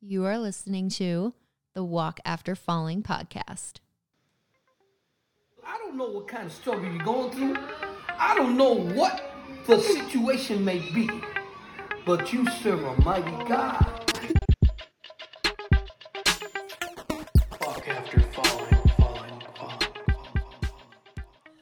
You 0.00 0.26
are 0.26 0.38
listening 0.38 0.90
to 0.90 1.34
the 1.74 1.82
Walk 1.82 2.20
After 2.24 2.54
Falling 2.54 3.02
podcast. 3.02 3.78
I 5.66 5.76
don't 5.78 5.96
know 5.96 6.06
what 6.08 6.28
kind 6.28 6.46
of 6.46 6.52
struggle 6.52 6.84
you're 6.84 7.02
going 7.02 7.32
through. 7.32 7.56
I 8.08 8.36
don't 8.36 8.56
know 8.56 8.74
what 8.74 9.28
the 9.66 9.80
situation 9.80 10.64
may 10.64 10.78
be, 10.78 11.10
but 12.06 12.32
you 12.32 12.48
serve 12.62 12.84
a 12.84 13.00
mighty 13.02 13.44
God. 13.48 14.14
Walk 17.60 17.88
after 17.88 18.20
falling, 18.20 18.90
falling, 18.96 19.42
falling, 19.56 19.56
falling. 19.56 19.88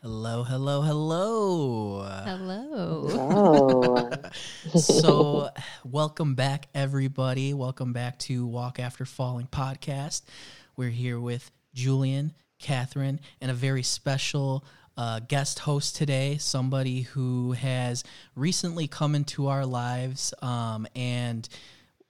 Hello, 0.02 0.44
hello, 0.44 0.82
hello. 0.82 2.02
Hello. 2.26 3.06
Oh, 3.14 4.10
so, 4.78 5.48
welcome 5.92 6.34
back, 6.34 6.68
everybody. 6.74 7.54
Welcome 7.54 7.92
back 7.92 8.18
to 8.20 8.44
Walk 8.44 8.80
After 8.80 9.04
Falling 9.04 9.46
podcast. 9.46 10.22
We're 10.76 10.90
here 10.90 11.20
with 11.20 11.50
Julian, 11.74 12.32
Catherine, 12.58 13.20
and 13.40 13.52
a 13.52 13.54
very 13.54 13.84
special 13.84 14.64
uh, 14.96 15.20
guest 15.20 15.60
host 15.60 15.94
today. 15.94 16.38
Somebody 16.38 17.02
who 17.02 17.52
has 17.52 18.02
recently 18.34 18.88
come 18.88 19.14
into 19.14 19.46
our 19.46 19.64
lives 19.64 20.34
um, 20.42 20.88
and 20.96 21.48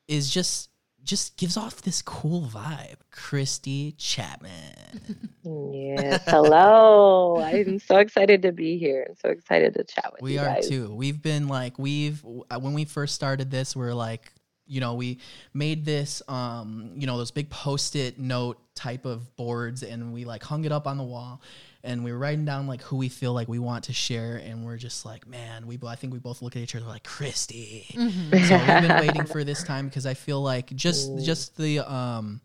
is 0.08 0.30
just 0.30 0.70
just 1.06 1.36
gives 1.36 1.56
off 1.56 1.82
this 1.82 2.02
cool 2.02 2.42
vibe. 2.42 2.96
Christy 3.10 3.92
Chapman. 3.96 5.30
yes. 5.72 6.22
Hello. 6.26 7.38
I'm 7.40 7.78
so 7.78 7.96
excited 7.98 8.42
to 8.42 8.52
be 8.52 8.76
here. 8.78 9.06
I'm 9.08 9.16
so 9.16 9.30
excited 9.30 9.74
to 9.74 9.84
chat 9.84 10.12
with 10.12 10.22
we 10.22 10.34
you 10.34 10.40
We 10.40 10.46
are 10.46 10.54
guys. 10.54 10.68
too 10.68 10.94
we've 10.94 11.22
been 11.22 11.48
like 11.48 11.78
we've 11.78 12.22
uh, 12.50 12.58
when 12.58 12.74
we 12.74 12.84
first 12.84 13.14
started 13.14 13.50
this 13.50 13.74
we 13.74 13.84
are 13.86 13.94
like 13.94 14.32
you 14.66 14.80
know 14.80 14.94
we 14.94 15.18
made 15.54 15.84
this 15.84 16.22
um 16.28 16.90
you 16.96 17.06
know 17.06 17.16
those 17.16 17.30
big 17.30 17.48
post-it 17.50 18.18
note 18.18 18.58
type 18.74 19.04
of 19.06 19.34
boards 19.36 19.82
and 19.82 20.12
we 20.12 20.24
like 20.24 20.42
hung 20.42 20.64
it 20.64 20.72
up 20.72 20.86
on 20.86 20.98
the 20.98 21.04
wall 21.04 21.40
and 21.86 22.04
we 22.04 22.12
were 22.12 22.18
writing 22.18 22.44
down 22.44 22.66
like 22.66 22.82
who 22.82 22.96
we 22.96 23.08
feel 23.08 23.32
like 23.32 23.48
we 23.48 23.58
want 23.58 23.84
to 23.84 23.92
share 23.92 24.36
and 24.36 24.64
we're 24.64 24.76
just 24.76 25.06
like 25.06 25.26
man 25.26 25.66
we 25.66 25.78
i 25.86 25.94
think 25.94 26.12
we 26.12 26.18
both 26.18 26.42
look 26.42 26.56
at 26.56 26.62
each 26.62 26.74
other 26.74 26.86
like 26.86 27.04
christy. 27.04 27.86
So 27.92 28.00
we've 28.00 28.40
been 28.40 28.96
waiting 29.06 29.24
for 29.24 29.44
this 29.44 29.62
time 29.62 29.88
because 29.88 30.06
i 30.06 30.14
feel 30.14 30.42
like 30.42 30.74
just 30.74 31.24
just 31.24 31.56
the 31.56 31.80
um 31.80 32.40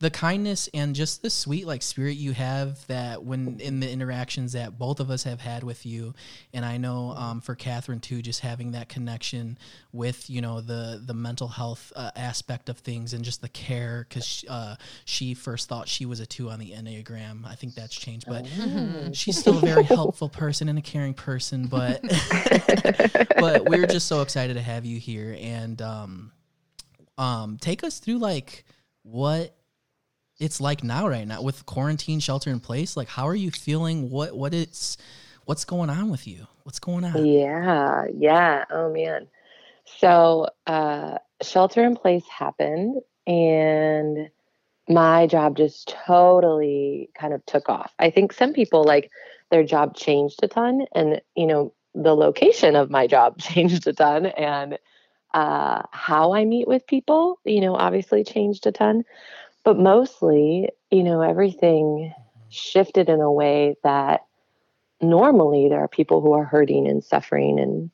the 0.00 0.10
kindness 0.10 0.68
and 0.72 0.94
just 0.94 1.20
the 1.20 1.28
sweet 1.28 1.66
like 1.66 1.82
spirit 1.82 2.16
you 2.16 2.32
have 2.32 2.86
that 2.86 3.22
when 3.22 3.60
in 3.60 3.80
the 3.80 3.90
interactions 3.90 4.52
that 4.52 4.78
both 4.78 4.98
of 4.98 5.10
us 5.10 5.24
have 5.24 5.40
had 5.40 5.62
with 5.62 5.84
you. 5.84 6.14
And 6.54 6.64
i 6.64 6.78
know 6.78 7.10
um, 7.10 7.40
for 7.42 7.54
catherine 7.54 8.00
too 8.00 8.22
just 8.22 8.40
having 8.40 8.72
that 8.72 8.88
connection 8.88 9.58
with 9.92 10.28
you 10.30 10.40
know 10.40 10.62
the 10.62 11.02
the 11.04 11.12
mental 11.12 11.48
health 11.48 11.92
uh, 11.94 12.10
aspect 12.16 12.70
of 12.70 12.78
things 12.78 13.12
and 13.12 13.22
just 13.22 13.42
the 13.42 13.48
care 13.50 14.06
because 14.08 14.42
uh, 14.48 14.76
she 15.04 15.34
first 15.34 15.68
thought 15.68 15.86
she 15.86 16.06
was 16.06 16.20
a 16.20 16.26
two 16.26 16.50
on 16.50 16.58
the 16.58 16.72
enneagram. 16.72 17.46
I 17.46 17.54
think 17.54 17.74
that's 17.74 17.94
changed 17.94 18.26
but 18.26 18.46
she's 19.14 19.38
still 19.38 19.58
a 19.58 19.60
very 19.60 19.82
helpful 19.84 20.30
person 20.30 20.68
and 20.70 20.78
a 20.78 20.82
caring 20.82 21.14
person 21.14 21.66
but 21.66 22.00
but 23.38 23.68
we're 23.68 23.86
just 23.86 24.08
so 24.08 24.22
excited 24.22 24.54
to 24.54 24.62
have 24.62 24.86
you 24.86 24.98
here. 24.98 25.36
And 25.38 25.80
um 25.82 26.32
um 27.18 27.58
take 27.60 27.84
us 27.84 27.98
through 27.98 28.18
like 28.18 28.64
what 29.02 29.54
it's 30.40 30.60
like 30.60 30.82
now 30.82 31.06
right 31.06 31.28
now 31.28 31.42
with 31.42 31.64
quarantine 31.66 32.18
shelter 32.18 32.50
in 32.50 32.58
place 32.58 32.96
like 32.96 33.08
how 33.08 33.28
are 33.28 33.34
you 33.34 33.50
feeling 33.50 34.10
what 34.10 34.36
what 34.36 34.52
it's 34.52 34.96
what's 35.44 35.64
going 35.64 35.90
on 35.90 36.10
with 36.10 36.26
you 36.26 36.46
what's 36.64 36.78
going 36.78 37.04
on 37.04 37.26
Yeah. 37.26 38.06
Yeah. 38.16 38.64
Oh, 38.70 38.92
man. 38.92 39.26
So, 39.98 40.48
uh, 40.66 41.18
shelter 41.42 41.82
in 41.82 41.96
place 41.96 42.24
happened, 42.28 43.00
and 43.26 44.30
my 44.88 45.26
job 45.26 45.56
just 45.56 45.88
totally 46.06 47.10
kind 47.18 47.34
of 47.34 47.44
took 47.46 47.68
off. 47.68 47.92
I 47.98 48.10
think 48.10 48.32
some 48.32 48.52
people 48.52 48.84
like 48.84 49.10
their 49.50 49.64
job 49.64 49.96
changed 49.96 50.40
a 50.44 50.48
ton, 50.48 50.86
and, 50.94 51.20
you 51.34 51.46
know, 51.46 51.72
the 51.94 52.14
location 52.14 52.76
of 52.76 52.88
my 52.88 53.08
job 53.08 53.38
changed 53.40 53.86
a 53.88 53.92
ton, 53.92 54.26
and 54.26 54.78
uh, 55.34 55.82
how 55.90 56.34
I 56.34 56.44
meet 56.44 56.68
with 56.68 56.86
people, 56.86 57.40
you 57.44 57.60
know, 57.60 57.74
obviously 57.74 58.24
changed 58.24 58.66
a 58.66 58.72
ton. 58.72 59.04
But 59.64 59.78
mostly, 59.78 60.70
you 60.90 61.02
know, 61.02 61.20
everything 61.20 62.12
shifted 62.48 63.08
in 63.08 63.20
a 63.20 63.30
way 63.32 63.76
that 63.84 64.24
normally 65.00 65.68
there 65.68 65.80
are 65.80 65.88
people 65.88 66.20
who 66.20 66.32
are 66.32 66.44
hurting 66.44 66.86
and 66.86 67.02
suffering 67.02 67.58
and 67.58 67.90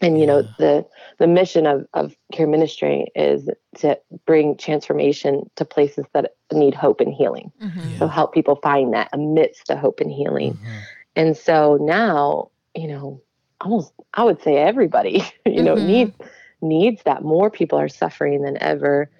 and 0.00 0.18
you 0.18 0.26
know 0.26 0.42
the 0.58 0.84
the 1.18 1.26
mission 1.26 1.66
of 1.66 1.86
of 1.94 2.16
care 2.32 2.46
ministry 2.48 3.06
is 3.14 3.48
to 3.76 3.98
bring 4.26 4.56
transformation 4.56 5.48
to 5.56 5.64
places 5.64 6.04
that 6.12 6.34
need 6.52 6.74
hope 6.74 7.00
and 7.00 7.12
healing. 7.12 7.52
Mhm. 7.62 7.98
so 7.98 8.08
help 8.08 8.32
people 8.34 8.56
find 8.56 8.92
that 8.94 9.08
amidst 9.12 9.68
the 9.68 9.76
hope 9.76 10.00
and 10.00 10.10
healing. 10.10 10.54
Mhm. 10.54 10.82
and 11.16 11.36
so 11.36 11.78
now 11.80 12.50
you 12.74 12.88
know 12.88 13.20
almost 13.60 13.92
i 14.14 14.24
would 14.24 14.42
say 14.42 14.56
everybody 14.56 15.22
you 15.46 15.62
know 15.62 15.76
Mhm. 15.76 15.84
needs 15.84 16.16
needs 16.62 17.02
that. 17.04 17.22
More 17.22 17.50
people 17.50 17.78
are 17.78 17.88
suffering 17.88 18.42
than 18.42 18.56
ever 18.62 19.10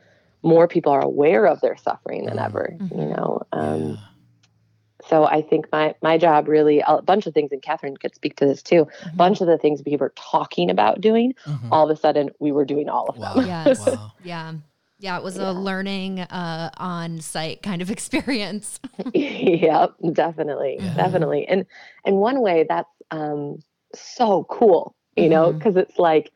more 0.42 0.66
people 0.68 0.92
are 0.92 1.00
aware 1.04 1.46
of 1.46 1.60
their 1.60 1.76
suffering 1.76 2.26
than 2.26 2.36
Mhm. 2.38 2.44
ever 2.44 2.76
you 2.90 2.96
Mhm. 2.96 3.16
know 3.16 3.42
um 3.52 3.90
Yeah. 3.90 3.96
so 5.08 5.24
I 5.24 5.42
think 5.42 5.66
my 5.72 5.94
my 6.02 6.16
job 6.16 6.46
really 6.46 6.80
a 6.86 7.02
bunch 7.02 7.26
of 7.26 7.34
things, 7.34 7.50
and 7.50 7.60
Catherine 7.60 7.96
could 7.96 8.14
speak 8.14 8.36
to 8.36 8.46
this 8.46 8.62
too. 8.62 8.84
Mhm. 8.86 9.12
A 9.12 9.16
bunch 9.16 9.40
of 9.40 9.48
the 9.48 9.58
things 9.58 9.82
we 9.84 9.96
were 9.96 10.12
talking 10.16 10.70
about 10.70 11.00
doing, 11.00 11.34
Mhm. 11.44 11.68
all 11.72 11.90
of 11.90 11.96
a 11.96 12.00
sudden 12.00 12.30
we 12.38 12.52
were 12.52 12.64
doing 12.64 12.88
all 12.88 13.06
of 13.08 13.18
wow 13.18 13.34
them. 13.34 13.46
Yes. 13.46 13.80
wow 13.80 14.12
Yeah. 14.22 14.52
Yeah, 14.98 15.18
it 15.18 15.24
was 15.24 15.36
Yeah. 15.38 15.50
a 15.50 15.52
learning 15.52 16.20
uh, 16.20 16.70
on 16.76 17.20
site 17.20 17.62
kind 17.62 17.82
of 17.82 17.90
experience. 17.96 18.78
yep, 19.14 19.94
definitely, 20.12 20.76
Yeah. 20.80 20.94
definitely. 20.94 21.48
And 21.48 21.66
and 22.04 22.16
one 22.18 22.40
way 22.40 22.64
that's 22.68 22.88
um, 23.10 23.58
so 23.94 24.44
cool, 24.44 24.94
you 25.16 25.28
know, 25.28 25.52
Mhm. 25.52 25.58
because 25.58 25.74
it's 25.76 25.98
like 25.98 26.30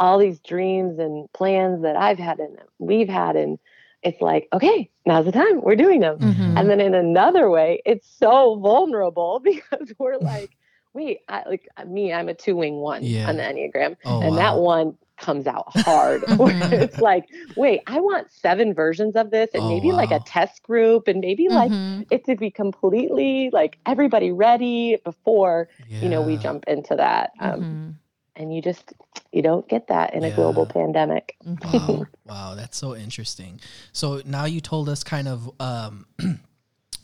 all 0.00 0.18
these 0.18 0.40
dreams 0.40 0.98
and 0.98 1.30
plans 1.32 1.82
that 1.82 1.96
I've 1.96 2.18
had 2.18 2.38
and 2.38 2.58
we've 2.78 3.08
had, 3.08 3.36
and 3.36 3.58
it's 4.02 4.20
like, 4.20 4.48
okay, 4.52 4.88
now's 5.06 5.24
the 5.26 5.32
time 5.32 5.60
we're 5.60 5.74
doing 5.76 6.00
them. 6.00 6.18
Mhm. 6.18 6.58
And 6.58 6.70
then 6.70 6.80
in 6.80 6.94
another 6.94 7.50
way, 7.50 7.82
it's 7.84 8.08
so 8.08 8.56
vulnerable 8.56 9.40
because 9.44 9.92
we're 9.98 10.18
like, 10.18 10.50
wait, 10.94 11.20
I, 11.28 11.42
like 11.48 11.68
me, 11.86 12.12
I'm 12.12 12.28
a 12.28 12.34
two 12.34 12.56
wing 12.56 12.76
one 12.76 13.02
Yeah. 13.02 13.28
on 13.28 13.36
the 13.36 13.42
Enneagram. 13.42 13.96
oh 14.04 14.20
and 14.20 14.30
wow. 14.30 14.36
that 14.36 14.58
one 14.58 14.96
comes 15.16 15.48
out 15.48 15.64
hard. 15.76 16.22
Mhm. 16.28 16.70
it's 16.84 16.98
like, 17.00 17.24
wait, 17.56 17.80
I 17.88 17.98
want 17.98 18.30
seven 18.30 18.72
versions 18.72 19.16
of 19.16 19.32
this 19.32 19.50
and 19.52 19.64
Oh, 19.64 19.68
maybe 19.68 19.90
like 19.90 20.12
a 20.12 20.20
test 20.20 20.62
group 20.62 21.08
and 21.08 21.20
maybe 21.20 21.48
like 21.48 21.72
Mhm. 21.72 22.06
it 22.12 22.24
to 22.26 22.36
be 22.36 22.52
completely 22.52 23.50
like 23.52 23.78
everybody 23.84 24.30
ready 24.30 24.96
before, 25.04 25.68
you 25.88 26.08
know, 26.08 26.22
we 26.22 26.36
jump 26.36 26.64
into 26.68 26.94
that. 26.94 27.32
Um, 27.40 27.60
Mhm. 27.60 27.94
And 28.38 28.54
you 28.54 28.62
just, 28.62 28.94
you 29.32 29.42
don't 29.42 29.68
get 29.68 29.88
that 29.88 30.14
in 30.14 30.22
a 30.22 30.30
global 30.30 30.64
pandemic. 30.64 31.36
Wow. 31.44 32.06
Wow. 32.24 32.54
That's 32.54 32.76
so 32.76 32.94
interesting. 32.94 33.58
So 33.92 34.20
now 34.26 34.44
you 34.44 34.60
told 34.60 34.88
us 34.90 35.02
kind 35.02 35.28
of 35.28 35.50
um 35.60 36.04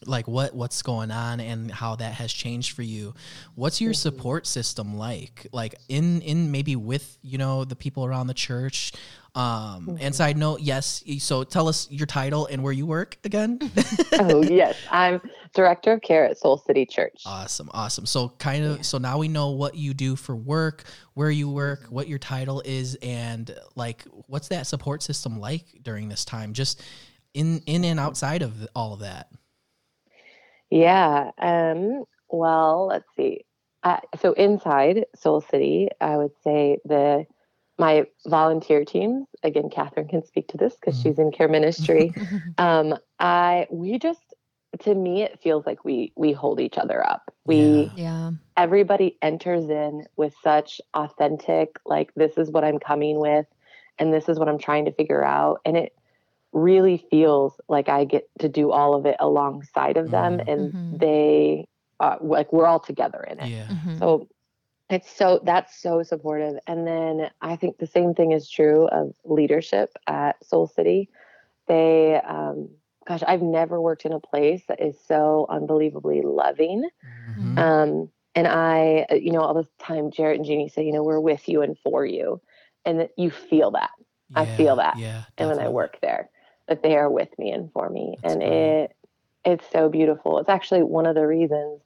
like 0.07 0.29
what 0.29 0.55
what's 0.55 0.83
going 0.83 1.11
on 1.11 1.41
and 1.41 1.71
how 1.71 1.97
that 1.97 2.15
has 2.15 2.33
changed 2.33 2.75
for 2.75 2.83
you? 2.83 3.15
What's 3.55 3.81
your 3.81 3.95
support 3.95 4.47
system 4.47 4.97
like? 4.97 5.47
Like 5.53 5.75
in 5.89 6.21
in 6.23 6.51
maybe 6.51 6.77
with 6.77 7.19
you 7.23 7.39
know 7.39 7.65
the 7.65 7.77
people 7.77 8.05
around 8.05 8.27
the 8.27 8.35
church 8.35 8.93
um 9.37 9.99
and 10.01 10.15
side 10.15 10.37
note 10.37 10.61
yes 10.61 11.03
so 11.19 11.43
tell 11.43 11.67
us 11.67 11.91
your 11.91 12.07
title 12.07 12.47
and 12.47 12.63
where 12.63 12.73
you 12.73 12.87
work 12.87 13.19
again. 13.25 13.59
Oh, 14.17 14.45
yes. 14.45 14.77
I'm 14.93 15.21
director 15.55 15.93
of 15.93 16.01
care 16.03 16.25
at 16.25 16.39
Soul 16.39 16.57
City 16.57 16.87
Church. 16.87 17.23
awesome 17.27 17.69
awesome. 17.73 18.07
So 18.07 18.29
kind 18.39 18.65
of 18.65 18.87
so 18.87 18.99
now 18.99 19.19
we 19.19 19.29
know 19.29 19.51
what 19.51 19.75
you 19.75 19.93
do 19.93 20.15
for 20.15 20.37
work 20.37 20.85
where 21.15 21.31
you 21.31 21.49
work 21.49 21.87
what 21.91 22.07
your 22.07 22.19
title 22.19 22.63
is 22.65 22.97
and 23.03 23.55
like 23.75 24.05
what's 24.29 24.49
that 24.49 24.67
support 24.67 25.03
system 25.03 25.41
like 25.41 25.65
during 25.83 26.09
this 26.09 26.25
time? 26.25 26.53
Just 26.53 26.83
in 27.35 27.61
in 27.67 27.85
and 27.85 27.99
outside 27.99 28.43
of 28.43 28.67
all 28.75 28.95
of 28.95 29.01
that 29.01 29.29
Yeah. 30.75 31.33
Um, 31.39 32.05
well, 32.31 32.89
let's 32.89 33.09
see. 33.17 33.47
Uh, 33.85 34.01
so 34.21 34.35
inside 34.35 35.07
Soul 35.17 35.43
City, 35.43 35.91
I 36.03 36.19
would 36.19 36.33
say 36.45 36.81
the 36.87 37.27
my 37.79 38.07
volunteer 38.27 38.85
teams. 38.85 39.29
Again, 39.45 39.71
Catherine 39.71 40.09
can 40.09 40.25
speak 40.25 40.49
to 40.51 40.59
this 40.59 40.77
because 40.77 40.99
Mhm. 40.99 41.03
she's 41.03 41.21
in 41.21 41.33
care 41.33 41.49
ministry. 41.49 42.15
um, 42.59 42.97
I 43.21 43.69
we 43.73 43.99
just 44.01 44.35
to 44.83 44.95
me 44.95 45.23
it 45.25 45.41
feels 45.43 45.67
like 45.67 45.85
we 45.87 46.13
we 46.17 46.33
hold 46.33 46.61
each 46.61 46.79
other 46.79 47.07
up. 47.07 47.33
We 47.47 47.93
Yeah. 47.97 48.05
Yeah. 48.05 48.33
everybody 48.59 49.19
enters 49.23 49.71
in 49.71 50.07
with 50.17 50.35
such 50.45 50.81
authentic 50.95 51.79
like 51.87 52.15
this 52.17 52.39
is 52.39 52.53
what 52.53 52.65
I'm 52.65 52.81
coming 52.81 53.21
with 53.21 53.47
and 53.99 54.15
this 54.15 54.31
is 54.31 54.39
what 54.39 54.49
I'm 54.49 54.61
trying 54.61 54.87
to 54.87 54.93
figure 54.93 55.25
out 55.25 55.61
and 55.67 55.77
it 55.79 55.95
really 56.55 56.99
feels 57.11 57.61
like 57.69 57.89
I 57.91 58.05
get 58.05 58.29
to 58.41 58.49
do 58.49 58.73
all 58.73 58.95
of 58.95 59.07
it 59.07 59.17
alongside 59.21 59.99
of 59.99 60.11
them 60.11 60.41
Mhm. 60.41 60.49
and 60.49 60.75
Mhm. 60.75 61.01
they 61.01 61.69
uh, 62.01 62.17
like 62.21 62.53
we're 62.53 62.67
all 62.67 62.81
together 62.81 63.23
in 63.31 63.41
it. 63.41 63.51
Yeah. 63.51 63.69
Mhm. 63.69 63.99
So 63.99 64.29
it's 64.91 65.11
so 65.11 65.41
that's 65.45 65.81
so 65.81 66.03
supportive. 66.03 66.59
And 66.67 66.87
then 66.87 67.31
I 67.43 67.57
think 67.57 67.79
the 67.79 67.87
same 67.87 68.15
thing 68.15 68.33
is 68.33 68.49
true 68.51 68.87
of 68.89 69.15
leadership 69.25 69.91
at 70.07 70.43
Soul 70.45 70.67
City. 70.67 71.11
they, 71.67 72.17
um, 72.23 72.69
gosh, 73.07 73.23
I've 73.27 73.43
never 73.43 73.81
worked 73.81 74.05
in 74.05 74.13
a 74.13 74.21
place 74.21 74.67
that 74.67 74.81
is 74.81 74.99
so 75.07 75.47
unbelievably 75.49 76.23
loving. 76.23 76.89
Mhm. 77.39 77.59
Um, 77.59 78.11
and 78.35 78.47
I, 78.47 79.07
uh, 79.11 79.15
you 79.15 79.33
know, 79.33 79.41
all 79.41 79.55
the 79.55 79.67
time, 79.79 80.11
Jarrett 80.11 80.37
and 80.37 80.45
Jeannie 80.45 80.69
say, 80.69 80.85
you 80.85 80.93
know, 80.93 81.03
we're 81.03 81.21
with 81.21 81.49
you 81.49 81.63
and 81.63 81.79
for 81.79 82.05
you. 82.05 82.41
And 82.85 83.01
that 83.01 83.11
you 83.17 83.31
feel 83.31 83.71
that. 83.73 83.91
I 84.35 84.47
feel 84.47 84.77
that. 84.77 84.99
Yeah. 84.99 85.23
And 85.39 85.49
when 85.49 85.59
I 85.59 85.69
work 85.69 85.99
there, 86.01 86.31
that 86.69 86.83
they 86.83 86.97
are 86.97 87.11
with 87.11 87.29
me 87.39 87.53
and 87.53 87.71
for 87.73 87.89
me. 87.91 88.17
That's 88.23 88.35
and 88.35 88.43
it, 88.43 88.97
it's 89.45 89.71
so 89.71 89.89
beautiful. 89.89 90.39
It's 90.39 90.49
actually 90.49 90.83
one 90.83 91.07
of 91.07 91.15
the 91.15 91.27
reasons, 91.27 91.83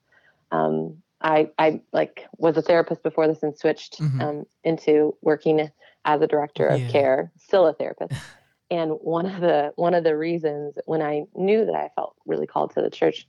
um, 0.50 1.02
I, 1.20 1.50
I 1.58 1.80
like 1.92 2.26
was 2.38 2.56
a 2.56 2.62
therapist 2.62 3.02
before 3.02 3.26
this 3.26 3.42
and 3.42 3.56
switched, 3.56 4.00
Mhm. 4.00 4.22
um, 4.22 4.44
into 4.64 5.16
working 5.22 5.68
as 6.04 6.20
a 6.22 6.26
director 6.28 6.68
of 6.68 6.80
Yeah. 6.82 6.88
care, 6.88 7.32
still 7.36 7.66
a 7.66 7.74
therapist. 7.74 8.14
and 8.70 8.92
one 9.00 9.26
of 9.26 9.40
the, 9.40 9.72
one 9.76 9.94
of 9.94 10.04
the 10.04 10.16
reasons 10.16 10.78
when 10.86 11.02
I 11.02 11.24
knew 11.34 11.64
that 11.64 11.74
I 11.74 11.90
felt 11.96 12.14
really 12.26 12.46
called 12.46 12.72
to 12.74 12.82
the 12.82 12.90
church, 12.90 13.26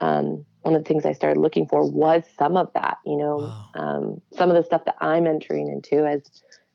um, 0.00 0.44
one 0.62 0.74
of 0.74 0.82
the 0.82 0.88
things 0.88 1.04
I 1.06 1.12
started 1.12 1.40
looking 1.40 1.66
for 1.68 1.84
was 1.84 2.24
some 2.38 2.56
of 2.56 2.72
that, 2.74 2.98
you 3.04 3.16
know, 3.16 3.54
Wow. 3.74 3.74
um, 3.74 4.20
some 4.34 4.50
of 4.50 4.56
the 4.56 4.64
stuff 4.64 4.84
that 4.86 4.96
I'm 5.00 5.26
entering 5.26 5.68
into 5.68 6.06
as 6.06 6.22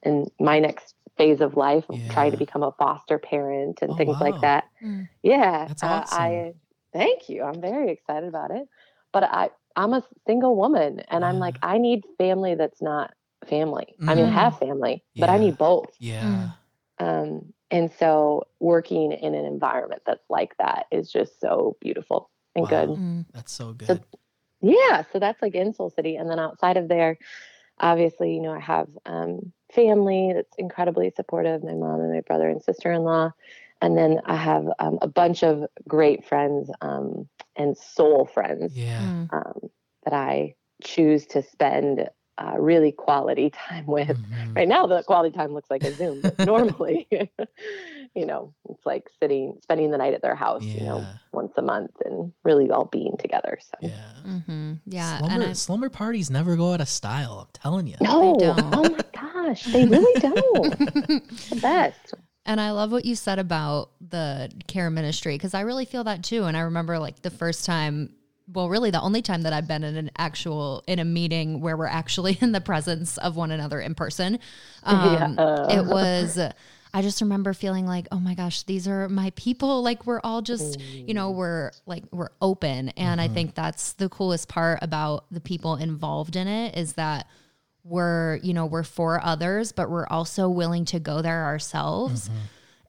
in 0.03 0.27
my 0.39 0.59
next 0.59 0.95
phase 1.21 1.39
of 1.41 1.55
life, 1.55 1.85
of 1.89 1.99
trying 2.09 2.31
to 2.31 2.37
become 2.37 2.63
a 2.63 2.71
foster 2.79 3.19
parent 3.19 3.79
and 3.83 3.91
Oh, 3.91 3.95
things 3.95 4.17
wow. 4.19 4.27
like 4.27 4.41
that. 4.41 4.63
Mm. 4.83 5.07
Yeah, 5.21 5.67
That's 5.67 5.83
uh, 5.83 5.87
awesome. 5.87 6.17
I 6.19 6.53
thank 6.93 7.29
you. 7.29 7.43
I'm 7.43 7.61
very 7.61 7.91
excited 7.91 8.27
about 8.27 8.49
it. 8.49 8.67
But 9.13 9.25
I, 9.25 9.51
I'm 9.75 9.93
a 9.93 10.03
single 10.25 10.55
woman, 10.55 11.01
and 11.09 11.23
I'm 11.23 11.37
like, 11.37 11.57
I 11.61 11.77
need 11.77 12.03
family 12.17 12.55
that's 12.55 12.81
not 12.81 13.13
family. 13.45 13.95
I 14.07 14.15
mean, 14.15 14.25
I 14.25 14.29
Mhm. 14.29 14.33
have 14.33 14.57
family, 14.57 15.03
but 15.15 15.29
I 15.29 15.37
need 15.37 15.57
both. 15.57 15.91
Yeah. 15.99 16.49
Um, 16.97 17.53
and 17.69 17.91
so, 17.91 18.43
working 18.59 19.11
in 19.11 19.33
an 19.35 19.45
environment 19.45 20.01
that's 20.05 20.27
like 20.29 20.55
that 20.57 20.87
is 20.91 21.11
just 21.11 21.39
so 21.39 21.77
beautiful 21.81 22.29
and 22.55 22.63
Wow. 22.63 22.69
good. 22.69 22.89
Mm. 22.89 23.25
That's 23.33 23.51
so 23.51 23.73
good. 23.73 23.87
So- 23.87 23.99
Yeah, 24.63 25.03
so 25.11 25.17
that's 25.19 25.41
like 25.41 25.55
in 25.55 25.73
Soul 25.73 25.89
City, 25.89 26.15
and 26.15 26.29
then 26.29 26.39
outside 26.39 26.77
of 26.77 26.87
there, 26.87 27.17
obviously, 27.81 28.33
you 28.33 28.41
know, 28.41 28.53
I 28.53 28.59
have 28.59 28.87
um, 29.05 29.51
family 29.73 30.31
that's 30.33 30.55
incredibly 30.57 31.11
supportive. 31.15 31.63
My 31.63 31.73
mom 31.73 31.99
and 31.99 32.13
my 32.13 32.21
brother 32.21 32.47
and 32.47 32.63
sister-in-law, 32.63 33.31
and 33.81 33.97
then 33.97 34.21
I 34.25 34.35
have 34.35 34.67
um, 34.79 34.99
a 35.01 35.07
bunch 35.07 35.43
of 35.43 35.65
great 35.87 36.25
friends 36.25 36.69
um, 36.81 37.27
and 37.55 37.77
soul 37.77 38.25
friends 38.25 38.73
yeah. 38.75 39.01
Mm. 39.01 39.33
um, 39.33 39.69
that 40.03 40.13
I 40.13 40.55
choose 40.83 41.25
to 41.27 41.41
spend 41.41 42.09
uh, 42.41 42.57
really 42.59 42.91
quality 42.91 43.49
time 43.49 43.85
with. 43.85 44.09
Mhm. 44.09 44.55
Right 44.55 44.67
now, 44.67 44.87
the 44.87 45.03
quality 45.03 45.35
time 45.35 45.53
looks 45.53 45.69
like 45.69 45.83
a 45.83 45.95
Zoom, 45.95 46.21
but 46.21 46.39
normally, 46.39 47.07
you 48.15 48.25
know, 48.25 48.53
it's 48.69 48.85
like 48.85 49.09
sitting, 49.19 49.57
spending 49.61 49.91
the 49.91 49.97
night 49.97 50.13
at 50.13 50.21
their 50.21 50.35
house, 50.35 50.63
you 50.63 50.83
know, 50.83 51.05
once 51.33 51.53
a 51.57 51.61
month, 51.61 51.91
and 52.05 52.31
really 52.43 52.69
all 52.71 52.85
being 52.85 53.15
together. 53.17 53.57
So. 53.61 53.77
Yeah. 53.81 54.13
hmm 54.23 54.73
Yeah. 54.85 55.19
Slumber, 55.19 55.33
and 55.35 55.43
I, 55.43 55.53
slumber 55.53 55.89
parties 55.89 56.29
never 56.29 56.55
go 56.55 56.73
out 56.73 56.81
of 56.81 56.89
style. 56.89 57.39
I'm 57.41 57.53
telling 57.53 57.87
you. 57.87 57.95
No, 58.01 58.37
don't. 58.39 58.73
oh 58.73 58.89
my 58.89 59.03
gosh, 59.13 59.65
they 59.65 59.85
really 59.85 60.19
don't. 60.19 60.77
the 61.49 61.59
best. 61.61 62.13
And 62.45 62.59
I 62.59 62.71
love 62.71 62.91
what 62.91 63.05
you 63.05 63.15
said 63.15 63.37
about 63.37 63.91
the 64.01 64.51
care 64.67 64.89
ministry 64.89 65.35
because 65.35 65.53
I 65.53 65.61
really 65.61 65.85
feel 65.85 66.03
that 66.05 66.23
too. 66.23 66.45
And 66.45 66.57
I 66.57 66.61
remember 66.61 66.97
like 66.97 67.21
the 67.21 67.29
first 67.29 67.65
time, 67.65 68.15
well, 68.47 68.69
really 68.69 68.91
the 68.91 69.01
only 69.01 69.21
time 69.21 69.43
that 69.43 69.53
I've 69.53 69.67
been 69.67 69.83
in 69.83 69.95
an 69.95 70.11
actual 70.17 70.83
in 70.87 70.99
a 70.99 71.05
meeting 71.05 71.61
where 71.61 71.75
we're 71.77 71.85
actually 71.85 72.37
in 72.41 72.51
the 72.51 72.61
presence 72.61 73.17
of 73.17 73.35
one 73.35 73.51
another 73.51 73.79
in 73.79 73.95
person. 73.95 74.39
Um, 74.83 75.35
Yeah. 75.37 75.79
It 75.79 75.85
was. 75.85 76.39
I 76.93 77.01
just 77.01 77.21
remember 77.21 77.53
feeling 77.53 77.85
like, 77.85 78.07
oh 78.11 78.19
my 78.19 78.33
gosh, 78.33 78.63
these 78.63 78.85
are 78.85 79.07
my 79.07 79.31
people. 79.37 79.81
Like 79.81 80.05
we're 80.05 80.19
all 80.25 80.41
just, 80.41 80.77
you 80.81 81.13
know, 81.13 81.31
we're 81.31 81.71
like 81.85 82.03
we're 82.11 82.31
open, 82.41 82.89
and 82.89 83.21
I 83.21 83.29
think 83.29 83.55
that's 83.55 83.93
the 83.93 84.09
coolest 84.09 84.49
part 84.49 84.79
about 84.81 85.23
the 85.31 85.39
people 85.39 85.77
involved 85.77 86.35
in 86.35 86.49
it 86.49 86.75
is 86.77 86.93
that 86.93 87.27
we're 87.83 88.35
you 88.43 88.53
know 88.53 88.67
we're 88.67 88.83
for 88.83 89.19
others 89.23 89.71
but 89.71 89.89
we're 89.89 90.05
also 90.07 90.47
willing 90.47 90.85
to 90.85 90.99
go 90.99 91.23
there 91.23 91.45
ourselves 91.45 92.29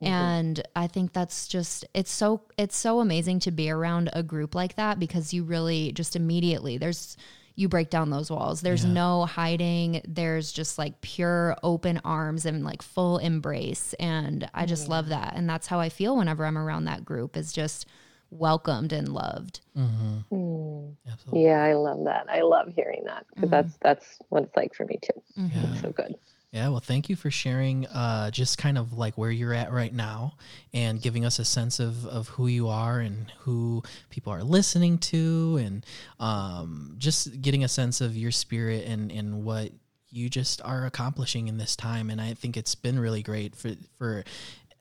and 0.07 0.61
i 0.75 0.87
think 0.87 1.13
that's 1.13 1.47
just 1.47 1.85
it's 1.93 2.11
so 2.11 2.41
it's 2.57 2.75
so 2.75 2.99
amazing 2.99 3.39
to 3.39 3.51
be 3.51 3.69
around 3.69 4.09
a 4.13 4.23
group 4.23 4.55
like 4.55 4.75
that 4.75 4.99
because 4.99 5.33
you 5.33 5.43
really 5.43 5.91
just 5.91 6.15
immediately 6.15 6.77
there's 6.77 7.17
you 7.55 7.69
break 7.69 7.89
down 7.91 8.09
those 8.09 8.31
walls 8.31 8.61
there's 8.61 8.83
Yeah. 8.85 8.93
no 8.93 9.25
hiding 9.25 10.01
there's 10.07 10.51
just 10.51 10.77
like 10.77 11.01
pure 11.01 11.55
open 11.61 12.01
arms 12.03 12.45
and 12.45 12.63
like 12.63 12.81
full 12.81 13.19
embrace 13.19 13.93
and 13.99 14.49
i 14.53 14.65
just 14.65 14.87
love 14.89 15.09
that 15.09 15.33
and 15.35 15.47
that's 15.49 15.67
how 15.67 15.79
i 15.79 15.89
feel 15.89 16.17
whenever 16.17 16.45
i'm 16.45 16.57
around 16.57 16.85
that 16.85 17.05
group 17.05 17.37
is 17.37 17.53
just 17.53 17.85
welcomed 18.31 18.91
and 18.91 19.09
loved 19.09 19.59
Mm-hmm. 19.77 20.35
Mm. 20.35 20.95
Yeah, 21.31 21.63
I 21.63 21.73
love 21.73 22.03
that. 22.05 22.25
I 22.29 22.41
love 22.41 22.71
hearing 22.75 23.03
that 23.05 23.25
because 23.33 23.49
that's 23.49 23.77
that's 23.81 24.19
what 24.29 24.43
it's 24.43 24.55
like 24.55 24.73
for 24.75 24.85
me 24.85 24.99
too. 25.01 25.21
Mhm. 25.41 25.51
Yeah. 25.53 25.81
So 25.81 25.91
good. 25.91 26.15
Yeah, 26.53 26.69
well, 26.69 26.81
thank 26.81 27.09
you 27.09 27.15
for 27.15 27.31
sharing 27.31 27.87
uh, 27.87 28.29
just 28.29 28.59
kind 28.59 28.77
of 28.77 28.93
like 28.93 29.17
where 29.17 29.31
you're 29.31 29.55
at 29.55 29.71
right 29.71 29.91
now 29.91 30.33
and 30.71 31.01
giving 31.01 31.25
us 31.25 31.39
a 31.39 31.45
sense 31.45 31.79
of, 31.79 32.05
of 32.05 32.27
who 32.27 32.45
you 32.45 32.67
are 32.67 32.99
and 32.99 33.31
who 33.39 33.81
people 34.11 34.31
are 34.31 34.43
listening 34.43 34.99
to 34.99 35.57
and 35.59 35.83
um, 36.19 36.93
just 36.99 37.41
getting 37.41 37.63
a 37.63 37.67
sense 37.67 38.01
of 38.01 38.15
your 38.15 38.29
spirit 38.29 38.85
and, 38.85 39.11
and 39.11 39.43
what 39.43 39.71
you 40.11 40.29
just 40.29 40.61
are 40.63 40.85
accomplishing 40.85 41.47
in 41.47 41.57
this 41.57 41.75
time. 41.75 42.11
And 42.11 42.21
I 42.21 42.35
think 42.35 42.55
it's 42.55 42.75
been 42.75 42.99
really 42.99 43.23
great 43.23 43.55
for, 43.55 43.71
for 43.97 44.23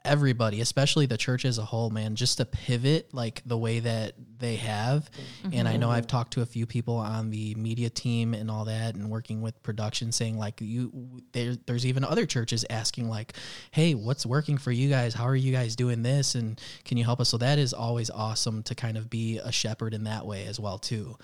everybody, 0.04 0.60
especially 0.60 1.06
the 1.06 1.16
church 1.16 1.44
as 1.44 1.58
a 1.58 1.64
whole, 1.64 1.90
man, 1.90 2.16
just 2.16 2.38
to 2.38 2.44
pivot 2.44 3.12
like 3.12 3.42
the 3.46 3.56
way 3.56 3.80
that 3.80 4.14
they 4.38 4.56
have. 4.56 5.08
And 5.52 5.68
I 5.68 5.76
know 5.76 5.90
I've 5.90 6.06
talked 6.06 6.32
to 6.34 6.42
a 6.42 6.46
few 6.46 6.66
people 6.66 6.96
on 6.96 7.30
the 7.30 7.54
media 7.54 7.88
team 7.90 8.34
and 8.34 8.50
all 8.50 8.64
that 8.64 8.94
and 8.94 9.10
working 9.10 9.40
with 9.42 9.62
production 9.62 10.10
saying 10.12 10.38
like 10.38 10.60
you 10.60 11.22
there, 11.32 11.54
there's 11.66 11.86
even 11.86 12.04
other 12.04 12.26
churches 12.26 12.64
asking 12.68 13.08
like, 13.08 13.34
"Hey, 13.70 13.94
what's 13.94 14.26
working 14.26 14.58
for 14.58 14.72
you 14.72 14.88
guys? 14.88 15.14
How 15.14 15.24
are 15.24 15.36
you 15.36 15.52
guys 15.52 15.76
doing 15.76 16.02
this 16.02 16.34
and 16.34 16.60
can 16.84 16.96
you 16.98 17.04
help 17.04 17.20
us?" 17.20 17.28
So 17.28 17.38
that 17.38 17.58
is 17.58 17.72
always 17.72 18.10
awesome 18.10 18.62
to 18.64 18.74
kind 18.74 18.96
of 18.96 19.08
be 19.08 19.38
a 19.38 19.52
shepherd 19.52 19.94
in 19.94 20.04
that 20.04 20.26
way 20.26 20.46
as 20.46 20.58
well 20.58 20.78
too. 20.78 21.16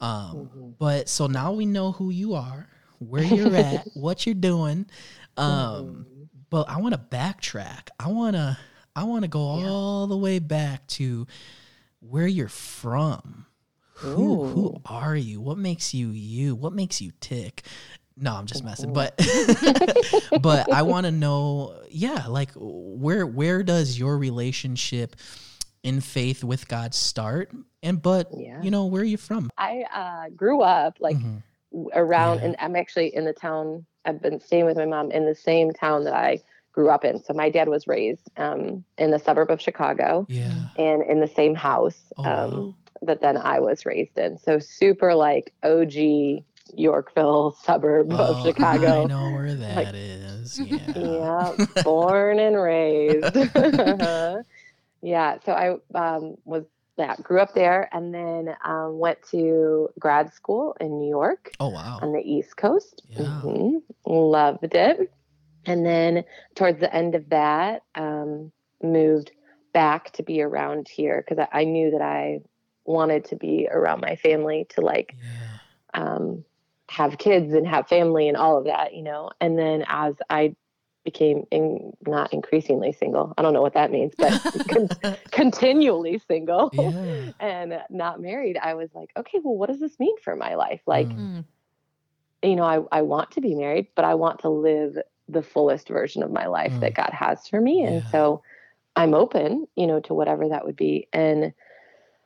Um, 0.00 0.74
but 0.78 1.08
so 1.08 1.26
now 1.26 1.52
we 1.52 1.66
know 1.66 1.92
who 1.92 2.10
you 2.10 2.34
are, 2.34 2.68
where 2.98 3.22
you're 3.22 3.54
at, 3.54 3.86
what 3.94 4.26
you're 4.26 4.34
doing. 4.34 4.86
Um, 5.36 6.06
but 6.54 6.68
I 6.70 6.76
want 6.80 6.94
to 6.94 7.00
backtrack. 7.00 7.88
I 7.98 8.06
want 8.06 8.36
to 8.36 8.56
I 8.94 9.02
want 9.02 9.22
to 9.22 9.28
go 9.28 9.40
all 9.40 10.06
the 10.06 10.16
way 10.16 10.38
back 10.38 10.86
to 10.98 11.26
where 11.98 12.28
you're 12.28 12.46
from. 12.48 13.46
Who 13.94 14.44
who 14.44 14.76
are 14.86 15.16
you? 15.16 15.40
What 15.40 15.58
makes 15.58 15.92
you 15.92 16.10
you? 16.10 16.54
What 16.54 16.72
makes 16.72 17.00
you 17.00 17.10
tick? 17.18 17.62
No, 18.16 18.34
I'm 18.34 18.46
just 18.46 18.62
messing. 18.62 18.92
But 18.92 19.16
but 20.40 20.72
I 20.72 20.82
want 20.92 21.06
to 21.06 21.10
know, 21.10 21.76
yeah, 21.90 22.26
like 22.28 22.50
where 22.54 23.26
where 23.26 23.64
does 23.64 23.98
your 23.98 24.16
relationship 24.16 25.16
in 25.82 26.00
faith 26.00 26.44
with 26.44 26.68
God 26.68 26.94
start? 26.94 27.50
And 27.82 28.00
but 28.00 28.28
Yeah. 28.32 28.62
you 28.62 28.70
know, 28.70 28.84
where 28.86 29.02
are 29.02 29.04
you 29.04 29.16
from? 29.16 29.50
I 29.58 29.84
uh, 29.92 30.30
grew 30.36 30.60
up 30.62 30.98
like 31.00 31.16
Mhm. 31.16 31.42
around, 31.94 32.38
Yeah. 32.38 32.44
and 32.44 32.56
I'm 32.60 32.76
actually 32.76 33.12
in 33.12 33.24
the 33.24 33.32
town. 33.32 33.86
I've 34.04 34.20
been 34.22 34.40
staying 34.40 34.66
with 34.66 34.76
my 34.76 34.86
mom 34.86 35.10
in 35.10 35.26
the 35.26 35.34
same 35.34 35.72
town 35.72 36.04
that 36.04 36.14
I 36.14 36.40
grew 36.72 36.90
up 36.90 37.04
in. 37.04 37.22
So 37.22 37.32
my 37.32 37.50
dad 37.50 37.68
was 37.68 37.86
raised 37.86 38.28
um, 38.36 38.84
in 38.98 39.10
the 39.10 39.18
suburb 39.18 39.50
of 39.50 39.60
Chicago 39.60 40.26
Yeah. 40.28 40.52
and 40.76 41.02
in 41.04 41.20
the 41.20 41.28
same 41.28 41.54
house 41.54 42.12
Oh, 42.16 42.24
um, 42.24 42.50
wow. 42.52 42.74
that 43.02 43.20
then 43.20 43.36
I 43.36 43.60
was 43.60 43.86
raised 43.86 44.18
in. 44.18 44.38
So 44.38 44.58
super 44.58 45.14
like 45.14 45.52
OG 45.62 46.42
Yorkville 46.74 47.52
suburb 47.62 48.08
Oh, 48.12 48.16
of 48.16 48.42
Chicago. 48.46 49.02
I 49.02 49.06
know 49.06 49.30
where 49.32 49.54
that 49.54 49.76
Like- 49.76 49.94
is. 49.94 50.58
Yeah. 50.60 50.92
Yeah, 50.96 51.66
born 51.82 52.38
and 52.38 52.56
raised. 52.56 53.24
yeah, 55.02 55.38
so 55.44 55.52
I 55.52 55.76
um, 55.98 56.36
was 56.44 56.64
yeah 56.96 57.16
grew 57.22 57.40
up 57.40 57.54
there, 57.54 57.88
and 57.92 58.14
then 58.14 58.54
um, 58.64 58.98
went 58.98 59.18
to 59.30 59.88
grad 59.98 60.32
school 60.32 60.76
in 60.80 60.98
New 60.98 61.08
York 61.08 61.56
Oh 61.60 61.68
wow. 61.68 61.98
on 62.02 62.12
the 62.12 62.20
East 62.20 62.56
Coast. 62.56 63.02
Yeah. 63.08 63.26
Mhm. 63.42 63.82
Loved 64.06 64.74
it, 64.74 65.10
and 65.66 65.84
then 65.84 66.24
towards 66.54 66.80
the 66.80 66.94
end 66.94 67.14
of 67.14 67.28
that, 67.30 67.82
um, 67.94 68.52
moved 68.82 69.32
back 69.72 70.12
to 70.12 70.22
be 70.22 70.42
around 70.42 70.88
here 70.88 71.24
because 71.26 71.44
I, 71.52 71.60
I 71.60 71.64
knew 71.64 71.90
that 71.90 72.02
I 72.02 72.40
wanted 72.84 73.24
to 73.26 73.36
be 73.36 73.68
around 73.70 74.00
my 74.00 74.16
family 74.16 74.66
to 74.70 74.80
like 74.80 75.16
Yeah. 75.16 75.58
um, 75.94 76.44
have 76.90 77.18
kids 77.18 77.52
and 77.54 77.66
have 77.66 77.88
family 77.88 78.28
and 78.28 78.36
all 78.36 78.58
of 78.58 78.64
that, 78.64 78.94
you 78.94 79.02
know. 79.02 79.30
And 79.40 79.58
then 79.58 79.84
as 79.88 80.14
I 80.28 80.54
became 81.04 81.44
in, 81.50 81.92
not 82.06 82.32
increasingly 82.32 82.92
single, 82.92 83.34
I 83.36 83.42
don't 83.42 83.52
know 83.52 83.62
what 83.62 83.74
that 83.74 83.90
means, 83.90 84.14
but 84.18 84.32
con- 84.68 84.88
continually 85.30 86.18
single 86.26 86.70
Yeah. 86.72 87.30
and 87.40 87.80
not 87.90 88.20
married, 88.20 88.58
I 88.60 88.74
was 88.74 88.90
like, 88.94 89.10
okay, 89.16 89.38
well, 89.42 89.56
what 89.56 89.68
does 89.68 89.80
this 89.80 89.98
mean 90.00 90.16
for 90.22 90.34
my 90.36 90.54
life? 90.54 90.80
Like, 90.86 91.10
Mm. 91.10 91.38
Mm. 91.40 91.44
you 92.42 92.56
know, 92.56 92.64
I, 92.64 92.98
I 92.98 93.02
want 93.02 93.30
to 93.32 93.40
be 93.40 93.54
married, 93.54 93.88
but 93.94 94.04
I 94.04 94.14
want 94.14 94.40
to 94.40 94.48
live 94.48 94.96
the 95.28 95.42
fullest 95.42 95.88
version 95.88 96.22
of 96.22 96.30
my 96.30 96.46
life 96.46 96.74
Mm. 96.74 96.80
that 96.80 96.94
God 96.94 97.10
has 97.12 97.46
for 97.48 97.60
me. 97.60 97.84
And 97.84 98.02
Yeah. 98.04 98.10
so 98.10 98.42
I'm 98.96 99.14
open, 99.14 99.66
you 99.76 99.86
know, 99.86 100.00
to 100.00 100.14
whatever 100.14 100.48
that 100.48 100.64
would 100.64 100.76
be. 100.76 101.08
And 101.12 101.52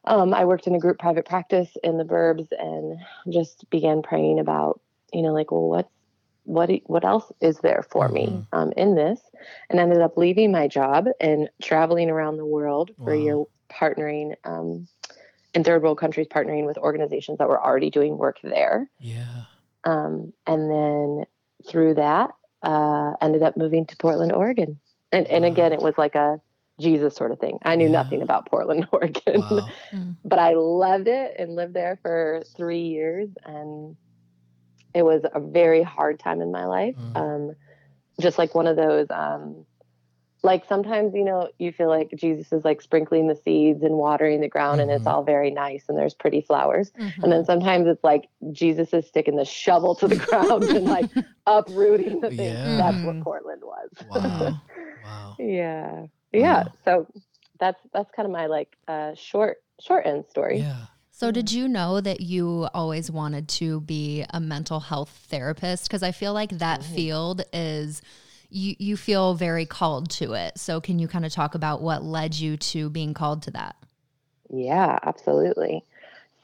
um, 0.04 0.32
I 0.35 0.44
worked 0.44 0.66
in 0.66 0.75
a 0.75 0.78
group 0.80 0.99
private 0.99 1.26
practice 1.26 1.76
in 1.82 1.99
the 1.99 2.04
burbs 2.04 2.49
and 2.58 2.99
just 3.32 3.68
began 3.70 4.02
praying 4.02 4.38
about, 4.38 4.80
you 5.12 5.23
know, 5.23 5.32
like, 5.32 5.50
well, 5.50 5.68
what's 5.68 5.92
what 6.48 6.70
what 6.86 7.04
else 7.04 7.30
is 7.40 7.58
there 7.60 7.84
for 7.90 8.08
me 8.08 8.26
Mhm. 8.28 8.46
um, 8.52 8.72
in 8.76 8.94
this? 8.94 9.20
And 9.70 9.78
ended 9.78 10.00
up 10.00 10.16
leaving 10.16 10.50
my 10.50 10.66
job 10.66 11.06
and 11.20 11.48
traveling 11.62 12.10
around 12.10 12.36
the 12.38 12.46
world 12.46 12.90
Wow. 12.98 13.06
year, 13.06 13.44
partnering 13.70 14.34
um, 14.44 14.88
in 15.54 15.62
third 15.64 15.82
world 15.82 15.98
countries, 15.98 16.26
partnering 16.28 16.66
with 16.66 16.78
organizations 16.78 17.38
that 17.38 17.48
were 17.48 17.62
already 17.62 17.90
doing 17.90 18.16
work 18.18 18.38
there. 18.42 18.90
Yeah. 18.98 19.44
Um, 19.84 20.32
and 20.46 20.70
then 20.70 21.24
through 21.68 21.94
that, 21.94 22.30
uh, 22.62 23.12
ended 23.20 23.42
up 23.42 23.56
moving 23.56 23.86
to 23.86 23.96
Portland, 23.96 24.32
Oregon. 24.32 24.80
And, 25.12 25.26
and 25.26 25.44
Wow. 25.44 25.50
again, 25.50 25.72
it 25.72 25.82
was 25.82 25.94
like 25.98 26.14
a 26.14 26.40
Jesus 26.80 27.14
sort 27.14 27.32
of 27.32 27.38
thing. 27.40 27.58
I 27.64 27.76
knew 27.76 27.88
Yeah. 27.88 27.90
nothing 27.90 28.22
about 28.22 28.46
Portland, 28.46 28.88
Oregon, 28.92 29.44
Wow. 29.50 30.16
but 30.24 30.38
I 30.38 30.54
loved 30.54 31.08
it 31.08 31.36
and 31.38 31.54
lived 31.56 31.74
there 31.74 31.98
for 32.02 32.42
three 32.56 32.82
years. 32.82 33.28
And 33.44 33.96
it 34.95 35.02
was 35.02 35.23
a 35.35 35.40
very 35.40 35.83
hard 35.83 36.18
time 36.18 36.40
in 36.40 36.50
my 36.52 36.64
life. 36.66 36.97
Mm. 36.97 37.16
Um, 37.16 37.54
just 38.21 38.38
like 38.38 38.54
one 38.54 38.66
of 38.66 38.76
those, 38.76 39.07
um, 39.11 39.64
like 40.42 40.64
sometimes, 40.68 41.14
you 41.14 41.25
know, 41.25 41.49
you 41.59 41.73
feel 41.73 41.88
like 41.88 42.11
Jesus 42.16 42.52
is 42.52 42.64
like 42.64 42.80
sprinkling 42.80 43.26
the 43.26 43.35
seeds 43.35 43.83
and 43.83 43.95
watering 43.95 44.40
the 44.40 44.49
ground 44.49 44.80
and 44.80 44.88
it's 44.90 45.04
Mhm. 45.04 45.11
all 45.12 45.23
very 45.25 45.50
nice 45.50 45.85
and 45.88 45.99
there's 45.99 46.14
pretty 46.14 46.40
flowers. 46.40 46.92
Mhm. 46.92 47.23
And 47.25 47.33
then 47.33 47.45
sometimes 47.45 47.87
it's 47.88 48.04
like 48.04 48.28
Jesus 48.52 48.92
is 48.95 49.07
sticking 49.07 49.35
the 49.37 49.45
shovel 49.45 49.95
to 49.97 50.07
the 50.09 50.16
ground 50.62 50.64
and 50.71 50.85
like 50.87 51.11
uprooting 51.47 52.21
the 52.21 52.30
thing. 52.30 52.54
Yeah. 52.54 52.76
That's 52.76 53.04
what 53.04 53.21
Portland 53.21 53.62
was. 53.64 53.90
Wow. 54.09 54.54
Wow. 55.02 55.37
yeah. 55.38 56.07
Yeah. 56.33 56.64
So 56.85 57.07
that's 57.59 57.80
that's 57.92 58.11
kind 58.12 58.26
of 58.26 58.33
my 58.33 58.47
like 58.47 58.76
uh 58.87 59.14
short 59.14 59.57
short 59.80 60.07
end 60.07 60.26
story. 60.28 60.61
Yeah. 60.61 60.87
So, 61.18 61.32
did 61.32 61.50
you 61.50 61.66
know 61.66 62.00
that 62.00 62.20
you 62.20 62.68
always 62.72 63.10
wanted 63.10 63.48
to 63.48 63.80
be 63.80 64.25
a 64.30 64.38
mental 64.38 64.78
health 64.78 65.08
therapist? 65.28 65.88
Because 65.88 66.04
I 66.04 66.12
feel 66.12 66.32
like 66.32 66.50
that 66.50 66.84
field 66.84 67.42
is, 67.52 68.02
you, 68.50 68.76
you 68.78 68.96
feel 68.96 69.34
very 69.34 69.66
called 69.66 70.10
to 70.10 70.34
it. 70.34 70.56
So, 70.60 70.80
can 70.80 71.00
you 71.00 71.08
kind 71.08 71.26
of 71.26 71.32
talk 71.32 71.56
about 71.56 71.82
what 71.82 72.04
led 72.04 72.37
you 72.37 72.56
to 72.56 72.88
being 72.88 73.14
called 73.14 73.42
to 73.42 73.50
that? 73.50 73.75
Yeah, 74.48 74.96
absolutely. 75.02 75.84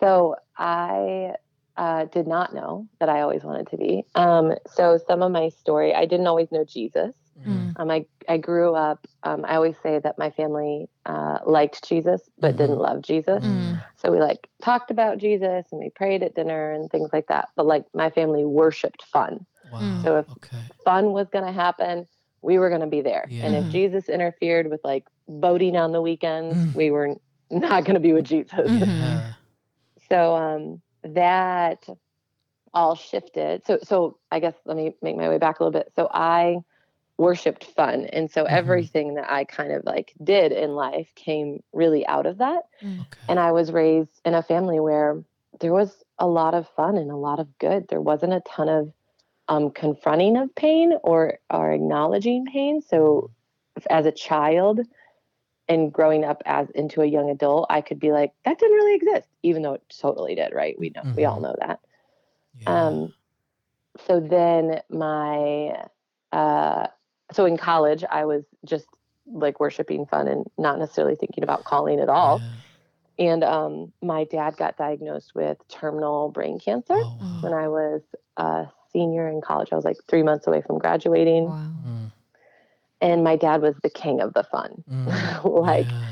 So 0.01 0.35
I 0.59 1.37
uh, 1.77 2.07
did 2.07 2.27
not 2.27 2.53
know 2.53 2.89
that 2.99 3.09
I 3.09 3.21
always 3.21 3.45
wanted 3.45 3.69
to 3.69 3.77
be. 3.77 4.05
Um, 4.17 4.55
so 4.67 4.99
some 5.07 5.23
of 5.23 5.31
my 5.31 5.51
story, 5.51 5.95
I 5.95 6.05
didn't 6.05 6.27
always 6.27 6.51
know 6.51 6.65
Jesus. 6.65 7.15
Mm. 7.47 7.73
Um, 7.77 7.91
I 7.91 8.07
I 8.29 8.37
grew 8.39 8.75
up. 8.75 9.07
Um, 9.23 9.45
I 9.45 9.57
always 9.57 9.77
say 9.83 9.99
that 9.99 10.19
my 10.19 10.31
family 10.31 10.89
uh, 11.05 11.39
liked 11.45 11.87
Jesus 11.89 12.23
but 12.39 12.55
Mhm. 12.55 12.59
didn't 12.59 12.79
love 12.79 13.03
Jesus. 13.03 13.43
Mm. 13.45 13.83
So 13.97 14.11
we 14.13 14.19
like 14.21 14.49
talked 14.63 14.91
about 14.91 15.19
Jesus 15.19 15.67
and 15.73 15.79
we 15.81 15.91
prayed 15.91 16.23
at 16.23 16.35
dinner 16.35 16.73
and 16.73 16.91
things 16.91 17.11
like 17.13 17.27
that. 17.27 17.49
But 17.57 17.67
like 17.67 17.85
my 17.95 18.11
family 18.11 18.45
worshipped 18.45 19.03
fun. 19.05 19.45
Wow. 19.73 20.01
So 20.05 20.17
if- 20.19 20.31
okay. 20.31 20.59
Fun 20.85 21.13
was 21.13 21.29
going 21.31 21.45
to 21.47 21.53
happen. 21.53 22.07
We 22.43 22.59
were 22.59 22.69
going 22.69 22.83
to 22.83 22.87
be 22.87 23.01
there. 23.01 23.27
And 23.31 23.55
if 23.55 23.69
Jesus 23.71 24.09
interfered 24.11 24.69
with 24.71 24.81
like 24.85 25.05
boating 25.29 25.77
on 25.77 25.93
the 25.93 26.03
weekends, 26.03 26.57
Mm. 26.59 26.75
we 26.75 26.91
were 26.91 27.17
not 27.51 27.85
going 27.85 27.95
to 27.95 28.01
be 28.01 28.13
with 28.13 28.27
Jesus. 28.27 28.71
Yeah. 28.71 29.33
So 30.11 30.35
um, 30.37 30.83
that 31.03 31.87
all 32.73 32.95
shifted. 32.95 33.65
So 33.67 33.79
so 33.83 34.19
I 34.31 34.41
guess 34.41 34.55
let 34.65 34.77
me 34.77 34.95
make 35.03 35.17
my 35.17 35.29
way 35.29 35.39
back 35.39 35.61
a 35.61 35.65
little 35.65 35.79
bit. 35.79 35.93
So 35.97 36.09
I 36.13 36.59
worshipped 37.19 37.65
fun, 37.65 38.07
and 38.07 38.31
so 38.31 38.45
Mhm. 38.47 38.47
everything 38.47 39.15
that 39.15 39.31
I 39.31 39.45
kind 39.45 39.73
of 39.73 39.85
like 39.85 40.15
did 40.23 40.53
in 40.53 40.71
life 40.75 41.13
came 41.15 41.63
really 41.73 42.07
out 42.07 42.27
of 42.27 42.39
that. 42.39 42.65
Okay. 42.83 43.29
And 43.29 43.39
I 43.39 43.53
was 43.53 43.73
raised 43.73 44.21
in 44.25 44.35
a 44.35 44.43
family 44.43 44.81
where 44.81 45.23
there 45.61 45.73
was 45.73 46.05
a 46.19 46.27
lot 46.27 46.55
of 46.55 46.69
fun 46.69 46.97
and 46.97 47.11
a 47.11 47.17
lot 47.17 47.41
of 47.41 47.59
good. 47.59 47.89
There 47.89 48.01
wasn't 48.01 48.33
a 48.35 48.41
ton 48.41 48.69
of 48.69 48.93
um, 49.49 49.71
confronting 49.71 50.37
of 50.37 50.55
pain 50.55 50.95
or 51.03 51.39
or 51.51 51.73
acknowledging 51.73 52.47
pain. 52.47 52.81
So 52.83 53.31
as 53.91 54.07
a 54.07 54.13
child 54.13 54.81
and 55.69 55.93
growing 55.93 56.25
up 56.25 56.43
as 56.47 56.71
into 56.71 57.03
a 57.03 57.07
young 57.07 57.31
adult, 57.31 57.67
I 57.71 57.81
could 57.81 57.99
be 58.01 58.13
like, 58.13 58.33
that 58.45 58.59
didn't 58.59 58.77
really 58.77 58.95
exist, 58.97 59.29
even 59.43 59.63
though 59.63 59.75
it 59.75 59.83
totally 60.01 60.35
did, 60.35 60.53
right? 60.55 60.77
We 60.79 60.91
know 60.91 61.05
we 61.17 61.25
all 61.25 61.41
Mhm. 61.41 61.41
know 61.41 61.55
that. 61.61 61.81
yeah. 62.55 62.89
Um, 62.89 63.13
so 64.07 64.21
then 64.21 64.81
my 64.91 65.85
uh, 66.33 66.87
so 67.35 67.45
in 67.45 67.57
college, 67.57 68.05
I 68.11 68.25
was 68.25 68.45
just 68.65 68.87
like 69.27 69.59
worshiping 69.61 70.07
fun 70.07 70.29
and 70.29 70.47
not 70.59 70.79
necessarily 70.79 71.17
thinking 71.17 71.43
about 71.45 71.65
calling 71.65 71.99
at 72.01 72.09
all. 72.09 72.41
Yeah. 72.41 73.27
And 73.27 73.45
um, 73.45 73.93
my 74.03 74.25
dad 74.25 74.57
got 74.57 74.77
diagnosed 74.77 75.33
with 75.35 75.57
terminal 75.69 76.31
brain 76.31 76.59
cancer 76.59 76.95
Oh, 76.97 77.17
wow. 77.21 77.39
when 77.43 77.53
I 77.53 77.69
was 77.69 78.03
a 78.37 78.67
senior 78.93 79.29
in 79.29 79.41
college. 79.41 79.69
I 79.73 79.77
was 79.77 79.85
like 79.85 79.97
three 80.09 80.23
months 80.23 80.47
away 80.47 80.63
from 80.63 80.79
graduating, 80.79 81.45
Wow. 81.45 81.71
Mm, 81.87 82.13
and 83.01 83.25
my 83.25 83.37
dad 83.37 83.63
was 83.63 83.75
the 83.83 83.91
king 83.91 84.21
of 84.21 84.35
the 84.35 84.45
fun. 84.45 84.83
mm, 84.91 85.45
like 85.63 85.87
yeah. 85.87 86.05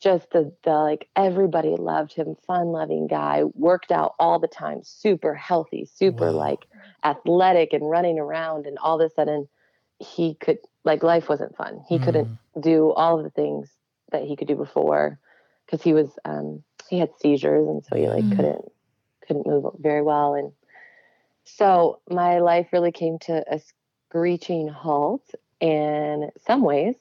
just 0.00 0.30
the, 0.30 0.52
the 0.64 0.70
like 0.72 1.08
everybody 1.16 1.76
loved 1.76 2.12
him, 2.14 2.34
fun 2.46 2.68
loving 2.68 3.06
guy, 3.08 3.44
worked 3.54 3.92
out 3.92 4.14
all 4.18 4.38
the 4.38 4.48
time, 4.48 4.80
super 4.82 5.34
healthy, 5.34 5.84
super 5.84 6.26
Wow. 6.32 6.38
like 6.38 6.66
athletic 7.04 7.72
and 7.72 7.88
running 7.88 8.18
around, 8.18 8.66
and 8.66 8.78
all 8.78 9.00
of 9.00 9.10
a 9.10 9.14
sudden 9.14 9.48
he 10.02 10.34
could 10.34 10.58
like 10.84 11.02
life 11.02 11.28
wasn't 11.28 11.56
fun. 11.56 11.80
He 11.88 11.98
couldn't 11.98 12.28
Mm, 12.56 12.62
do 12.62 12.92
all 12.92 13.18
of 13.18 13.24
the 13.24 13.30
things 13.30 13.70
that 14.10 14.24
he 14.24 14.36
could 14.36 14.48
do 14.48 14.56
before 14.56 15.18
because 15.66 15.82
he 15.82 15.94
was 15.94 16.10
um 16.24 16.62
he 16.88 16.98
had 16.98 17.10
seizures 17.18 17.66
and 17.68 17.84
so 17.84 17.96
he 17.96 18.08
like 18.08 18.24
Mm. 18.24 18.36
couldn't 18.36 18.72
couldn't 19.26 19.46
move 19.46 19.64
very 19.78 20.02
well 20.02 20.34
and 20.34 20.52
so 21.44 22.00
my 22.10 22.38
life 22.40 22.68
really 22.72 22.92
came 22.92 23.18
to 23.20 23.44
a 23.52 23.58
screeching 24.10 24.68
halt 24.68 25.34
in 25.60 26.30
some 26.46 26.62
ways 26.62 26.96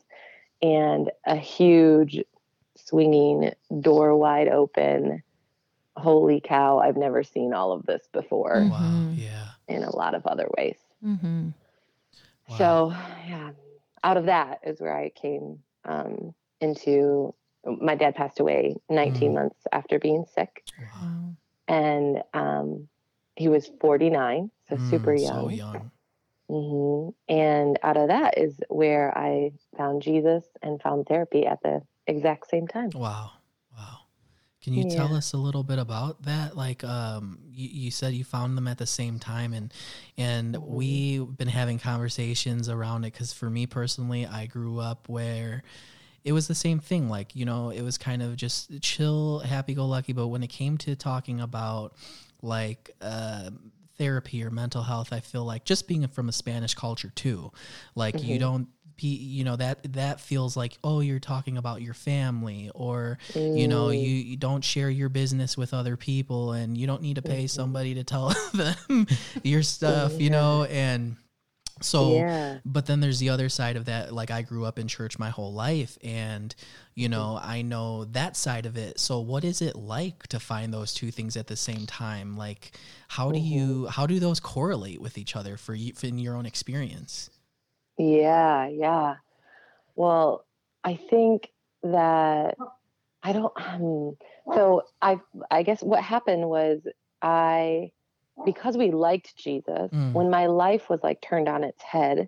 and 0.61 1.11
a 1.25 1.35
huge 1.35 2.23
swinging 2.77 3.51
door 3.81 4.15
wide 4.15 4.47
open 4.47 5.23
holy 5.97 6.39
cow 6.41 6.79
i've 6.79 6.97
never 6.97 7.23
seen 7.23 7.53
all 7.53 7.71
of 7.71 7.85
this 7.85 8.07
before 8.13 8.61
Mm. 8.61 8.69
Wow. 8.69 9.09
Yeah. 9.15 9.47
in 9.67 9.83
a 9.83 9.95
lot 9.95 10.15
of 10.15 10.25
other 10.25 10.47
ways 10.57 10.77
Mm-hmm. 11.03 11.49
Wow. 12.47 12.57
so 12.57 12.89
yeah, 13.27 13.51
out 14.03 14.17
of 14.17 14.25
that 14.25 14.59
is 14.65 14.79
where 14.81 14.95
I 14.97 15.09
came 15.09 15.59
um, 15.85 16.33
into. 16.59 17.33
My 17.63 17.93
dad 17.95 18.15
passed 18.15 18.39
away 18.39 18.75
19 18.89 19.31
Mm. 19.31 19.33
months 19.35 19.67
after 19.71 19.99
being 19.99 20.25
sick, 20.33 20.63
Wow. 20.79 21.35
and 21.67 22.23
um, 22.33 22.87
he 23.35 23.49
was 23.49 23.69
49, 23.79 24.49
so 24.67 24.77
super 24.77 25.11
Mm, 25.11 25.21
young. 25.21 25.35
So 25.43 25.49
young. 25.49 25.91
Mm-hmm. 26.49 27.09
And 27.33 27.79
out 27.83 27.97
of 27.97 28.07
that 28.09 28.37
is 28.37 28.59
where 28.67 29.15
I 29.17 29.51
found 29.77 30.01
Jesus 30.01 30.43
and 30.61 30.81
found 30.81 31.05
therapy 31.05 31.45
at 31.45 31.61
the 31.61 31.81
exact 32.07 32.49
same 32.49 32.67
time. 32.67 32.89
Wow. 32.93 33.01
Wow. 33.01 33.31
Can 34.61 34.73
you 34.73 34.83
tell 34.83 35.15
us 35.15 35.33
a 35.33 35.37
little 35.37 35.63
bit 35.63 35.79
about 35.79 36.21
that? 36.23 36.55
Like, 36.55 36.83
um, 36.83 37.39
you, 37.51 37.67
you 37.67 37.91
said 37.91 38.13
you 38.13 38.23
found 38.23 38.55
them 38.55 38.67
at 38.67 38.77
the 38.77 38.85
same 38.85 39.17
time, 39.17 39.53
and 39.53 39.73
and 40.17 40.55
Mhm. 40.55 40.67
we've 40.67 41.37
been 41.37 41.47
having 41.47 41.79
conversations 41.79 42.69
around 42.69 43.03
it. 43.03 43.13
Because 43.13 43.33
for 43.33 43.49
me 43.49 43.65
personally, 43.65 44.27
I 44.27 44.45
grew 44.45 44.79
up 44.79 45.09
where 45.09 45.63
it 46.23 46.33
was 46.33 46.47
the 46.47 46.53
same 46.53 46.79
thing. 46.79 47.09
Like, 47.09 47.35
you 47.35 47.43
know, 47.43 47.71
it 47.71 47.81
was 47.81 47.97
kind 47.97 48.21
of 48.21 48.35
just 48.35 48.79
chill, 48.81 49.39
happy 49.39 49.73
go 49.73 49.87
lucky. 49.87 50.13
But 50.13 50.27
when 50.27 50.43
it 50.43 50.49
came 50.49 50.77
to 50.79 50.95
talking 50.95 51.41
about 51.41 51.95
like 52.43 52.91
uh, 53.01 53.49
therapy 53.97 54.43
or 54.43 54.51
mental 54.51 54.83
health, 54.83 55.11
I 55.11 55.21
feel 55.21 55.43
like 55.43 55.65
just 55.65 55.87
being 55.87 56.07
from 56.07 56.29
a 56.29 56.31
Spanish 56.31 56.75
culture 56.75 57.11
too, 57.15 57.51
like 57.95 58.21
you 58.21 58.37
Mhm. 58.37 58.39
don't. 58.39 58.67
You 58.99 59.43
know 59.43 59.55
that 59.55 59.93
that 59.93 60.19
feels 60.19 60.55
like 60.55 60.77
oh 60.83 60.99
you're 60.99 61.19
talking 61.19 61.57
about 61.57 61.81
your 61.81 61.93
family 61.93 62.69
or 62.75 63.17
you 63.35 63.67
know 63.67 63.87
Mm, 63.87 63.99
you, 63.99 64.09
you 64.09 64.37
don't 64.37 64.63
share 64.63 64.89
your 64.89 65.09
business 65.09 65.57
with 65.57 65.73
other 65.73 65.97
people 65.97 66.53
and 66.53 66.77
you 66.77 66.85
don't 66.87 67.01
need 67.01 67.15
to 67.15 67.21
pay 67.21 67.45
Mhm. 67.45 67.49
somebody 67.49 67.93
to 67.95 68.03
tell 68.03 68.33
them 68.53 69.07
your 69.43 69.63
stuff 69.63 70.19
you 70.19 70.29
know 70.29 70.65
and 70.65 71.15
so 71.81 72.11
yeah. 72.17 72.59
but 72.63 72.85
then 72.85 72.99
there's 72.99 73.17
the 73.17 73.29
other 73.29 73.49
side 73.49 73.75
of 73.75 73.85
that 73.85 74.13
like 74.13 74.29
i 74.29 74.43
grew 74.43 74.65
up 74.65 74.77
in 74.77 74.87
church 74.87 75.17
my 75.17 75.29
whole 75.31 75.51
life 75.51 75.97
and 76.03 76.53
you 76.93 77.09
know 77.09 77.39
i 77.41 77.63
know 77.63 78.05
that 78.05 78.37
side 78.37 78.67
of 78.67 78.77
it. 78.77 78.99
So 78.99 79.19
what 79.19 79.43
is 79.43 79.61
it 79.63 79.75
like 79.75 80.27
to 80.27 80.39
find 80.39 80.71
those 80.71 80.93
two 80.93 81.09
things 81.09 81.35
at 81.37 81.47
the 81.47 81.55
same 81.55 81.87
time? 81.87 82.37
Like 82.37 82.73
how 83.07 83.31
do 83.31 83.39
you 83.39 83.87
how 83.87 84.05
do 84.05 84.19
those 84.19 84.39
correlate 84.39 85.01
with 85.01 85.17
each 85.17 85.35
other 85.35 85.57
for 85.57 85.73
you 85.73 85.93
in 86.03 86.19
your 86.19 86.35
own 86.35 86.45
experience 86.45 87.29
Yeah, 88.01 88.67
yeah. 88.67 89.15
Well, 89.95 90.45
I 90.83 90.95
think 90.95 91.49
that 91.83 92.57
I 93.23 93.33
don't 93.33 93.53
um 93.55 94.17
so 94.55 94.83
I 95.01 95.19
I 95.49 95.63
guess 95.63 95.81
what 95.81 96.03
happened 96.03 96.49
was 96.49 96.81
I 97.21 97.91
because 98.45 98.77
we 98.77 98.91
liked 98.91 99.35
Jesus, 99.37 99.91
Mm. 99.91 100.13
when 100.13 100.29
my 100.29 100.47
life 100.47 100.89
was 100.89 101.01
like 101.03 101.21
turned 101.21 101.47
on 101.47 101.63
its 101.63 101.81
head 101.83 102.27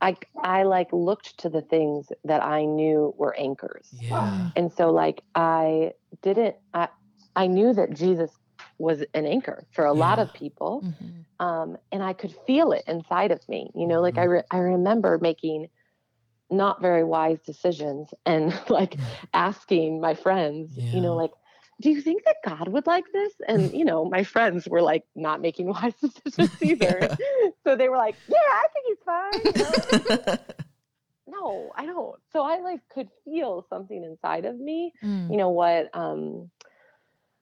I 0.00 0.16
I 0.42 0.64
like 0.64 0.92
looked 0.92 1.38
to 1.40 1.48
the 1.48 1.62
things 1.62 2.08
that 2.24 2.42
I 2.42 2.64
knew 2.64 3.14
were 3.16 3.34
anchors. 3.38 3.88
Yeah. 3.92 4.50
And 4.56 4.72
so 4.72 4.90
like 4.90 5.22
I 5.34 5.92
didn't 6.22 6.56
I 6.72 6.88
I 7.36 7.46
knew 7.46 7.72
that 7.72 7.94
Jesus 7.94 8.30
was 8.78 9.04
an 9.14 9.26
anchor 9.26 9.66
for 9.72 9.84
a 9.84 9.92
lot 9.92 10.18
of 10.18 10.32
people. 10.32 10.82
Mhm. 10.82 11.24
Um 11.40 11.76
and 11.92 12.02
I 12.02 12.12
could 12.12 12.34
feel 12.46 12.72
it 12.72 12.84
inside 12.86 13.30
of 13.30 13.46
me. 13.48 13.70
You 13.74 13.86
know, 13.86 14.00
like 14.00 14.18
I 14.18 14.24
re- 14.24 14.42
I 14.50 14.58
remember 14.58 15.18
making 15.20 15.68
not 16.50 16.80
very 16.80 17.04
wise 17.04 17.40
decisions 17.40 18.12
and 18.26 18.52
like 18.68 18.96
asking 19.32 20.00
my 20.00 20.14
friends, 20.14 20.76
you 20.76 21.00
know, 21.00 21.16
like 21.16 21.32
do 21.80 21.90
you 21.90 22.00
think 22.00 22.24
that 22.24 22.36
God 22.44 22.68
would 22.68 22.86
like 22.86 23.04
this? 23.12 23.32
And 23.48 23.74
you 23.78 23.84
know, 23.84 24.04
my 24.04 24.22
friends 24.22 24.68
were 24.68 24.82
like 24.82 25.04
not 25.14 25.40
making 25.40 25.66
wise 25.76 25.94
decisions 26.00 26.50
either. 26.62 27.08
Yeah. 27.18 27.50
So 27.64 27.76
they 27.76 27.88
were 27.88 27.96
like, 27.96 28.16
"Yeah, 28.28 28.36
I 28.36 28.66
think 28.72 28.86
he's 28.88 29.04
fine." 29.04 29.40
you 29.44 30.06
know? 30.28 30.36
no, 31.26 31.72
I 31.76 31.86
don't. 31.86 32.20
So 32.32 32.42
I 32.42 32.60
like 32.60 32.80
could 32.92 33.08
feel 33.24 33.66
something 33.68 34.04
inside 34.04 34.44
of 34.44 34.58
me. 34.58 34.92
Mm. 35.02 35.30
You 35.30 35.36
know 35.36 35.50
what? 35.50 35.90
Um, 35.94 36.50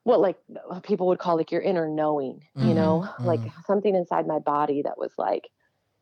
what 0.05 0.21
like 0.21 0.39
uh, 0.71 0.81
people 0.81 1.07
would 1.09 1.19
call 1.19 1.37
like 1.37 1.53
your 1.53 1.63
inner 1.63 1.89
knowing. 1.89 2.47
You 2.61 2.75
know, 2.75 3.09
like 3.23 3.43
mhm. 3.43 3.53
something 3.67 3.95
inside 3.95 4.27
my 4.27 4.39
body 4.39 4.83
that 4.83 4.99
was 4.99 5.13
like, 5.19 5.49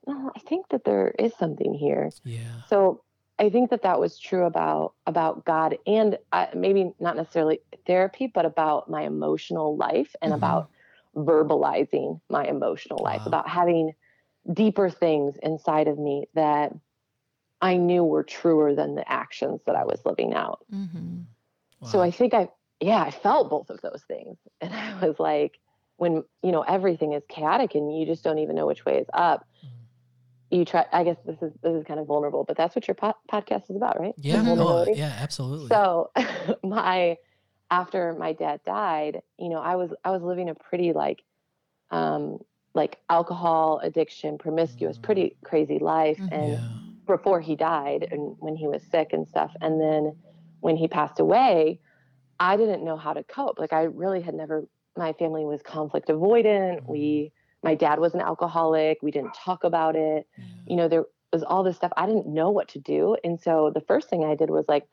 "No, 0.06 0.30
I 0.36 0.40
think 0.40 0.68
that 0.70 0.84
there 0.84 1.08
is 1.18 1.34
something 1.34 1.74
here." 1.74 2.10
yeah. 2.24 2.62
So 2.68 3.02
I 3.38 3.50
think 3.50 3.70
that 3.70 3.82
that 3.82 4.00
was 4.00 4.18
true 4.18 4.44
about 4.44 4.94
about 5.06 5.44
God 5.44 5.78
and 5.86 6.18
uh, 6.32 6.46
maybe 6.54 6.92
not 7.00 7.16
necessarily 7.16 7.60
therapy, 7.86 8.26
but 8.26 8.44
about 8.46 8.88
my 8.90 9.02
emotional 9.02 9.76
life 9.76 10.14
and 10.22 10.32
Mhm. 10.32 10.34
about 10.34 10.70
verbalizing 11.16 12.20
my 12.30 12.44
emotional 12.46 13.02
life, 13.02 13.22
Wow. 13.22 13.26
about 13.26 13.48
having 13.48 13.92
deeper 14.52 14.90
things 14.90 15.36
inside 15.42 15.88
of 15.88 15.98
me 15.98 16.26
that 16.34 16.72
I 17.62 17.76
knew 17.78 18.04
were 18.04 18.22
truer 18.24 18.74
than 18.74 18.94
the 18.96 19.10
actions 19.10 19.62
that 19.66 19.76
I 19.76 19.84
was 19.84 20.04
living 20.04 20.34
out. 20.34 20.66
Mhm. 20.70 21.26
So 21.82 22.00
I 22.00 22.10
think 22.10 22.34
I, 22.34 22.48
yeah, 22.80 23.02
I 23.02 23.10
felt 23.10 23.50
both 23.50 23.70
of 23.70 23.80
those 23.82 24.02
things. 24.08 24.36
And 24.60 24.72
I 24.74 25.06
was 25.06 25.18
like, 25.18 25.58
when, 25.96 26.24
you 26.42 26.52
know, 26.52 26.62
everything 26.62 27.12
is 27.12 27.22
chaotic 27.28 27.74
and 27.74 27.94
you 27.96 28.06
just 28.06 28.24
don't 28.24 28.38
even 28.38 28.56
know 28.56 28.66
which 28.66 28.84
way 28.84 28.98
is 28.98 29.06
up, 29.12 29.44
Mhm. 29.62 29.68
you 30.58 30.64
try, 30.64 30.86
I 30.92 31.04
guess 31.04 31.18
this 31.26 31.40
is, 31.42 31.52
this 31.62 31.74
is 31.74 31.84
kind 31.84 32.00
of 32.00 32.06
vulnerable, 32.06 32.44
but 32.44 32.56
that's 32.56 32.74
what 32.74 32.88
your 32.88 32.94
po- 32.94 33.14
podcast 33.30 33.70
is 33.70 33.76
about, 33.76 34.00
right? 34.00 34.14
Yeah. 34.16 34.42
No, 34.42 34.84
yeah. 34.88 35.14
Absolutely. 35.20 35.68
So 35.68 36.10
my, 36.64 37.16
after 37.70 38.14
my 38.18 38.32
dad 38.32 38.60
died, 38.64 39.22
you 39.38 39.48
know, 39.50 39.60
I 39.60 39.76
was, 39.76 39.90
I 40.04 40.10
was 40.10 40.22
living 40.22 40.48
a 40.48 40.54
pretty 40.54 40.92
like, 40.92 41.22
um, 41.90 42.38
like 42.74 42.98
alcohol 43.10 43.80
addiction, 43.82 44.38
promiscuous, 44.38 44.96
Mm. 44.98 45.02
pretty 45.02 45.36
crazy 45.44 45.78
life. 45.78 46.18
Mhm. 46.18 46.28
And 46.32 46.52
yeah. 46.52 46.68
before 47.06 47.40
he 47.40 47.56
died 47.56 48.06
and 48.10 48.36
when 48.38 48.56
he 48.56 48.66
was 48.68 48.82
sick 48.84 49.12
and 49.12 49.26
stuff. 49.28 49.54
And 49.60 49.80
then 49.80 50.16
when 50.60 50.76
he 50.76 50.86
passed 50.88 51.18
away, 51.20 51.80
I 52.40 52.56
didn't 52.56 52.82
know 52.84 52.96
how 52.96 53.12
to 53.12 53.22
cope. 53.22 53.58
Like 53.58 53.72
I 53.72 53.82
really 53.84 54.20
had 54.20 54.34
never 54.34 54.64
my 54.96 55.12
family 55.12 55.44
was 55.44 55.62
conflict 55.62 56.08
avoidant. 56.08 56.86
We 56.88 57.32
my 57.62 57.74
dad 57.74 58.00
was 58.00 58.14
an 58.14 58.20
alcoholic. 58.20 58.98
We 59.02 59.10
didn't 59.10 59.34
talk 59.34 59.62
about 59.64 59.94
it. 59.94 60.26
You 60.66 60.76
know, 60.76 60.88
there 60.88 61.04
was 61.32 61.42
all 61.44 61.62
this 61.62 61.76
stuff. 61.76 61.92
I 61.96 62.06
didn't 62.06 62.26
know 62.26 62.50
what 62.50 62.68
to 62.68 62.78
do. 62.78 63.16
And 63.22 63.38
so 63.40 63.70
the 63.72 63.82
first 63.82 64.08
thing 64.08 64.24
I 64.24 64.34
did 64.34 64.48
was 64.50 64.64
like, 64.66 64.88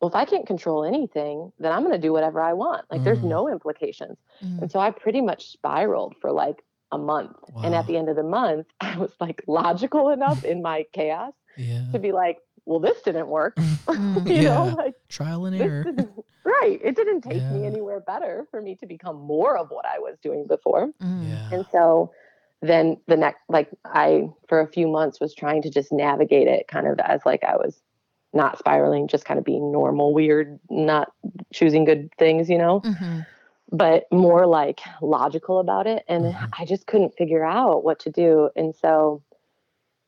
well, 0.00 0.08
if 0.10 0.14
I 0.14 0.24
can't 0.26 0.46
control 0.46 0.84
anything, 0.84 1.50
then 1.58 1.72
I'm 1.72 1.80
going 1.82 1.92
to 1.94 1.98
do 1.98 2.12
whatever 2.12 2.40
I 2.40 2.52
want. 2.52 2.84
Like 2.90 3.02
there's 3.04 3.18
Mm. 3.20 3.24
no 3.36 3.48
implications. 3.48 4.18
Mm. 4.42 4.62
And 4.62 4.70
so 4.70 4.78
I 4.78 4.90
pretty 4.90 5.20
much 5.22 5.50
spiraled 5.50 6.14
for 6.20 6.30
like 6.30 6.62
a 6.92 6.98
month. 6.98 7.36
And 7.64 7.74
at 7.74 7.86
the 7.86 7.96
end 7.96 8.08
of 8.08 8.16
the 8.16 8.22
month, 8.22 8.66
I 8.80 8.96
was 8.98 9.12
like 9.20 9.42
logical 9.46 10.10
enough 10.10 10.44
in 10.44 10.60
my 10.62 10.84
chaos 10.92 11.32
Yeah. 11.56 11.86
to 11.92 11.98
be 11.98 12.12
like, 12.12 12.38
well, 12.66 12.80
this 12.80 13.00
didn't 13.02 13.28
work. 13.28 13.56
Mm. 13.88 14.28
you 14.28 14.34
yeah. 14.42 14.54
know, 14.54 14.64
like 14.76 14.94
Trial 15.08 15.46
and 15.46 15.60
error. 15.60 15.84
Didn't, 16.50 16.70
right. 16.70 16.80
It 16.82 16.96
didn't 16.96 17.20
take 17.22 17.50
me 17.50 17.66
anywhere 17.66 18.00
better 18.00 18.46
for 18.50 18.60
me 18.60 18.74
to 18.76 18.86
become 18.86 19.16
more 19.16 19.56
of 19.56 19.70
what 19.70 19.86
I 19.86 19.98
was 19.98 20.16
doing 20.22 20.46
before. 20.46 20.88
Mm. 21.02 21.28
Yeah. 21.28 21.56
And 21.56 21.66
so 21.72 22.12
then 22.62 22.98
the 23.06 23.16
next, 23.16 23.40
like 23.48 23.70
I, 23.84 24.28
for 24.48 24.60
a 24.60 24.66
few 24.66 24.86
months 24.88 25.20
was 25.20 25.34
trying 25.34 25.62
to 25.62 25.70
just 25.70 25.92
navigate 25.92 26.48
it 26.48 26.68
kind 26.68 26.86
of 26.86 26.98
as 27.00 27.20
like 27.24 27.42
I 27.44 27.56
was 27.56 27.80
not 28.32 28.58
spiraling, 28.58 29.08
just 29.08 29.24
kind 29.24 29.38
of 29.38 29.44
being 29.44 29.72
normal, 29.72 30.12
weird, 30.14 30.60
not 30.68 31.12
choosing 31.52 31.84
good 31.84 32.10
things, 32.18 32.48
you 32.48 32.58
know, 32.58 32.80
Mhm. 32.80 33.26
but 33.72 34.06
more 34.12 34.46
like 34.46 34.80
logical 35.02 35.58
about 35.58 35.86
it. 35.86 36.04
And 36.06 36.26
Mhm. 36.26 36.48
I 36.58 36.64
just 36.64 36.86
couldn't 36.86 37.16
figure 37.16 37.44
out 37.44 37.82
what 37.82 37.98
to 38.00 38.10
do. 38.10 38.50
And 38.54 38.74
so 38.74 39.22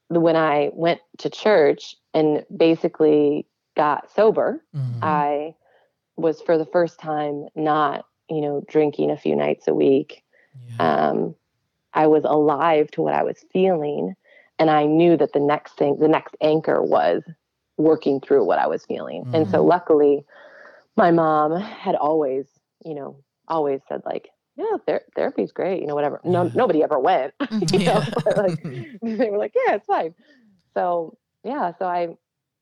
when 0.09 0.37
I 0.37 0.71
went 0.75 1.01
to 1.19 1.31
church 1.31 1.97
and 2.15 2.45
basically 2.55 3.47
got 3.77 4.11
sober, 4.11 4.63
Mhm. 4.75 4.99
I 5.03 5.55
was 6.23 6.41
for 6.41 6.57
the 6.57 6.67
first 6.67 6.99
time 6.99 7.47
not, 7.55 8.07
you 8.31 8.41
know, 8.41 8.63
drinking 8.69 9.11
a 9.11 9.17
few 9.17 9.37
nights 9.37 9.69
a 9.69 9.75
week. 9.75 10.23
yeah. 10.79 11.11
Um, 11.11 11.35
I 11.95 12.07
was 12.07 12.25
alive 12.25 12.91
to 12.93 13.03
what 13.03 13.15
I 13.15 13.23
was 13.23 13.45
feeling. 13.53 14.15
And 14.59 14.71
I 14.71 14.87
knew 14.87 15.17
that 15.17 15.33
the 15.33 15.41
next 15.41 15.77
thing, 15.77 15.99
the 15.99 16.09
next 16.09 16.37
anchor 16.41 16.81
was 16.83 17.23
working 17.77 18.21
through 18.21 18.45
what 18.45 18.59
I 18.59 18.67
was 18.67 18.85
feeling. 18.87 19.25
And 19.33 19.49
so 19.49 19.63
Mhm. 19.63 19.69
luckily, 19.69 20.25
my 20.97 21.11
mom 21.11 21.57
had 21.61 21.95
always, 21.97 22.47
you 22.85 22.95
know, 22.95 23.17
always 23.49 23.81
said, 23.89 24.03
like, 24.05 24.31
yeah, 24.57 24.77
ther- 24.87 25.05
therapy's 25.17 25.51
great, 25.53 25.81
you 25.81 25.87
know, 25.87 25.95
whatever. 25.95 26.21
No, 26.25 26.45
Yeah. 26.45 26.51
nobody 26.55 26.83
ever 26.83 26.99
went. 26.99 27.35
You 27.51 27.79
know, 27.87 28.03
Yeah. 28.03 28.05
but, 28.25 28.37
like, 28.37 28.63
they 29.03 29.31
were 29.31 29.39
like, 29.39 29.55
yeah, 29.67 29.75
it's 29.75 29.87
fine. 29.87 30.15
So 30.75 31.17
yeah, 31.45 31.73
so 31.79 31.87
I, 31.87 32.17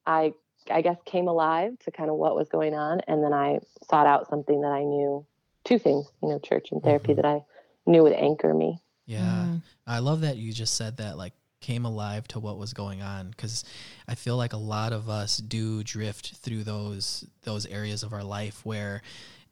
I, 0.06 0.32
I 0.70 0.82
guess 0.82 0.96
came 1.04 1.28
alive 1.28 1.78
to 1.80 1.90
kind 1.90 2.10
of 2.10 2.16
what 2.16 2.36
was 2.36 2.48
going 2.48 2.74
on, 2.74 3.00
and 3.06 3.22
then 3.22 3.32
I 3.32 3.60
sought 3.88 4.06
out 4.06 4.28
something 4.28 4.60
that 4.62 4.72
I 4.72 4.82
knew, 4.84 5.24
two 5.64 5.78
things, 5.78 6.06
you 6.22 6.28
know, 6.28 6.38
church 6.38 6.68
and 6.72 6.82
therapy 6.82 7.12
Mhm. 7.12 7.16
that 7.16 7.24
I 7.26 7.44
knew 7.86 8.02
would 8.02 8.12
anchor 8.12 8.54
me. 8.54 8.80
Yeah. 9.06 9.46
Mm. 9.48 9.62
I 9.86 9.98
love 9.98 10.20
that 10.20 10.36
you 10.36 10.52
just 10.52 10.74
said 10.74 10.98
that, 10.98 11.16
like, 11.18 11.32
came 11.60 11.84
alive 11.84 12.26
to 12.28 12.40
what 12.40 12.56
was 12.56 12.72
going 12.72 13.02
on 13.02 13.30
because 13.30 13.64
I 14.08 14.14
feel 14.14 14.36
like 14.38 14.54
a 14.54 14.58
lot 14.58 14.94
of 14.94 15.10
us 15.10 15.36
do 15.36 15.82
drift 15.84 16.36
through 16.36 16.64
those 16.64 17.26
those 17.42 17.66
areas 17.66 18.02
of 18.02 18.14
our 18.14 18.24
life 18.24 18.64
where 18.64 19.02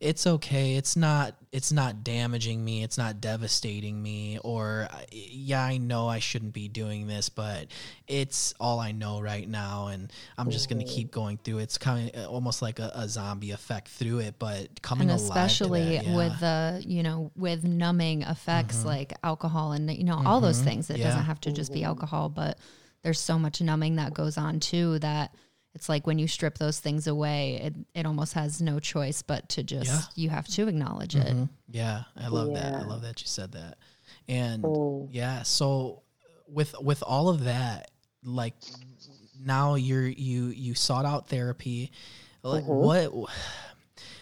it's 0.01 0.29
okay 0.29 0.77
it's 0.77 0.95
not 0.97 1.35
it's 1.51 1.73
not 1.73 2.05
damaging 2.05 2.65
me 2.65 2.85
it's 2.85 2.97
not 2.97 3.21
devastating 3.21 4.01
me 4.01 4.39
or 4.45 4.87
yeah 5.11 5.65
I 5.65 5.79
know 5.79 6.07
I 6.07 6.21
shouldn't 6.21 6.53
be 6.53 6.69
doing 6.69 7.09
this 7.09 7.29
but 7.29 7.67
it's 8.07 8.55
all 8.61 8.79
I 8.79 8.93
know 8.93 9.21
right 9.21 9.49
now 9.49 9.89
and 9.89 10.13
I'm 10.37 10.51
just 10.51 10.69
going 10.69 10.79
to 10.79 10.85
keep 10.87 11.11
going 11.11 11.39
through 11.43 11.59
it. 11.59 11.63
it's 11.65 11.79
kind 11.79 12.15
of 12.15 12.29
almost 12.29 12.63
like 12.63 12.79
a, 12.79 12.93
a 12.95 13.09
zombie 13.09 13.51
effect 13.51 13.89
through 13.89 14.21
it 14.21 14.37
but 14.39 14.81
coming 14.83 15.11
and 15.11 15.19
alive 15.19 15.35
to 15.35 15.41
especially 15.41 15.97
that, 15.97 16.05
yeah. 16.07 16.17
with 16.17 16.39
the 16.41 16.83
you 16.87 17.03
know 17.03 17.33
with 17.35 17.65
numbing 17.65 18.23
effects 18.23 18.79
Mhm. 18.83 18.85
like 18.85 19.15
alcohol 19.25 19.73
and 19.73 19.91
you 19.91 20.05
know 20.05 20.23
all 20.25 20.41
those 20.41 20.61
Mhm. 20.61 20.65
things 20.65 20.91
it 20.91 20.99
Yeah. 20.99 21.09
doesn't 21.09 21.25
have 21.25 21.41
to 21.41 21.51
just 21.53 21.73
be 21.73 21.81
Mhm. 21.81 21.87
alcohol 21.87 22.29
but 22.29 22.57
there's 23.03 23.19
so 23.21 23.37
much 23.39 23.61
numbing 23.61 23.97
that 23.97 24.15
goes 24.15 24.37
on 24.39 24.61
too 24.61 24.99
that 25.01 25.35
it's 25.79 25.89
like 25.89 26.09
when 26.09 26.19
you 26.19 26.27
strip 26.27 26.59
those 26.59 26.81
things 26.81 27.07
away 27.07 27.61
it, 27.63 27.75
it 27.95 28.05
almost 28.05 28.33
has 28.33 28.61
no 28.61 28.81
choice 28.81 29.23
but 29.23 29.49
to 29.49 29.63
just 29.63 30.17
you 30.19 30.29
have 30.29 30.49
to 30.49 30.67
acknowledge 30.67 31.15
it 31.15 31.37
Mhm. 31.37 31.49
Yeah, 31.71 32.03
I 32.17 32.27
love 32.29 32.53
that. 32.55 32.75
I 32.75 32.83
love 32.83 33.03
that 33.03 33.21
you 33.21 33.27
said 33.29 33.53
that. 33.53 33.77
And 34.27 34.65
Mm. 34.65 35.09
yeah, 35.13 35.43
so 35.43 36.03
with 36.49 36.75
with 36.81 37.03
all 37.03 37.29
of 37.29 37.45
that, 37.45 37.91
like 38.25 38.55
now 39.39 39.75
you're 39.77 40.07
you 40.07 40.47
you 40.47 40.75
sought 40.75 41.05
out 41.05 41.29
therapy. 41.29 41.93
Like 42.43 42.65
Mhm. 42.65 42.81
what 43.13 43.31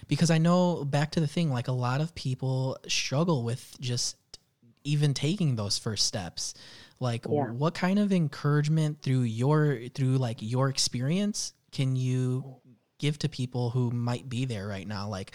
because 0.09 0.31
I 0.31 0.39
know 0.39 0.85
back 0.85 1.13
to 1.13 1.21
the 1.21 1.27
thing, 1.27 1.51
like 1.53 1.69
a 1.69 1.73
lot 1.73 2.01
of 2.01 2.15
people 2.15 2.77
struggle 2.89 3.45
with 3.45 3.77
just 3.81 4.17
even 4.85 5.15
taking 5.15 5.57
those 5.57 5.79
first 5.79 6.05
steps. 6.07 6.53
Like 7.01 7.27
Yeah. 7.29 7.51
what 7.51 7.75
kind 7.75 7.99
of 7.99 8.13
encouragement 8.13 9.03
through 9.03 9.23
your 9.23 9.81
through 9.95 10.17
like 10.19 10.39
your 10.41 10.69
experience 10.69 11.53
can 11.73 11.95
you 11.97 12.57
give 12.99 13.19
to 13.19 13.29
people 13.29 13.71
who 13.71 13.91
might 13.91 14.29
be 14.29 14.47
there 14.47 14.67
right 14.67 14.89
now 14.89 15.07
like 15.09 15.33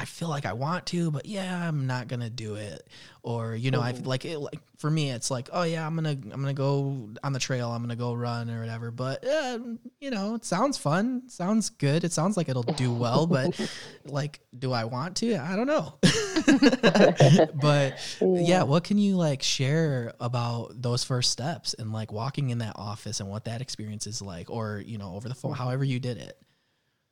I 0.00 0.04
feel 0.04 0.28
like 0.28 0.46
I 0.46 0.52
want 0.52 0.86
to, 0.86 1.10
but 1.10 1.26
yeah, 1.26 1.66
I'm 1.68 1.88
not 1.88 2.06
gonna 2.06 2.30
do 2.30 2.54
it. 2.54 2.86
Or 3.24 3.56
you 3.56 3.72
know, 3.72 3.80
I 3.82 3.92
Mhm. 3.92 4.06
like 4.06 4.24
it. 4.24 4.38
Like 4.38 4.60
for 4.76 4.88
me, 4.88 5.10
it's 5.10 5.28
like, 5.28 5.48
oh 5.52 5.64
yeah, 5.64 5.84
I'm 5.84 5.96
gonna 5.96 6.10
I'm 6.10 6.30
gonna 6.40 6.54
go 6.54 7.10
on 7.24 7.32
the 7.32 7.40
trail. 7.40 7.70
I'm 7.70 7.82
gonna 7.82 7.96
go 7.96 8.14
run 8.14 8.48
or 8.48 8.60
whatever. 8.60 8.92
But 8.92 9.26
uh, 9.26 9.58
you 10.00 10.10
know, 10.10 10.36
it 10.36 10.44
sounds 10.44 10.78
fun. 10.78 11.28
Sounds 11.28 11.70
good. 11.70 12.04
It 12.04 12.12
sounds 12.12 12.36
like 12.36 12.48
it'll 12.48 12.62
do 12.62 12.92
well. 12.92 13.26
but 13.26 13.58
like, 14.04 14.38
do 14.56 14.72
I 14.72 14.84
want 14.84 15.16
to? 15.16 15.36
I 15.36 15.56
don't 15.56 15.66
know. 15.66 15.94
but 17.54 17.98
yeah, 18.20 18.62
what 18.62 18.84
can 18.84 18.98
you 18.98 19.16
like 19.16 19.42
share 19.42 20.12
about 20.20 20.80
those 20.80 21.04
first 21.04 21.30
steps 21.32 21.74
and 21.74 21.92
like 21.92 22.12
walking 22.12 22.50
in 22.50 22.58
that 22.58 22.74
office 22.76 23.20
and 23.20 23.28
what 23.28 23.44
that 23.46 23.60
experience 23.60 24.06
is 24.06 24.22
like, 24.22 24.48
or 24.50 24.82
you 24.86 24.96
know, 24.98 25.14
over 25.14 25.28
the 25.28 25.34
phone, 25.34 25.54
however 25.54 25.84
you 25.84 25.98
did 25.98 26.18
it. 26.18 26.38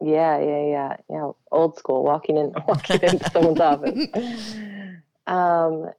Yeah, 0.03 0.39
yeah, 0.39 0.67
yeah, 0.67 0.97
yeah. 1.09 1.31
Old 1.51 1.77
school, 1.79 2.05
walking 2.05 2.37
in, 2.37 2.53
walking 2.69 3.01
into 3.03 3.31
someone's 3.33 3.61
office. 3.61 4.07
Um, 5.27 5.91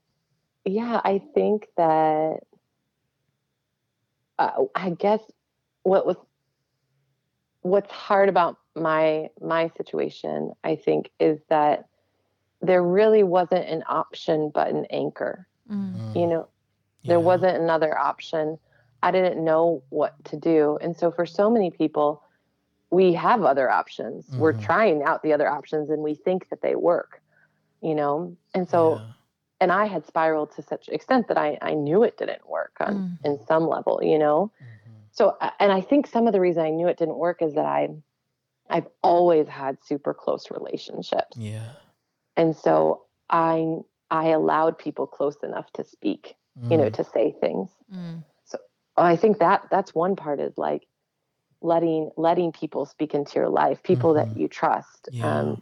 yeah, 0.65 1.01
I 1.03 1.21
think 1.33 1.67
that. 1.77 2.39
Uh, 4.39 4.65
I 4.75 4.91
guess 4.91 5.19
what 5.83 6.05
was 6.05 6.15
what's 7.61 7.91
hard 7.91 8.29
about 8.29 8.57
my 8.75 9.29
my 9.41 9.69
situation 9.77 10.51
i 10.63 10.75
think 10.75 11.09
is 11.19 11.39
that 11.49 11.85
there 12.61 12.83
really 12.83 13.23
wasn't 13.23 13.65
an 13.67 13.83
option 13.89 14.51
but 14.53 14.67
an 14.69 14.85
anchor 14.91 15.47
Mm. 15.69 16.15
you 16.15 16.27
know 16.27 16.47
there 17.03 17.17
Yeah. 17.19 17.25
wasn't 17.25 17.57
another 17.57 17.97
option 17.97 18.57
i 19.03 19.11
didn't 19.11 19.43
know 19.43 19.81
what 19.89 20.13
to 20.25 20.37
do 20.37 20.77
and 20.81 20.95
so 20.95 21.11
for 21.11 21.25
so 21.25 21.49
many 21.49 21.71
people 21.71 22.21
we 22.89 23.13
have 23.13 23.43
other 23.43 23.69
options 23.69 24.29
we're 24.37 24.53
Mhm. 24.53 24.61
trying 24.61 25.03
out 25.03 25.21
the 25.23 25.33
other 25.33 25.47
options 25.49 25.89
and 25.89 26.01
we 26.01 26.15
think 26.15 26.47
that 26.49 26.61
they 26.61 26.75
work 26.75 27.21
you 27.81 27.93
know 27.95 28.35
and 28.53 28.67
so 28.69 28.95
Yeah. 28.95 29.11
and 29.61 29.71
i 29.71 29.85
had 29.85 30.05
spiraled 30.05 30.51
to 30.51 30.61
such 30.61 30.87
extent 30.89 31.27
that 31.27 31.37
i 31.37 31.57
i 31.61 31.73
knew 31.73 32.03
it 32.03 32.17
didn't 32.17 32.47
work 32.49 32.73
on 32.79 33.17
in 33.23 33.39
some 33.45 33.67
level 33.67 33.99
you 34.03 34.17
know 34.17 34.51
Mhm. 34.61 34.91
so 35.11 35.37
and 35.59 35.71
i 35.71 35.81
think 35.81 36.07
some 36.07 36.27
of 36.27 36.33
the 36.33 36.39
reason 36.39 36.63
i 36.63 36.69
knew 36.69 36.87
it 36.87 36.97
didn't 36.97 37.17
work 37.17 37.41
is 37.41 37.53
that 37.55 37.65
i 37.65 37.89
i've 38.69 38.87
always 39.03 39.47
had 39.47 39.81
super 39.83 40.13
close 40.13 40.49
relationships 40.51 41.35
Yeah. 41.37 41.71
and 42.35 42.55
so 42.55 43.03
i 43.29 43.77
i 44.11 44.27
allowed 44.29 44.77
people 44.77 45.07
close 45.07 45.37
enough 45.43 45.69
to 45.73 45.83
speak 45.83 46.35
you 46.69 46.77
know 46.77 46.85
Mm. 46.89 46.93
to 46.93 47.03
say 47.03 47.31
things 47.33 47.69
Mm. 47.91 48.23
i 48.95 49.15
think 49.15 49.37
that 49.39 49.67
that's 49.69 49.93
one 49.93 50.15
part 50.15 50.39
is 50.39 50.57
like 50.57 50.87
letting 51.61 52.11
letting 52.17 52.51
people 52.51 52.85
speak 52.85 53.13
into 53.13 53.35
your 53.39 53.49
life 53.49 53.81
people 53.83 54.13
Mhm. 54.13 54.15
that 54.15 54.29
you 54.35 54.47
trust 54.47 55.09
Yeah. 55.11 55.25
um 55.27 55.61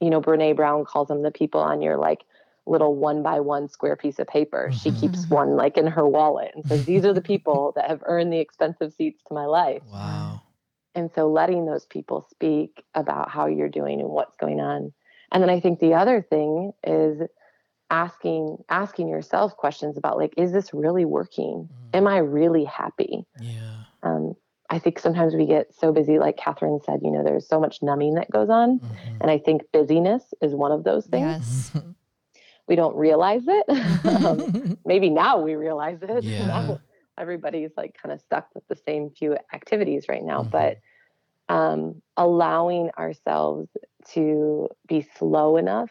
you 0.00 0.10
know 0.10 0.20
brene 0.20 0.56
brown 0.56 0.84
calls 0.84 1.08
them 1.08 1.22
the 1.22 1.30
people 1.30 1.60
on 1.60 1.80
your 1.82 1.96
like 1.96 2.24
little 2.66 2.94
one 2.94 3.22
by 3.22 3.40
one 3.40 3.68
square 3.68 3.96
piece 3.96 4.18
of 4.18 4.26
paper 4.26 4.70
she 4.74 4.90
Mhm. 4.90 4.96
keeps 5.00 5.28
one 5.30 5.56
like 5.56 5.76
in 5.76 5.86
her 5.86 6.06
wallet 6.06 6.52
and 6.54 6.64
says 6.66 6.84
these 6.84 7.04
are 7.04 7.12
the 7.14 7.20
people 7.22 7.72
that 7.76 7.88
have 7.88 8.02
earned 8.06 8.32
the 8.32 8.38
expensive 8.40 8.92
seats 8.92 9.22
to 9.26 9.34
my 9.34 9.46
life 9.46 9.82
Wow. 9.90 10.42
and 10.94 11.10
so 11.12 11.28
letting 11.30 11.66
those 11.66 11.86
people 11.86 12.22
speak 12.30 12.84
about 12.94 13.30
how 13.30 13.46
you're 13.46 13.68
doing 13.68 14.00
and 14.00 14.08
what's 14.10 14.36
going 14.36 14.60
on 14.60 14.92
and 15.32 15.42
then 15.42 15.50
i 15.50 15.60
think 15.60 15.78
the 15.80 15.94
other 15.94 16.22
thing 16.22 16.72
is 16.84 17.20
asking 17.90 18.58
asking 18.68 19.08
yourself 19.08 19.56
questions 19.56 19.96
about 19.98 20.16
like 20.16 20.34
is 20.36 20.52
this 20.52 20.72
really 20.74 21.04
working 21.04 21.68
Mm. 21.70 21.96
am 21.96 22.06
i 22.06 22.18
really 22.18 22.64
happy 22.64 23.26
Yeah. 23.38 23.84
um, 24.02 24.34
i 24.70 24.78
think 24.78 24.98
sometimes 24.98 25.34
we 25.34 25.46
get 25.46 25.72
so 25.74 25.92
busy 25.92 26.18
like 26.18 26.36
catherine 26.36 26.80
said 26.84 27.00
you 27.02 27.10
know 27.10 27.22
there's 27.24 27.46
so 27.48 27.60
much 27.60 27.82
numbing 27.82 28.14
that 28.14 28.30
goes 28.30 28.48
on 28.50 28.78
Mhm. 28.80 29.18
and 29.20 29.30
i 29.30 29.38
think 29.38 29.62
busyness 29.72 30.32
is 30.40 30.54
one 30.54 30.72
of 30.72 30.84
those 30.84 31.06
things 31.06 31.26
Yes. 31.26 31.72
we 32.68 32.76
don't 32.76 32.96
realize 32.96 33.42
it 33.46 33.66
um, 34.24 34.78
maybe 34.84 35.10
now 35.10 35.40
we 35.40 35.54
realize 35.56 35.98
it 36.02 36.24
Yeah. 36.24 36.46
Now 36.46 36.80
everybody's 37.18 37.72
like 37.76 37.96
kind 38.00 38.12
of 38.12 38.20
stuck 38.20 38.48
with 38.54 38.66
the 38.68 38.76
same 38.76 39.10
few 39.10 39.36
activities 39.52 40.06
right 40.08 40.22
now 40.24 40.44
Mhm. 40.44 40.50
but 40.50 40.76
um, 41.48 42.00
allowing 42.16 42.90
ourselves 42.96 43.68
to 44.12 44.68
be 44.86 45.02
slow 45.18 45.56
enough 45.56 45.90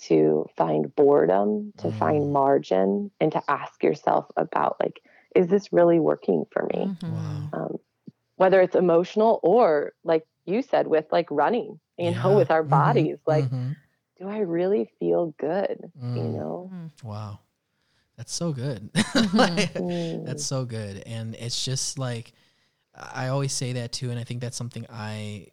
to 0.00 0.46
find 0.56 0.94
boredom 0.94 1.72
to 1.78 1.88
Mm. 1.88 1.98
find 1.98 2.32
margin 2.32 3.10
and 3.20 3.32
to 3.32 3.42
ask 3.50 3.82
yourself 3.82 4.26
about 4.36 4.76
like 4.80 5.00
is 5.34 5.48
this 5.48 5.72
really 5.72 6.00
working 6.00 6.44
for 6.52 6.62
me 6.72 6.86
Mhm. 7.02 7.12
Wow. 7.12 7.50
um, 7.52 7.76
whether 8.38 8.60
it's 8.62 8.74
emotional 8.74 9.38
or 9.42 9.92
like 10.04 10.24
you 10.46 10.62
said 10.62 10.86
with 10.86 11.04
like 11.12 11.28
running 11.30 11.78
you 11.98 12.10
know 12.16 12.32
with 12.34 12.50
our 12.50 12.64
Mhm. 12.64 12.70
bodies 12.70 13.18
like 13.26 13.44
Mhm. 13.50 13.76
do 14.18 14.28
i 14.28 14.38
really 14.38 14.90
feel 14.98 15.34
good 15.38 15.76
you 15.94 16.22
Mm. 16.22 16.32
know 16.38 16.70
Wow. 17.04 17.40
That's 18.16 18.32
so 18.34 18.52
good. 18.52 18.90
Mhm. 18.94 19.34
Like, 19.34 19.74
Mm. 19.74 20.24
That's 20.26 20.44
so 20.44 20.64
good. 20.64 21.02
And 21.06 21.36
it's 21.36 21.64
just 21.64 21.98
like 22.00 22.32
I 22.94 23.28
always 23.28 23.52
say 23.52 23.74
that 23.74 23.92
too 23.92 24.10
and 24.10 24.18
I 24.18 24.24
think 24.24 24.40
that's 24.40 24.56
something 24.56 24.84
I 24.90 25.48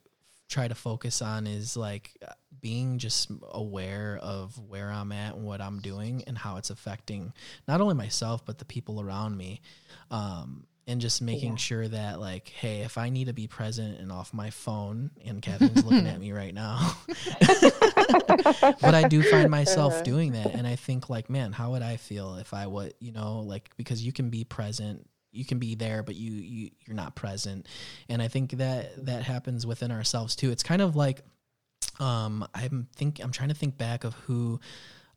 try 0.47 0.67
to 0.67 0.73
focus 0.75 1.21
on 1.21 1.45
is 1.45 1.77
like 1.77 2.17
being 2.61 2.97
just 2.97 3.29
aware 3.51 4.17
of 4.21 4.57
where 4.57 4.89
I'm 4.89 5.11
at 5.11 5.35
and 5.35 5.43
what 5.45 5.61
I'm 5.61 5.79
doing 5.79 6.23
and 6.25 6.35
how 6.37 6.57
it's 6.57 6.71
affecting 6.71 7.33
not 7.67 7.81
only 7.81 7.93
myself 7.95 8.43
but 8.45 8.57
the 8.57 8.65
people 8.65 8.99
around 8.99 9.37
me. 9.37 9.61
Um 10.09 10.65
and 10.87 11.01
just 11.01 11.21
making 11.21 11.51
Yeah. 11.53 11.57
sure 11.57 11.87
that 11.87 12.19
like 12.19 12.49
hey 12.49 12.81
if 12.81 12.97
i 12.97 13.09
need 13.09 13.25
to 13.25 13.33
be 13.33 13.47
present 13.47 13.99
and 13.99 14.11
off 14.11 14.33
my 14.33 14.49
phone 14.51 15.11
and 15.25 15.41
catherine's 15.41 15.83
looking 15.83 16.05
at 16.07 16.19
me 16.25 16.31
right 16.31 16.53
now 16.53 16.95
but 18.81 18.93
I 18.93 19.07
do 19.09 19.23
find 19.23 19.49
myself 19.49 20.03
doing 20.03 20.33
that. 20.33 20.53
And 20.55 20.67
I 20.67 20.75
think 20.75 21.09
like, 21.09 21.29
man, 21.29 21.51
how 21.51 21.71
would 21.71 21.81
I 21.81 21.97
feel 21.97 22.35
if 22.35 22.53
I 22.53 22.67
would, 22.67 22.93
you 22.99 23.11
know, 23.11 23.39
like 23.39 23.69
because 23.77 24.03
you 24.05 24.11
can 24.11 24.29
be 24.29 24.43
present, 24.43 25.07
you 25.31 25.45
can 25.45 25.59
be 25.59 25.75
there, 25.75 26.03
but 26.03 26.15
you, 26.15 26.31
you 26.31 26.71
you're 26.85 26.95
not 26.95 27.15
present. 27.15 27.67
And 28.09 28.21
I 28.21 28.27
think 28.27 28.51
that 28.51 29.05
that 29.05 29.23
happens 29.23 29.65
within 29.65 29.91
ourselves 29.91 30.35
too. 30.35 30.51
It's 30.51 30.63
kind 30.63 30.81
of 30.81 30.95
like 30.95 31.21
um 31.99 32.47
I'm 32.53 32.87
think 32.95 33.19
I'm 33.23 33.31
trying 33.31 33.49
to 33.49 33.55
think 33.55 33.77
back 33.77 34.03
of 34.03 34.13
who 34.15 34.59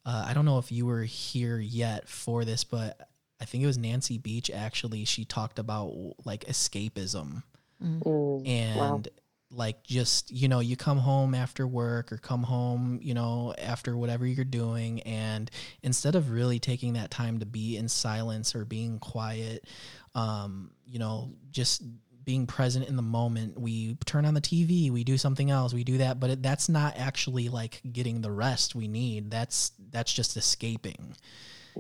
uh, 0.07 0.25
I 0.29 0.33
don't 0.33 0.45
know 0.45 0.59
if 0.59 0.73
you 0.73 0.87
were 0.87 1.03
here 1.03 1.59
yet 1.59 2.09
for 2.09 2.45
this, 2.45 2.65
but 2.65 3.09
I 3.41 3.45
think 3.45 3.63
it 3.63 3.67
was 3.67 3.79
Nancy 3.79 4.19
Beach 4.19 4.51
actually. 4.51 5.05
She 5.05 5.25
talked 5.25 5.59
about 5.59 5.93
like 6.25 6.45
escapism 6.47 7.43
Mm. 7.81 8.45
and 8.45 9.09
like 9.53 9.85
just 9.85 10.33
you 10.33 10.49
know 10.49 10.59
you 10.59 10.77
come 10.77 10.99
home 10.99 11.33
after 11.33 11.65
work 11.65 12.11
or 12.11 12.17
come 12.17 12.43
home 12.43 12.99
you 13.01 13.15
know 13.15 13.55
after 13.57 13.97
whatever 13.97 14.27
you're 14.27 14.45
doing 14.45 15.01
and 15.03 15.49
instead 15.85 16.17
of 16.17 16.31
really 16.33 16.59
taking 16.59 16.95
that 16.95 17.11
time 17.13 17.39
to 17.39 17.47
be 17.47 17.77
in 17.77 17.89
silence 17.89 18.57
or 18.57 18.65
being 18.65 18.99
quiet 18.99 19.65
um 20.17 20.73
you 20.87 20.99
know 20.99 21.31
just 21.53 21.83
being 22.25 22.47
present 22.49 22.87
in 22.89 22.97
the 22.97 23.01
moment 23.03 23.59
we 23.59 23.95
turn 24.05 24.27
on 24.27 24.35
the 24.35 24.41
tv 24.41 24.91
we 24.91 25.05
do 25.05 25.17
something 25.17 25.51
else 25.51 25.73
we 25.73 25.85
do 25.85 25.99
that 25.99 26.19
but 26.19 26.31
it, 26.31 26.43
that's 26.43 26.69
not 26.69 26.95
actually 26.99 27.49
like 27.49 27.81
getting 27.93 28.21
the 28.21 28.31
rest 28.33 28.75
we 28.75 28.89
need 28.89 29.31
that's 29.31 29.71
that's 29.91 30.13
just 30.13 30.37
escaping 30.37 31.15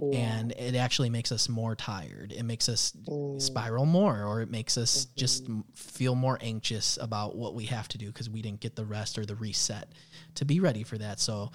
Yeah. 0.01 0.19
and 0.19 0.53
it 0.53 0.75
actually 0.77 1.11
makes 1.11 1.33
us 1.33 1.49
more 1.49 1.75
tired 1.75 2.33
it 2.33 2.45
makes 2.45 2.69
us 2.69 2.93
Mm. 3.09 3.41
spiral 3.43 3.85
more 3.87 4.25
or 4.25 4.41
it 4.43 4.51
makes 4.51 4.79
us 4.79 5.07
Mm-hmm. 5.07 5.19
just 5.19 5.47
feel 5.75 6.15
more 6.15 6.39
anxious 6.41 6.99
about 7.01 7.37
what 7.37 7.55
we 7.55 7.65
have 7.67 7.89
to 7.89 7.99
do 7.99 8.07
because 8.07 8.31
we 8.31 8.41
didn't 8.43 8.61
get 8.61 8.77
the 8.77 8.85
rest 8.85 9.19
or 9.19 9.27
the 9.27 9.35
reset 9.37 9.89
to 10.37 10.45
be 10.45 10.61
ready 10.61 10.85
for 10.85 10.99
that 10.99 11.19
so 11.21 11.51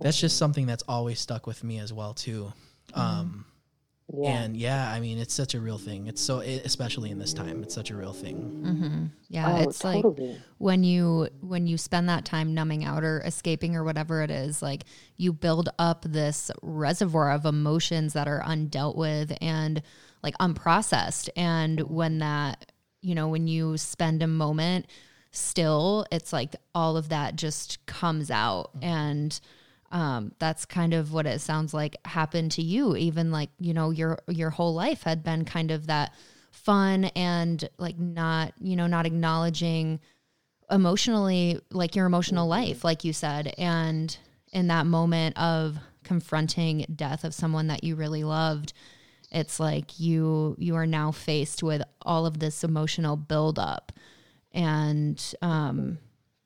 that's 0.00 0.18
just 0.20 0.34
Mm-hmm. 0.36 0.38
something 0.38 0.66
that's 0.66 0.84
always 0.88 1.18
stuck 1.20 1.46
with 1.46 1.64
me 1.64 1.78
as 1.78 1.92
well 1.92 2.14
too 2.14 2.52
um 2.94 3.44
yeah. 4.14 4.42
and 4.42 4.56
yeah 4.56 4.90
i 4.90 5.00
mean 5.00 5.18
it's 5.18 5.34
such 5.34 5.54
a 5.54 5.60
real 5.60 5.78
thing. 5.78 6.06
It's 6.06 6.20
so 6.20 6.40
it, 6.40 6.64
especially 6.64 7.10
in 7.10 7.18
this 7.18 7.32
time 7.32 7.62
it's 7.62 7.74
such 7.74 7.90
a 7.90 7.96
real 7.96 8.12
thing. 8.12 8.62
Mhm. 8.64 9.10
Yeah, 9.28 9.58
oh, 9.58 9.62
it's 9.62 9.84
like 9.84 10.04
when 10.58 10.84
you 10.84 11.28
when 11.40 11.66
you 11.66 11.78
spend 11.78 12.08
that 12.08 12.24
time 12.24 12.54
numbing 12.54 12.84
out 12.84 13.04
or 13.04 13.20
escaping 13.24 13.76
or 13.76 13.84
whatever 13.84 14.22
it 14.22 14.30
is 14.30 14.62
like 14.62 14.84
you 15.16 15.32
build 15.32 15.68
up 15.78 16.04
this 16.04 16.50
reservoir 16.62 17.30
of 17.32 17.46
emotions 17.46 18.12
that 18.12 18.28
are 18.28 18.42
undealt 18.42 18.96
with 18.96 19.32
and 19.40 19.82
like 20.22 20.36
unprocessed. 20.38 21.28
And 21.36 21.80
when 21.82 22.18
that 22.18 22.72
you 23.00 23.14
know 23.14 23.28
when 23.28 23.46
you 23.46 23.76
spend 23.78 24.22
a 24.22 24.26
moment 24.26 24.86
still 25.30 26.04
it's 26.12 26.32
like 26.32 26.54
all 26.74 26.96
of 26.96 27.08
that 27.08 27.36
just 27.36 27.84
comes 27.86 28.30
out. 28.30 28.70
And 28.82 29.38
um, 29.92 30.32
that's 30.38 30.64
kind 30.64 30.94
of 30.94 31.12
what 31.12 31.26
it 31.26 31.40
sounds 31.40 31.72
like 31.74 31.96
happened 32.04 32.52
to 32.52 32.62
you. 32.62 32.96
Even 32.96 33.30
like 33.30 33.50
you 33.60 33.74
know 33.74 33.90
your 33.90 34.18
your 34.26 34.50
whole 34.50 34.74
life 34.74 35.02
had 35.02 35.22
been 35.22 35.44
kind 35.44 35.70
of 35.70 35.86
that 35.86 36.12
fun 36.50 37.04
and 37.16 37.68
like 37.78 37.98
not 37.98 38.54
you 38.60 38.74
know 38.74 38.86
not 38.86 39.06
acknowledging 39.06 40.00
emotionally 40.70 41.60
like 41.70 41.94
your 41.94 42.06
emotional 42.06 42.48
life 42.48 42.84
like 42.84 43.04
you 43.04 43.12
said. 43.12 43.54
And 43.58 44.16
in 44.52 44.68
that 44.68 44.86
moment 44.86 45.38
of 45.38 45.76
confronting 46.04 46.86
death 46.94 47.22
of 47.24 47.34
someone 47.34 47.68
that 47.68 47.84
you 47.84 47.94
really 47.94 48.24
loved 48.24 48.72
it's 49.32 49.58
like 49.58 49.98
you 49.98 50.54
you 50.58 50.76
are 50.76 50.86
now 50.86 51.10
faced 51.10 51.62
with 51.62 51.82
all 52.02 52.26
of 52.26 52.38
this 52.38 52.62
emotional 52.62 53.16
buildup. 53.16 53.92
And 54.52 55.22
um 55.40 55.98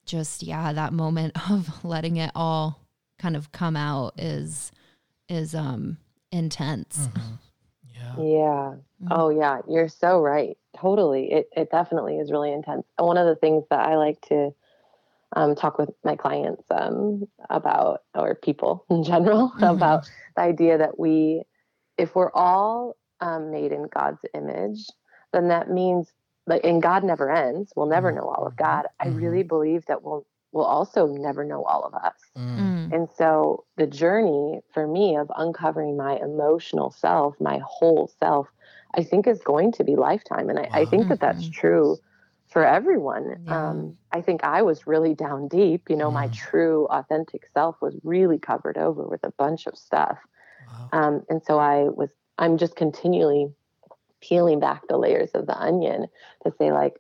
just 0.07 0.43
yeah 0.43 0.73
that 0.73 0.93
moment 0.93 1.37
of 1.51 1.85
letting 1.85 2.17
it 2.17 2.31
all 2.35 2.86
kind 3.19 3.37
of 3.37 3.53
come 3.53 3.77
out 3.77 4.15
is 4.19 4.73
is 5.29 5.55
um 5.55 5.99
intense 6.33 7.09
yeah 7.95 8.15
Yeah. 8.19 8.75
Mhm. 9.03 9.09
Oh 9.11 9.29
yeah, 9.31 9.61
you're 9.69 9.89
so 9.89 10.21
right. 10.21 10.57
Totally. 10.77 11.33
It 11.33 11.49
it 11.57 11.71
definitely 11.71 12.19
is 12.19 12.31
really 12.33 12.53
intense. 12.53 12.87
One 12.99 13.19
of 13.19 13.27
the 13.27 13.37
things 13.37 13.65
that 13.71 13.81
I 13.81 13.97
like 13.97 14.21
to 14.29 14.55
um, 15.35 15.55
talk 15.55 15.77
with 15.79 15.91
my 16.05 16.17
clients 16.17 16.63
um, 16.71 17.27
about, 17.51 18.03
or 18.15 18.35
people 18.35 18.85
in 18.91 19.03
general, 19.03 19.51
Mhm. 19.59 19.75
about 19.75 20.09
the 20.37 20.43
idea 20.43 20.79
that 20.79 20.99
we, 20.99 21.43
if 21.99 22.15
we're 22.15 22.33
all 22.33 22.97
um, 23.21 23.51
made 23.51 23.73
in 23.73 23.89
God's 23.89 24.25
image, 24.35 24.87
then 25.33 25.49
that 25.49 25.69
means 25.71 26.13
like, 26.47 26.65
and 26.65 26.81
God 26.81 27.03
never 27.05 27.31
ends. 27.31 27.73
We'll 27.77 27.87
never 27.87 28.13
know 28.13 28.23
all 28.29 28.47
of 28.47 28.57
God. 28.57 28.87
I 29.01 29.09
really 29.09 29.43
believe 29.43 29.85
that 29.87 30.03
we'll 30.03 30.25
we'll 30.53 30.65
also 30.65 31.07
never 31.07 31.45
know 31.45 31.65
all 31.65 31.85
of 31.85 31.95
us. 31.95 32.15
Mm. 32.37 32.77
Mm. 32.87 32.93
And 32.93 33.09
so 33.17 33.65
the 33.77 33.87
journey 33.87 34.61
for 34.73 34.87
me 34.87 35.17
of 35.17 35.31
uncovering 35.37 35.97
my 35.97 36.17
emotional 36.17 36.91
self, 36.91 37.35
my 37.41 37.61
whole 37.65 38.11
self, 38.19 38.49
I 38.95 39.03
think 39.03 39.27
is 39.27 39.41
going 39.43 39.73
to 39.73 39.85
be 39.85 39.97
lifetime. 39.97 40.49
And 40.49 40.59
I, 40.59 40.69
I 40.73 40.85
think 40.85 41.09
that 41.09 41.21
that's 41.21 41.49
true 41.51 41.99
for 42.49 42.65
everyone. 42.65 43.43
Yeah. 43.45 43.69
Um, 43.69 43.97
I 44.13 44.21
think 44.21 44.45
I 44.45 44.63
was 44.63 44.87
really 44.87 45.15
down 45.15 45.49
deep. 45.49 45.91
You 45.91 45.97
know, 45.97 46.11
my 46.11 46.29
true 46.29 46.87
authentic 46.87 47.49
self 47.53 47.77
was 47.83 47.97
really 48.05 48.39
covered 48.39 48.79
over 48.79 49.03
with 49.07 49.25
a 49.25 49.33
bunch 49.33 49.67
of 49.67 49.77
stuff. 49.77 50.19
Wow. 50.69 50.89
Um, 50.93 51.23
and 51.29 51.43
so 51.45 51.59
I 51.59 51.85
was, 51.85 52.11
I'm 52.39 52.57
just 52.57 52.77
continually 52.77 53.53
peeling 54.21 54.61
back 54.61 54.83
the 54.89 54.97
layers 54.97 55.31
of 55.33 55.47
the 55.47 55.59
onion 55.59 56.07
to 56.45 56.53
say, 56.59 56.73
like, 56.73 56.95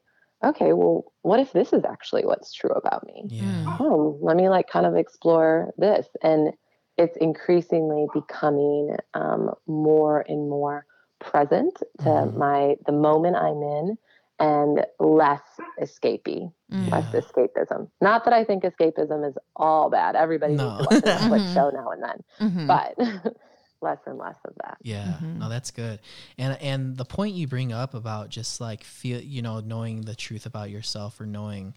okay, 0.46 0.72
well, 0.72 1.04
what 1.22 1.40
if 1.40 1.52
this 1.52 1.72
is 1.72 1.84
actually 1.84 2.24
what's 2.24 2.52
true 2.52 2.70
about 2.70 3.06
me? 3.06 3.24
Yeah. 3.28 3.76
oh, 3.80 4.18
let 4.20 4.36
me 4.36 4.48
like 4.48 4.68
kind 4.68 4.86
of 4.86 4.96
explore 4.96 5.72
this. 5.76 6.06
And 6.22 6.52
it's 6.96 7.16
increasingly 7.18 8.06
becoming 8.14 8.96
um, 9.14 9.50
more 9.66 10.24
and 10.28 10.48
more 10.48 10.86
present 11.18 11.76
to 12.00 12.08
Mhm. 12.08 12.36
my 12.36 12.76
the 12.86 12.92
moment 12.92 13.36
I'm 13.36 13.62
in 13.62 13.98
and 14.38 14.86
less 15.00 15.42
escapey, 15.80 16.52
Mm. 16.72 16.90
less 16.92 17.10
escapism. 17.12 17.88
Not 18.00 18.24
that 18.24 18.34
I 18.34 18.44
think 18.44 18.64
escapism 18.64 19.26
is 19.28 19.36
all 19.56 19.88
bad. 19.88 20.14
Everybody 20.16 20.54
No. 20.56 20.64
needs 20.64 20.76
to 20.78 20.84
watch 20.84 21.02
a 21.02 21.06
Netflix 21.06 21.40
Mhm. 21.50 21.54
show 21.54 21.70
now 21.70 21.90
and 21.90 22.02
then, 22.02 22.24
Mhm. 22.40 22.66
but 22.66 22.94
less 23.80 23.98
and 24.06 24.18
less 24.18 24.36
of 24.44 24.54
that. 24.62 24.78
Yeah, 24.82 25.18
Mhm. 25.22 25.36
no, 25.38 25.48
that's 25.48 25.70
good. 25.70 26.00
And 26.38 26.56
and 26.60 26.96
the 26.96 27.04
point 27.04 27.34
you 27.34 27.46
bring 27.46 27.72
up 27.72 27.94
about 27.94 28.28
just 28.30 28.60
like 28.60 28.82
feel, 28.84 29.20
you 29.20 29.42
know, 29.42 29.60
knowing 29.60 30.02
the 30.02 30.14
truth 30.14 30.46
about 30.46 30.70
yourself 30.70 31.20
or 31.20 31.26
knowing 31.26 31.74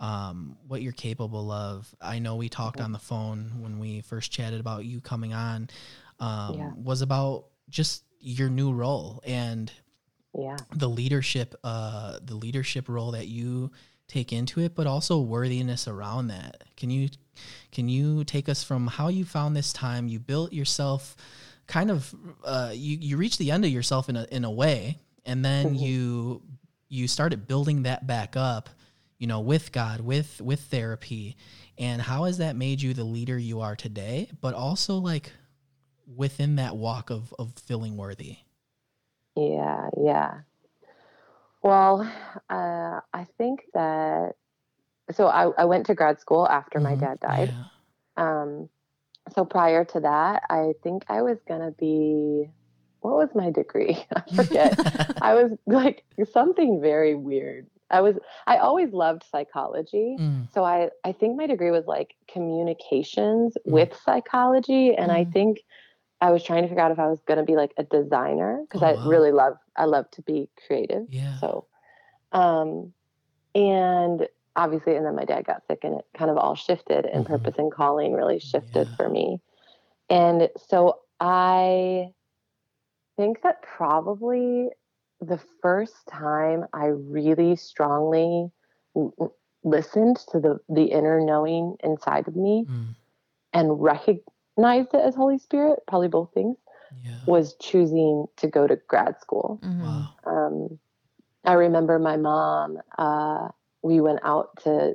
um, 0.00 0.56
what 0.68 0.80
you're 0.80 0.92
capable 0.92 1.50
of. 1.50 1.92
I 2.00 2.20
know 2.20 2.36
we 2.36 2.48
talked 2.48 2.80
on 2.80 2.92
the 2.92 3.00
phone 3.00 3.60
when 3.60 3.80
we 3.80 4.00
first 4.02 4.30
chatted 4.30 4.60
about 4.60 4.84
you 4.84 5.00
coming 5.00 5.34
on. 5.34 5.68
Um, 6.20 6.54
Yeah. 6.56 6.70
Was 6.76 7.00
about 7.02 7.46
just 7.68 8.04
your 8.20 8.48
new 8.48 8.72
role 8.72 9.20
and 9.24 9.72
Yeah. 10.34 10.56
the 10.74 10.88
leadership, 10.88 11.54
uh, 11.64 12.18
the 12.22 12.34
leadership 12.36 12.88
role 12.88 13.10
that 13.12 13.26
you 13.28 13.72
take 14.06 14.32
into 14.32 14.60
it, 14.60 14.74
but 14.74 14.86
also 14.86 15.20
worthiness 15.20 15.86
around 15.88 16.28
that. 16.28 16.64
Can 16.76 16.90
you 16.90 17.08
can 17.72 17.88
you 17.88 18.24
take 18.24 18.48
us 18.48 18.62
from 18.64 18.86
how 18.86 19.08
you 19.08 19.24
found 19.24 19.56
this 19.56 19.72
time? 19.72 20.08
You 20.08 20.18
built 20.18 20.52
yourself, 20.52 21.16
kind 21.66 21.90
of, 21.90 22.14
uh, 22.44 22.72
you 22.74 22.98
you 23.00 23.16
reached 23.16 23.38
the 23.38 23.50
end 23.50 23.64
of 23.64 23.70
yourself 23.70 24.08
in 24.08 24.16
a 24.16 24.26
in 24.30 24.44
a 24.44 24.50
way, 24.50 24.98
and 25.24 25.44
then 25.44 25.74
Mhm. 25.74 25.80
you 25.80 26.42
you 26.88 27.08
started 27.08 27.46
building 27.46 27.82
that 27.82 28.06
back 28.06 28.36
up, 28.36 28.70
you 29.18 29.26
know, 29.26 29.40
with 29.40 29.72
God, 29.72 30.00
with 30.00 30.40
with 30.40 30.60
therapy, 30.60 31.36
and 31.76 32.00
how 32.02 32.24
has 32.24 32.38
that 32.38 32.56
made 32.56 32.80
you 32.80 32.94
the 32.94 33.04
leader 33.04 33.38
you 33.38 33.60
are 33.60 33.76
today? 33.76 34.30
But 34.40 34.54
also 34.54 34.94
like 34.96 35.32
within 36.16 36.56
that 36.56 36.76
walk 36.76 37.10
of 37.10 37.34
of 37.38 37.52
feeling 37.54 37.96
worthy. 37.96 38.38
Yeah, 39.36 39.90
yeah. 39.96 40.40
Well, 41.62 42.02
uh, 42.48 43.00
I 43.12 43.24
think 43.36 43.60
that 43.74 44.34
so 45.12 45.26
I, 45.28 45.50
I 45.58 45.64
went 45.64 45.86
to 45.86 45.94
grad 45.94 46.20
school 46.20 46.46
after 46.48 46.80
my 46.80 46.94
Mhm. 46.94 47.00
dad 47.00 47.20
died. 47.20 47.52
Yeah. 47.52 47.64
Um, 48.16 48.68
so 49.34 49.44
prior 49.44 49.84
to 49.84 50.00
that, 50.00 50.42
I 50.50 50.74
think 50.82 51.04
I 51.08 51.22
was 51.22 51.38
gonna 51.46 51.72
be 51.72 52.50
what 53.00 53.14
was 53.16 53.34
my 53.34 53.50
degree? 53.50 54.04
I 54.16 54.22
forget. 54.34 54.80
I 55.20 55.34
was 55.34 55.52
like 55.66 56.04
something 56.32 56.80
very 56.80 57.14
weird. 57.14 57.68
I 57.90 58.00
was 58.00 58.16
I 58.46 58.58
always 58.58 58.92
loved 58.92 59.24
psychology. 59.24 60.20
Mm, 60.20 60.48
So 60.52 60.64
I 60.64 60.90
I 61.04 61.12
think 61.12 61.36
my 61.36 61.46
degree 61.46 61.70
was 61.70 61.86
like 61.86 62.14
communications 62.28 63.56
Mm. 63.68 63.72
with 63.72 63.94
psychology 63.94 64.94
and 64.94 65.10
I 65.12 65.24
Mm. 65.24 65.32
think 65.32 65.64
I 66.20 66.30
was 66.30 66.42
trying 66.42 66.62
to 66.62 66.68
figure 66.68 66.82
out 66.82 66.92
if 66.92 66.98
I 66.98 67.08
was 67.08 67.20
going 67.22 67.38
to 67.38 67.44
be 67.44 67.56
like 67.56 67.72
a 67.76 67.84
designer 67.84 68.60
because 68.62 68.82
Oh, 68.82 68.86
I 68.86 68.92
wow. 68.94 69.02
really 69.04 69.32
love 69.32 69.56
I 69.76 69.84
love 69.84 70.10
to 70.12 70.22
be 70.22 70.48
creative. 70.66 71.06
yeah. 71.08 71.38
So 71.40 71.66
um 72.32 72.92
and 73.54 74.28
obviously 74.58 74.96
and 74.96 75.06
then 75.06 75.16
my 75.16 75.24
dad 75.24 75.46
got 75.46 75.66
sick 75.66 75.80
and 75.84 76.00
it 76.00 76.06
kind 76.18 76.30
of 76.30 76.38
all 76.38 76.56
shifted 76.56 77.06
and 77.06 77.24
Mhm. 77.24 77.26
purpose 77.26 77.56
and 77.58 77.72
calling 77.72 78.14
really 78.14 78.40
shifted 78.40 78.90
Yeah. 78.90 78.96
for 78.96 79.08
me. 79.08 79.40
And 80.10 80.50
so 80.56 81.00
I 81.20 82.14
think 83.16 83.42
that 83.42 83.62
probably 83.62 84.70
the 85.20 85.40
first 85.62 86.06
time 86.08 86.64
I 86.74 86.86
really 86.86 87.56
strongly 87.56 88.50
l- 88.96 89.14
l- 89.20 89.36
listened 89.64 90.18
to 90.30 90.40
the 90.40 90.58
the 90.68 90.84
inner 90.86 91.20
knowing 91.20 91.76
inside 91.82 92.28
of 92.28 92.36
me 92.36 92.68
Mm, 92.68 92.94
and 93.52 93.80
recognized 93.82 94.94
it 94.94 95.00
as 95.00 95.14
Holy 95.14 95.38
Spirit, 95.38 95.80
probably 95.88 96.08
both 96.08 96.32
things, 96.34 96.58
yeah. 97.02 97.26
was 97.26 97.56
choosing 97.60 98.26
to 98.36 98.48
go 98.48 98.66
to 98.66 98.76
grad 98.88 99.20
school. 99.20 99.62
Mhm. 99.62 99.78
Wow. 99.80 100.14
Um, 100.26 100.78
I 101.44 101.54
remember 101.54 101.98
my 101.98 102.16
mom, 102.16 102.78
uh, 102.98 103.48
we 103.82 104.00
went 104.00 104.20
out 104.22 104.50
to 104.64 104.94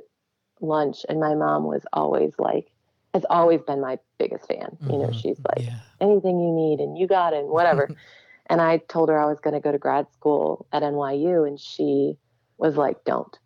lunch, 0.60 1.04
and 1.08 1.20
my 1.20 1.34
mom 1.34 1.64
was 1.64 1.82
always 1.92 2.32
like, 2.38 2.70
has 3.12 3.24
always 3.30 3.60
been 3.62 3.80
my 3.80 3.98
biggest 4.18 4.46
fan. 4.48 4.78
You 4.88 4.98
know, 4.98 5.08
Mhm. 5.08 5.14
she's 5.20 5.40
like, 5.54 5.64
yeah. 5.66 5.80
anything 6.00 6.40
you 6.40 6.52
need, 6.52 6.80
and 6.80 6.96
you 6.98 7.06
got 7.06 7.32
it, 7.32 7.40
and 7.40 7.48
whatever. 7.48 7.88
and 8.46 8.60
I 8.60 8.78
told 8.78 9.08
her 9.08 9.18
I 9.18 9.26
was 9.26 9.40
going 9.40 9.54
to 9.54 9.60
go 9.60 9.72
to 9.72 9.78
grad 9.78 10.10
school 10.12 10.66
at 10.72 10.82
NYU, 10.82 11.44
and 11.46 11.58
she 11.58 12.18
was 12.58 12.76
like, 12.76 13.04
don't, 13.04 13.38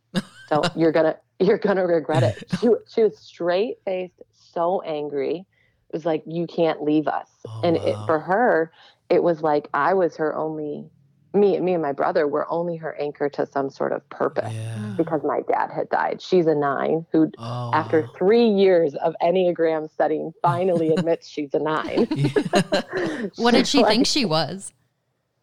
don't, 0.48 0.66
you're 0.76 0.92
gonna, 0.92 1.16
you're 1.38 1.58
gonna 1.58 1.86
regret 1.86 2.22
it. 2.22 2.44
She, 2.60 2.68
she 2.88 3.02
was 3.04 3.18
straight 3.18 3.76
faced, 3.84 4.20
so 4.32 4.80
angry. 4.82 5.46
It 5.90 5.92
was 5.96 6.04
like, 6.04 6.22
you 6.26 6.46
can't 6.46 6.82
leave 6.82 7.06
us. 7.08 7.30
Oh, 7.46 7.60
and 7.62 7.76
it, 7.76 7.96
for 8.06 8.18
her, 8.18 8.72
it 9.08 9.22
was 9.22 9.40
like 9.40 9.68
I 9.72 9.94
was 9.94 10.16
her 10.16 10.34
only, 10.34 10.90
me, 11.38 11.58
me 11.60 11.72
and 11.74 11.82
my 11.82 11.92
brother 11.92 12.26
were 12.26 12.50
only 12.50 12.76
her 12.76 12.94
anchor 13.00 13.28
to 13.30 13.46
some 13.46 13.70
sort 13.70 13.92
of 13.92 14.08
purpose 14.10 14.52
Yeah. 14.52 14.94
because 14.96 15.22
my 15.24 15.40
dad 15.48 15.70
had 15.70 15.88
died. 15.88 16.20
She's 16.20 16.46
a 16.46 16.54
nine 16.54 17.06
who, 17.12 17.30
Oh, 17.38 17.70
after 17.74 18.08
three 18.16 18.48
years 18.48 18.94
of 18.96 19.14
Enneagram 19.22 19.90
studying, 19.90 20.32
finally 20.42 20.88
admits 20.96 21.28
she's 21.28 21.54
a 21.54 21.58
nine. 21.58 22.06
Yeah. 22.10 22.82
What 23.36 23.52
did 23.54 23.66
she 23.66 23.78
like, 23.82 23.88
think 23.92 24.06
she 24.06 24.24
was? 24.24 24.72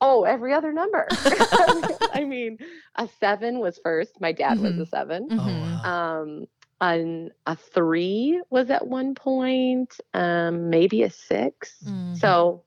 Oh, 0.01 0.23
every 0.23 0.53
other 0.53 0.71
number. 0.73 1.07
I 1.11 2.25
mean, 2.27 2.57
a 2.95 3.07
seven 3.19 3.59
was 3.59 3.79
first. 3.83 4.19
My 4.19 4.31
dad 4.31 4.59
was 4.59 4.73
a 4.77 4.81
Mhm. 4.85 4.89
seven. 4.89 5.27
Oh, 5.31 5.37
wow. 5.37 6.19
Um, 6.21 6.47
an, 6.81 7.31
a 7.45 7.55
three 7.55 8.41
was 8.49 8.69
at 8.69 8.85
one 8.85 9.15
point, 9.15 9.97
um, 10.13 10.69
maybe 10.69 11.03
a 11.03 11.09
6 11.09 11.75
Mhm. 11.87 12.17
So 12.17 12.63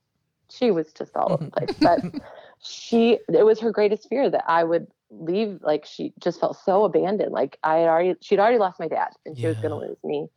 she 0.49 0.71
was 0.71 0.91
just 0.95 1.15
all 1.15 1.33
over 1.35 1.45
the 1.45 1.51
place. 1.51 1.77
But 1.81 2.01
she, 2.63 3.19
it 3.33 3.45
was 3.45 3.61
her 3.61 3.71
greatest 3.71 4.09
fear 4.09 4.29
that 4.31 4.45
I 4.49 4.65
would 4.65 4.87
leave. 5.11 5.61
Like 5.63 5.87
she 5.87 6.13
just 6.21 6.41
felt 6.41 6.59
so 6.65 6.85
abandoned. 6.85 7.33
Like 7.33 7.59
I 7.63 7.79
had 7.79 7.89
already, 7.89 8.15
she'd 8.21 8.39
already 8.39 8.59
lost 8.59 8.81
my 8.81 8.89
dad 8.89 9.11
and 9.25 9.39
she 9.39 9.47
was 9.47 9.57
going 9.57 9.71
to 9.71 9.89
lose 9.89 10.03
me. 10.05 10.29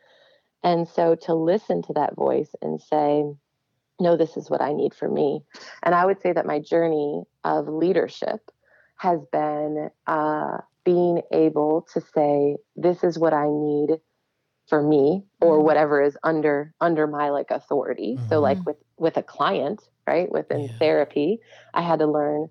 And 0.63 0.88
so 0.88 1.15
to 1.15 1.34
listen 1.34 1.81
to 1.84 1.93
that 1.93 2.15
voice 2.15 2.53
and 2.62 2.81
say, 2.81 3.23
no, 3.99 4.17
this 4.17 4.38
is 4.38 4.49
what 4.49 4.62
I 4.62 4.73
need 4.73 4.93
for 4.93 5.07
me. 5.07 5.41
And 5.84 5.93
I 5.93 6.05
would 6.05 6.21
say 6.21 6.34
that 6.34 6.45
my 6.45 6.60
journey 6.60 7.23
of 7.43 7.67
leadership 7.67 8.39
has 8.97 9.19
been 9.31 9.89
uh, 10.07 10.57
being 10.84 11.21
able 11.31 11.88
to 11.93 12.01
say, 12.13 12.57
this 12.75 13.03
is 13.03 13.17
what 13.17 13.34
I 13.34 13.47
need 13.47 13.99
for 14.71 14.84
me 14.84 15.25
or 15.41 15.62
Mhm. 15.62 15.63
whatever 15.63 16.01
is 16.01 16.17
under 16.23 16.73
under 16.81 17.07
my 17.07 17.29
like 17.31 17.51
authority 17.51 18.19
so 18.29 18.41
like 18.41 18.60
Mhm. 18.60 18.67
with 18.67 18.77
with 18.99 19.17
a 19.17 19.23
client 19.23 19.84
right 20.07 20.31
within 20.31 20.69
Yeah. 20.69 20.81
therapy 20.81 21.39
i 21.75 21.84
had 21.84 21.99
to 21.99 22.07
learn 22.07 22.47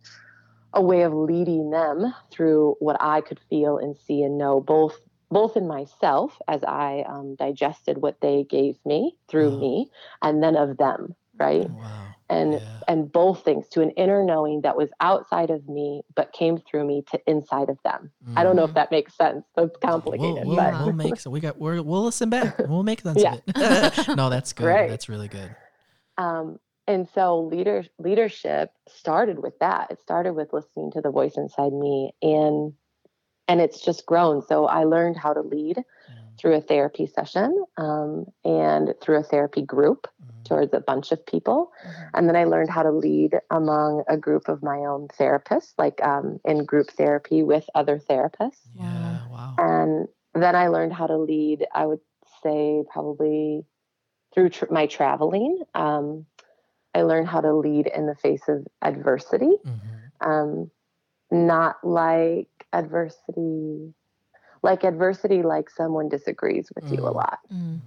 a 0.74 0.83
way 0.83 1.02
of 1.02 1.14
leading 1.14 1.70
them 1.70 2.14
through 2.33 2.76
what 2.80 2.96
i 3.00 3.20
could 3.20 3.40
feel 3.50 3.78
and 3.78 3.96
see 3.96 4.22
and 4.22 4.38
know 4.38 4.61
both 4.61 4.96
both 5.30 5.56
in 5.56 5.66
myself 5.68 6.38
as 6.48 6.64
i 6.64 7.04
um, 7.09 7.37
digested 7.37 7.98
what 8.02 8.20
they 8.22 8.44
gave 8.50 8.76
me 8.87 9.16
through 9.28 9.59
Wow. 9.59 9.61
me 9.61 9.88
and 10.22 10.42
then 10.42 10.56
of 10.56 10.76
them 10.78 11.14
right 11.38 11.68
Wow. 11.68 12.19
And 12.31 12.55
Yeah. 12.55 12.61
and 12.88 13.11
both 13.12 13.45
things 13.45 13.69
to 13.69 13.83
an 13.83 13.90
inner 13.90 14.25
knowing 14.25 14.61
that 14.62 14.77
was 14.77 14.88
outside 15.01 15.51
of 15.51 15.69
me 15.69 16.03
but 16.14 16.33
came 16.33 16.57
through 16.59 16.87
me 16.87 17.03
to 17.11 17.21
inside 17.27 17.69
of 17.69 17.79
them 17.85 18.11
i 18.37 18.43
don't 18.45 18.57
know 18.57 18.64
if 18.64 18.71
Mhm. 18.71 18.75
that 18.75 18.90
makes 18.90 19.14
sense 19.16 19.45
that's 19.57 19.77
We'll, 19.83 19.90
complicated 19.90 20.47
we'll, 20.47 20.57
but 20.57 20.73
we'll 20.81 20.93
make 20.93 21.19
so 21.21 21.29
we 21.31 21.40
got 21.40 21.59
we're, 21.59 21.83
we'll 21.83 22.05
listen 22.05 22.31
back. 22.31 22.57
We'll 22.69 22.83
make 22.85 23.01
sense 23.03 23.21
Yeah. 23.21 23.35
of 23.35 23.43
it. 23.47 24.09
no, 24.16 24.31
that's 24.31 24.53
good. 24.53 24.64
Right. 24.66 24.88
That's 24.88 25.09
really 25.09 25.29
good. 25.29 25.55
um, 26.19 26.59
and 26.87 27.09
so 27.14 27.40
leader 27.40 27.85
leadership 27.99 28.71
started 28.88 29.38
with 29.38 29.59
that 29.61 29.90
it 29.90 30.01
started 30.01 30.33
with 30.35 30.53
listening 30.53 30.90
to 30.93 31.01
the 31.01 31.11
voice 31.11 31.37
inside 31.37 31.73
me 31.73 32.12
and 32.23 32.73
and 33.49 33.61
it's 33.61 33.81
just 33.81 34.07
grown 34.07 34.40
so 34.43 34.66
i 34.66 34.85
learned 34.85 35.16
how 35.16 35.33
to 35.33 35.40
lead 35.43 35.77
Mm, 35.79 36.19
through 36.40 36.55
a 36.57 36.61
therapy 36.62 37.07
session 37.07 37.64
um, 37.76 38.24
and 38.44 38.94
through 39.03 39.18
a 39.18 39.22
therapy 39.33 39.62
group 39.62 40.09
mm, 40.24 40.44
towards 40.48 40.72
a 40.72 40.81
bunch 40.81 41.12
of 41.12 41.24
people 41.26 41.70
Mhm. 41.85 42.11
and 42.14 42.29
then 42.29 42.37
i 42.37 42.44
learned 42.44 42.70
how 42.70 42.83
to 42.83 42.90
lead 42.92 43.38
among 43.50 44.03
a 44.09 44.16
group 44.16 44.48
of 44.48 44.62
my 44.62 44.79
own 44.79 45.09
therapists 45.18 45.74
like 45.79 46.03
um, 46.03 46.40
in 46.44 46.64
group 46.64 46.88
therapy 46.90 47.42
with 47.42 47.68
other 47.74 47.98
therapists 47.98 48.70
Yeah. 48.74 49.18
Wow. 49.31 49.55
and 49.59 50.09
then 50.35 50.55
I 50.57 50.68
learned 50.68 50.92
how 50.92 51.07
to 51.09 51.18
lead, 51.18 51.66
I 51.74 51.85
would 51.87 52.00
say 52.42 52.85
probably 52.92 53.64
through 54.33 54.50
tr- 54.50 54.72
my 54.72 54.87
traveling. 54.87 55.62
Um, 55.74 56.26
I 56.94 57.03
learned 57.03 57.29
how 57.29 57.40
to 57.40 57.53
lead 57.55 57.87
in 57.88 58.07
the 58.07 58.14
face 58.14 58.48
of 58.48 58.66
adversity. 58.81 59.55
Mhm. 59.66 59.81
um, 60.20 60.70
not 61.33 61.83
like 61.85 62.66
adversity, 62.72 63.94
like 64.62 64.85
adversity, 64.85 65.42
like 65.42 65.70
someone 65.70 66.09
disagrees 66.09 66.68
with 66.75 66.90
you 66.92 66.99
a 67.01 67.11
Mm. 67.11 67.14
lot. 67.14 67.38
Mm. 67.53 67.81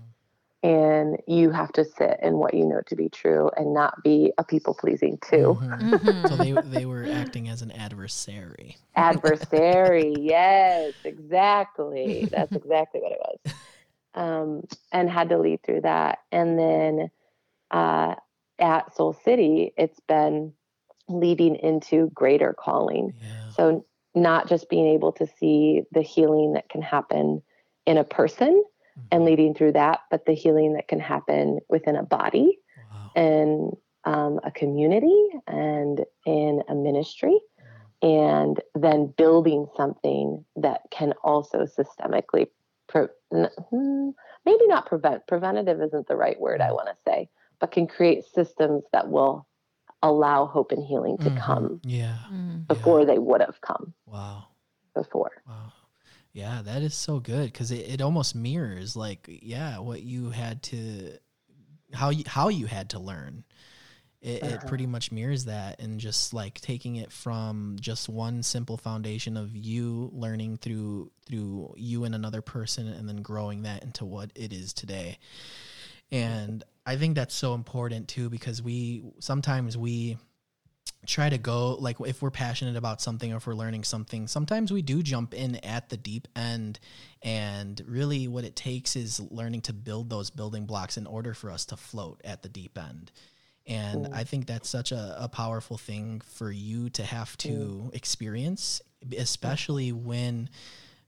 And 0.64 1.18
you 1.28 1.52
have 1.52 1.74
to 1.74 1.84
sit 1.84 2.20
in 2.24 2.38
what 2.38 2.54
you 2.54 2.66
know 2.66 2.80
to 2.88 2.96
be 2.96 3.10
true 3.10 3.52
and 3.58 3.74
not 3.74 4.02
be 4.02 4.32
a 4.38 4.44
people 4.46 4.74
pleasing 4.74 5.18
too. 5.22 5.60
Mhm. 5.62 5.94
Mhm. 6.00 6.28
So 6.30 6.38
they 6.38 6.52
they 6.52 6.86
were 6.86 7.06
acting 7.06 7.50
as 7.50 7.62
an 7.62 7.72
adversary. 7.72 8.78
Adversary, 8.96 10.14
yes, 10.20 10.94
exactly. 11.04 12.30
That's 12.32 12.56
exactly 12.56 13.02
what 13.02 13.12
it 13.12 13.20
was. 13.20 13.54
Um, 14.16 14.64
and 14.92 15.10
had 15.10 15.30
to 15.30 15.38
lead 15.38 15.64
through 15.64 15.82
that. 15.82 16.20
And 16.32 16.58
then 16.58 17.10
uh, 17.72 18.16
at 18.60 18.96
Soul 18.96 19.14
City, 19.14 19.74
it's 19.76 20.00
been 20.08 20.54
leading 21.10 21.56
into 21.56 22.10
greater 22.14 22.54
calling. 22.58 23.14
Yeah. 23.20 23.50
So, 23.50 23.86
not 24.15 24.47
just 24.47 24.69
being 24.69 24.88
able 24.88 25.12
to 25.13 25.28
see 25.28 25.84
the 25.91 26.02
healing 26.02 26.54
that 26.54 26.69
can 26.69 26.82
happen 26.82 27.41
in 27.86 27.97
a 27.97 28.04
person 28.04 28.63
and 29.12 29.23
Mhm. 29.23 29.26
leading 29.26 29.54
through 29.54 29.71
that, 29.73 30.02
but 30.12 30.26
the 30.26 30.34
healing 30.34 30.73
that 30.73 30.88
can 30.88 30.99
happen 30.99 31.60
within 31.69 31.95
a 31.95 32.04
body 32.04 32.60
Wow. 32.91 33.12
and 33.15 33.78
um, 34.06 34.39
a 34.43 34.52
community 34.52 35.30
and 35.47 36.06
in 36.26 36.62
a 36.67 36.76
ministry, 36.76 37.39
and 38.02 38.60
then 38.76 39.08
building 39.08 39.65
something 39.78 40.43
that 40.58 40.82
can 40.91 41.13
also 41.23 41.65
systemically, 41.65 42.49
pre- 42.88 43.08
hmm, 43.32 44.10
maybe 44.45 44.67
not 44.67 44.86
prevent, 44.86 45.26
preventative 45.26 45.82
isn't 45.82 46.08
the 46.08 46.15
right 46.17 46.39
word 46.39 46.60
I 46.62 46.73
want 46.73 46.89
to 46.89 46.95
say, 47.08 47.30
but 47.60 47.71
can 47.71 47.88
create 47.88 48.26
systems 48.26 48.84
that 48.91 49.10
will 49.10 49.47
allow 50.04 50.46
hope 50.46 50.72
and 50.72 50.84
healing 50.84 51.18
to 51.20 51.30
Mhm. 51.32 51.38
come 51.38 51.82
Yeah. 51.84 52.18
Mm. 52.32 52.68
before 52.68 53.06
they 53.06 53.18
would 53.18 53.42
have 53.42 53.60
come 53.62 53.94
Wow. 54.06 54.50
before. 54.94 55.32
Wow. 55.48 55.72
Yeah, 56.34 56.62
that 56.63 56.82
is 56.84 56.94
so 56.94 57.20
good 57.20 57.52
because 57.52 57.72
it, 57.72 57.88
it 57.89 58.02
almost 58.02 58.36
mirrors 58.36 58.96
like 58.96 59.28
yeah 59.42 59.80
what 59.80 60.04
you 60.04 60.30
had 60.32 60.62
to 60.63 61.18
how 61.94 62.10
you 62.10 62.24
how 62.28 62.50
you 62.50 62.66
had 62.68 62.89
to 62.92 63.00
learn. 63.00 63.44
It, 64.22 64.28
it 64.30 64.42
Uh-huh. 64.44 64.68
pretty 64.68 64.86
much 64.88 65.12
mirrors 65.12 65.46
that 65.46 65.80
and 65.82 66.00
just 66.00 66.34
like 66.34 66.60
taking 66.62 66.96
it 66.96 67.12
from 67.12 67.76
just 67.80 68.08
one 68.10 68.42
simple 68.42 68.78
foundation 68.78 69.36
of 69.38 69.56
you 69.56 70.10
learning 70.13 70.58
through 70.58 71.12
through 71.28 71.74
you 71.78 72.04
and 72.06 72.16
another 72.16 72.42
person 72.42 72.88
and 72.88 73.08
then 73.08 73.22
growing 73.22 73.63
that 73.63 73.84
into 73.84 74.06
what 74.06 74.32
it 74.36 74.52
is 74.54 74.74
today. 74.74 75.18
And 76.13 76.63
I 76.86 76.95
think 76.95 77.15
that's 77.15 77.34
so 77.34 77.56
important 77.56 78.08
too 78.08 78.30
because 78.30 78.62
we 78.62 79.04
sometimes 79.19 79.76
we 79.76 80.17
try 81.08 81.28
to 81.28 81.38
go 81.38 81.73
like 81.73 81.97
if 82.06 82.21
we're 82.21 82.32
passionate 82.32 82.78
about 82.78 83.02
something 83.02 83.34
or 83.34 83.38
if 83.38 83.47
we're 83.47 83.56
learning 83.56 83.84
something 83.84 84.26
sometimes 84.28 84.71
we 84.71 84.82
do 84.82 85.04
jump 85.04 85.34
in 85.34 85.56
at 85.58 85.89
the 85.89 85.97
deep 85.97 86.28
end. 86.36 86.80
And 87.23 87.82
really 87.88 88.28
what 88.28 88.45
it 88.45 88.56
takes 88.56 88.95
is 88.95 89.19
learning 89.19 89.62
to 89.62 89.73
build 89.73 90.10
those 90.12 90.30
building 90.30 90.65
blocks 90.65 90.97
in 90.97 91.08
order 91.08 91.34
for 91.34 91.49
us 91.49 91.65
to 91.65 91.78
float 91.78 92.21
at 92.23 92.43
the 92.43 92.49
deep 92.49 92.78
end. 92.78 93.12
And 93.65 94.10
i 94.13 94.23
think 94.23 94.45
that's 94.45 94.69
such 94.69 94.91
a, 94.91 95.15
a 95.19 95.30
powerful 95.30 95.78
thing 95.78 96.21
for 96.36 96.52
you 96.52 96.89
to 96.91 97.04
have 97.04 97.36
to 97.38 97.89
experience 97.93 98.82
especially 99.17 99.91
when 99.91 100.49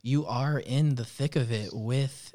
you 0.01 0.25
are 0.25 0.59
in 0.59 0.95
the 0.95 1.05
thick 1.05 1.35
of 1.35 1.51
it 1.51 1.69
with 1.73 2.33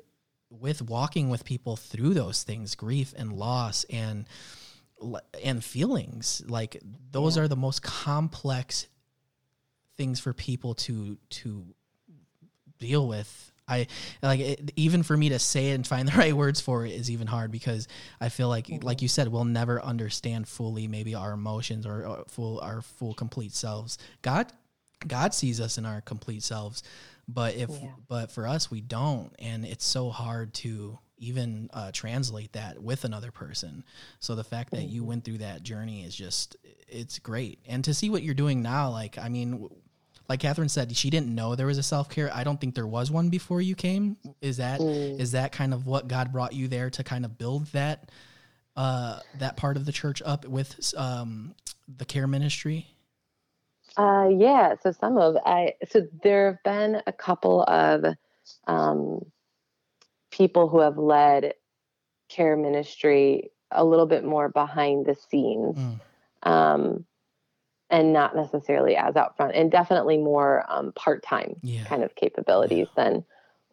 with 0.50 0.82
walking 0.82 1.30
with 1.30 1.44
people 1.44 1.76
through 1.76 2.12
those 2.12 2.42
things 2.42 2.74
grief 2.74 3.14
and 3.16 3.32
loss 3.32 3.84
and 3.88 4.26
and 5.42 5.64
feelings 5.64 6.42
like 6.46 6.82
those 7.10 7.38
are 7.38 7.48
the 7.48 7.56
most 7.56 7.82
complex 7.82 8.86
things 9.96 10.18
for 10.18 10.32
people 10.32 10.74
to 10.74 11.18
to 11.28 11.64
deal 12.78 13.06
with. 13.06 13.52
I 13.68 13.86
like 14.22 14.40
it, 14.40 14.72
even 14.74 15.04
for 15.04 15.16
me 15.16 15.28
to 15.28 15.38
say 15.38 15.70
it 15.70 15.74
and 15.74 15.86
find 15.86 16.08
the 16.12 16.16
right 16.16 16.34
words 16.34 16.60
for 16.60 16.86
it 16.86 16.92
is 16.92 17.10
even 17.10 17.28
hard 17.28 17.52
because 17.52 17.86
i 18.20 18.28
feel 18.28 18.48
like 18.48 18.66
mm-hmm. 18.66 18.84
like 18.84 19.00
you 19.00 19.06
said 19.06 19.28
we'll 19.28 19.44
never 19.44 19.80
understand 19.80 20.48
fully 20.48 20.88
maybe 20.88 21.14
our 21.14 21.32
emotions 21.32 21.86
or, 21.86 22.04
or 22.06 22.24
full 22.26 22.58
our 22.60 22.80
full 22.80 23.14
complete 23.14 23.52
selves. 23.52 23.98
God 24.22 24.52
god 25.06 25.34
sees 25.34 25.60
us 25.60 25.78
in 25.78 25.86
our 25.86 26.00
complete 26.00 26.42
selves 26.42 26.82
but 27.34 27.54
if 27.54 27.70
Yeah. 27.70 27.88
but 28.08 28.30
for 28.30 28.46
us 28.46 28.70
we 28.70 28.80
don't. 28.80 29.34
And 29.38 29.64
it's 29.64 29.84
so 29.84 30.10
hard 30.10 30.54
to 30.54 30.98
even 31.18 31.68
uh, 31.74 31.90
translate 31.92 32.52
that 32.52 32.82
with 32.82 33.04
another 33.04 33.30
person. 33.30 33.84
So 34.20 34.34
the 34.34 34.44
fact 34.44 34.70
that 34.72 34.84
you 34.88 35.04
went 35.04 35.24
through 35.24 35.38
that 35.38 35.62
journey 35.62 36.02
is 36.04 36.14
just 36.14 36.56
it's 36.88 37.18
great. 37.18 37.58
And 37.66 37.84
to 37.84 37.92
see 37.94 38.08
what 38.10 38.22
you're 38.22 38.34
doing 38.34 38.62
now 38.62 38.90
like 38.90 39.18
i 39.18 39.28
mean 39.28 39.68
like 40.28 40.40
catherine 40.40 40.68
said 40.68 40.96
she 40.96 41.10
didn't 41.10 41.34
know 41.34 41.54
there 41.56 41.66
was 41.66 41.78
a 41.78 41.82
self-care. 41.82 42.30
I 42.34 42.42
don't 42.44 42.60
think 42.60 42.74
there 42.74 42.86
was 42.86 43.10
one 43.10 43.28
before 43.30 43.60
you 43.60 43.74
came. 43.74 44.16
Is 44.40 44.56
that 44.58 44.80
is 44.80 45.32
that 45.32 45.52
kind 45.52 45.74
of 45.74 45.86
what 45.86 46.08
god 46.08 46.32
brought 46.32 46.52
you 46.54 46.68
there 46.68 46.88
to 46.90 47.04
kind 47.04 47.24
of 47.24 47.36
build 47.36 47.66
that 47.72 48.10
uh 48.76 49.18
that 49.40 49.56
part 49.56 49.76
of 49.76 49.84
the 49.84 49.92
church 49.92 50.22
up 50.24 50.46
with 50.46 50.94
um 50.96 51.54
the 51.98 52.04
care 52.04 52.28
ministry 52.28 52.86
Uh, 53.96 54.28
yeah. 54.30 54.74
So 54.82 54.92
some 54.92 55.18
of 55.18 55.36
I 55.44 55.74
so 55.88 56.06
there 56.22 56.52
have 56.52 56.62
been 56.64 57.02
a 57.06 57.12
couple 57.12 57.62
of 57.64 58.04
um, 58.66 59.20
people 60.30 60.68
who 60.68 60.80
have 60.80 60.98
led 60.98 61.54
care 62.28 62.56
ministry 62.56 63.50
a 63.70 63.84
little 63.84 64.06
bit 64.06 64.24
more 64.24 64.48
behind 64.48 65.06
the 65.06 65.14
scenes, 65.14 65.76
Mm. 65.76 66.00
um, 66.42 67.04
and 67.90 68.12
not 68.12 68.36
necessarily 68.36 68.96
as 68.96 69.16
out 69.16 69.36
front, 69.36 69.54
and 69.54 69.70
definitely 69.70 70.18
more 70.18 70.64
um, 70.68 70.92
part 70.92 71.22
time 71.22 71.56
yeah 71.62 71.84
kind 71.84 72.04
of 72.04 72.14
capabilities 72.14 72.88
than 72.96 73.24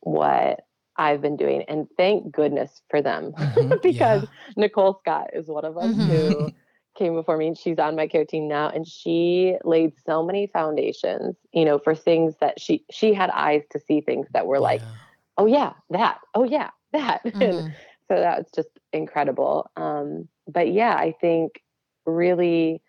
what 0.01 0.61
I've 0.97 1.21
been 1.21 1.37
doing. 1.37 1.63
And 1.67 1.87
thank 1.97 2.31
goodness 2.31 2.81
for 2.89 3.01
them 3.01 3.33
Mhm, 3.37 3.79
because 3.83 4.21
yeah. 4.23 4.53
Nicole 4.55 4.97
Scott 4.99 5.29
is 5.33 5.47
one 5.47 5.65
of 5.65 5.75
them 5.75 5.93
Mhm. 5.95 6.07
who 6.07 6.51
came 6.97 7.13
before 7.13 7.37
me 7.37 7.47
and 7.47 7.57
she's 7.57 7.79
on 7.79 7.95
my 7.95 8.07
care 8.07 8.25
team 8.25 8.47
now 8.47 8.69
and 8.69 8.87
she 8.87 9.55
laid 9.63 9.93
so 10.05 10.23
many 10.23 10.47
foundations 10.47 11.35
you 11.53 11.65
know 11.65 11.77
for 11.79 11.95
things 11.95 12.35
that 12.41 12.59
she 12.59 12.83
she 12.91 13.13
had 13.13 13.29
eyes 13.31 13.63
to 13.71 13.79
see 13.79 14.01
things 14.01 14.27
that 14.33 14.47
were 14.47 14.59
like 14.59 14.81
Yeah. 14.81 14.95
oh 15.37 15.45
yeah 15.45 15.73
that 15.89 16.19
oh 16.35 16.43
yeah 16.43 16.69
that 16.93 17.21
and 17.41 17.63
Mhm. 17.63 17.75
so 18.07 18.15
that 18.15 18.37
was 18.37 18.49
just 18.55 18.69
incredible 18.93 19.69
um 19.77 20.27
but 20.47 20.71
yeah 20.71 20.95
i 20.95 21.13
think 21.21 21.61
really 22.05 22.81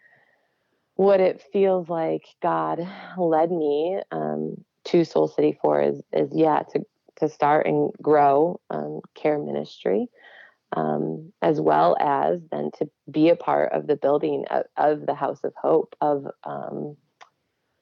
what 0.97 1.21
it 1.21 1.43
feels 1.53 1.89
like 1.89 2.25
god 2.43 2.81
led 3.17 3.51
me 3.51 4.01
um 4.11 4.57
to 4.85 5.05
soul 5.05 5.29
city 5.29 5.57
for 5.61 5.81
is 5.81 6.01
is 6.13 6.31
yeah 6.35 6.63
to 6.73 6.81
to 7.17 7.29
start 7.29 7.67
and 7.67 7.93
grow 8.01 8.61
um, 8.71 9.01
care 9.15 9.39
ministry 9.39 10.07
um, 10.77 11.33
as 11.43 11.61
well 11.61 11.97
as 12.01 12.41
then 12.51 12.71
to 12.79 12.89
be 13.11 13.31
a 13.31 13.37
part 13.37 13.73
of 13.73 13.87
the 13.87 13.97
building 13.97 14.45
of, 14.51 14.65
of 14.77 15.07
the 15.07 15.15
house 15.15 15.41
of 15.45 15.53
hope 15.61 15.95
of 16.01 16.27
um, 16.45 16.97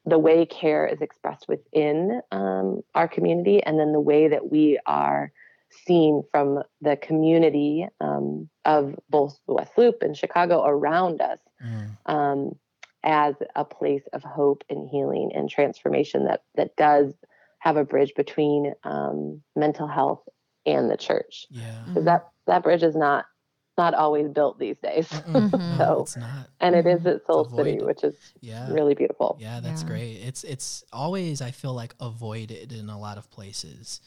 the 0.04 0.18
way 0.18 0.46
care 0.46 0.86
is 0.86 1.00
expressed 1.00 1.46
within 1.48 2.20
um, 2.30 2.80
our 2.94 3.08
community 3.08 3.62
and 3.62 3.78
then 3.78 3.92
the 3.92 4.00
way 4.00 4.28
that 4.28 4.50
we 4.50 4.78
are 4.86 5.32
seen 5.70 6.22
from 6.30 6.62
the 6.80 6.96
community 6.96 7.86
um, 8.00 8.48
of 8.64 8.94
both 9.10 9.36
the 9.46 9.54
west 9.54 9.72
loop 9.76 9.96
and 10.02 10.16
chicago 10.16 10.64
around 10.64 11.20
us 11.20 11.38
Mm. 11.64 11.96
um, 12.06 12.56
as 13.02 13.34
a 13.54 13.64
place 13.64 14.02
of 14.12 14.22
hope 14.22 14.62
and 14.68 14.88
healing 14.90 15.30
and 15.34 15.48
transformation 15.48 16.26
that 16.26 16.42
that 16.56 16.76
does 16.76 17.14
have 17.60 17.78
a 17.78 17.84
bridge 17.84 18.12
between 18.14 18.74
um, 18.84 19.42
mental 19.56 19.86
health 19.86 20.22
and 20.66 20.90
the 20.90 20.96
church 20.98 21.46
yeah 21.50 21.82
because 21.86 22.04
that 22.04 22.28
that 22.46 22.62
bridge 22.62 22.82
is 22.82 22.96
not 22.96 23.26
not 23.78 23.92
always 23.92 24.28
built 24.28 24.58
these 24.58 24.78
days 24.78 25.06
Mm-mm. 25.08 25.50
Mhm. 25.50 25.76
So- 25.78 26.00
it's 26.02 26.16
not 26.16 26.48
and 26.60 26.74
it 26.74 26.86
is 26.86 27.04
at 27.06 27.26
soul 27.26 27.44
It's 27.44 27.54
city 27.56 27.82
which 27.82 28.02
is 28.04 28.14
yeah 28.40 28.70
really 28.72 28.94
beautiful 28.94 29.36
Yeah, 29.38 29.60
that's 29.60 29.82
Yeah. 29.82 29.88
great. 29.88 30.14
It's 30.16 30.44
it's 30.44 30.82
always 30.92 31.42
I 31.42 31.50
feel 31.50 31.74
like 31.74 31.94
avoided 32.00 32.72
in 32.72 32.88
a 32.88 32.98
lot 32.98 33.18
of 33.18 33.30
places. 33.30 34.00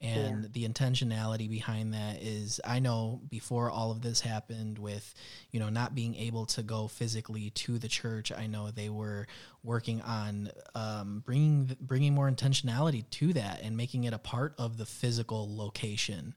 And 0.00 0.52
the 0.52 0.64
intentionality 0.68 1.50
behind 1.50 1.92
that 1.92 2.22
is 2.22 2.60
I 2.64 2.78
know 2.78 3.20
before 3.28 3.68
all 3.68 3.90
of 3.90 4.00
this 4.00 4.20
happened 4.20 4.78
with, 4.78 5.12
you 5.50 5.58
know, 5.58 5.70
not 5.70 5.96
being 5.96 6.14
able 6.14 6.46
to 6.46 6.62
go 6.62 6.86
physically 6.86 7.50
to 7.50 7.78
the 7.80 7.88
church, 7.88 8.30
I 8.30 8.46
know 8.46 8.70
they 8.70 8.90
were 8.90 9.26
working 9.64 10.00
on 10.02 10.52
um, 10.76 11.24
bringing 11.26 11.76
bringing 11.80 12.14
more 12.14 12.30
intentionality 12.30 13.10
to 13.10 13.32
that 13.32 13.60
and 13.62 13.76
making 13.76 14.04
it 14.04 14.12
a 14.12 14.18
part 14.20 14.54
of 14.56 14.76
the 14.78 14.86
physical 14.86 15.56
location. 15.56 16.34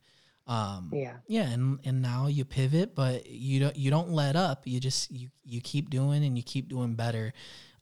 Um, 0.51 0.89
yeah 0.93 1.17
yeah, 1.27 1.49
and 1.49 1.79
and 1.85 2.01
now 2.01 2.27
you 2.27 2.43
pivot, 2.45 2.93
but 2.93 3.25
you 3.29 3.59
don't 3.61 3.75
you 3.75 3.89
don't 3.89 4.09
let 4.09 4.35
up. 4.35 4.67
You 4.67 4.79
just 4.79 5.11
you 5.11 5.29
you 5.43 5.61
keep 5.61 5.89
doing 5.89 6.25
and 6.25 6.35
you 6.37 6.43
keep 6.43 6.67
doing 6.67 6.95
better. 6.95 7.33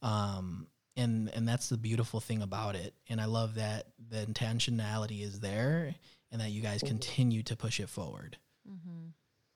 Um 0.02 0.66
and 0.96 1.30
and 1.34 1.48
that's 1.48 1.68
the 1.68 1.76
beautiful 1.76 2.20
thing 2.20 2.42
about 2.42 2.74
it. 2.76 2.94
And 3.08 3.20
I 3.20 3.24
love 3.24 3.56
that 3.56 3.88
the 4.10 4.24
intentionality 4.24 5.22
is 5.22 5.40
there 5.40 5.94
and 6.30 6.40
that 6.40 6.50
you 6.50 6.62
guys 6.62 6.82
continue 6.82 7.42
to 7.44 7.56
push 7.56 7.80
it 7.80 7.88
forward. 7.88 8.36
Mhm. 8.68 9.12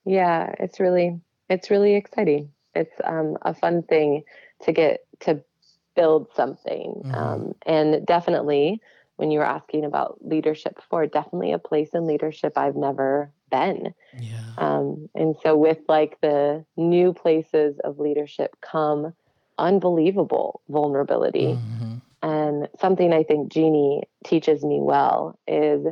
yeah 0.07 0.53
it's 0.59 0.81
really 0.81 1.21
it's 1.49 1.71
really 1.71 1.95
exciting 1.95 2.51
it's 2.75 2.97
um, 3.05 3.39
a 3.43 3.55
fun 3.55 3.83
thing 3.85 4.25
to 4.63 4.73
get 4.73 5.07
to 5.21 5.43
build 5.95 6.27
something. 6.35 7.03
Mhm. 7.05 7.15
Um, 7.15 7.55
and 7.67 8.05
definitely, 8.07 8.81
when 9.17 9.31
you 9.31 9.39
were 9.39 9.47
asking 9.47 9.85
about 9.85 10.19
leadership 10.27 10.77
before, 10.77 11.07
definitely 11.07 11.53
a 11.53 11.59
place 11.59 11.91
in 11.95 12.07
leadership 12.07 12.57
I've 12.57 12.77
never 12.77 13.31
been. 13.51 13.95
Yeah. 14.19 14.41
Um, 14.59 15.09
and 15.15 15.37
so, 15.43 15.57
with 15.57 15.79
like 15.89 16.21
the 16.21 16.65
new 16.77 17.13
places 17.13 17.79
of 17.85 17.99
leadership 17.99 18.57
come 18.61 19.15
unbelievable 19.59 20.63
vulnerability. 20.69 21.55
Mhm. 21.55 22.01
And 22.23 22.69
something 22.81 23.13
I 23.13 23.23
think 23.23 23.53
Jeannie 23.53 24.03
teaches 24.25 24.65
me 24.65 24.81
well 24.81 25.39
is 25.47 25.87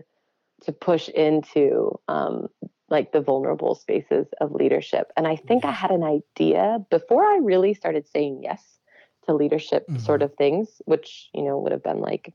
to 0.62 0.73
push 0.73 1.09
into 1.11 2.01
um, 2.09 2.49
like 2.89 3.12
the 3.12 3.20
vulnerable 3.20 3.75
spaces 3.75 4.27
of 4.41 4.53
leadership. 4.53 5.12
And 5.16 5.27
I 5.27 5.37
think 5.37 5.64
I 5.64 5.73
had 5.73 5.91
an 5.91 6.03
idea 6.03 6.85
before 6.91 7.25
I 7.25 7.39
really 7.43 7.75
started 7.75 8.07
saying 8.09 8.43
yes 8.43 8.79
to 9.27 9.35
leadership 9.35 9.87
Mhm. 9.89 10.01
sort 10.01 10.23
of 10.23 10.35
things, 10.35 10.81
which, 10.85 11.31
you 11.35 11.43
know, 11.43 11.59
would 11.59 11.73
have 11.73 11.83
been 11.83 12.01
like, 12.01 12.33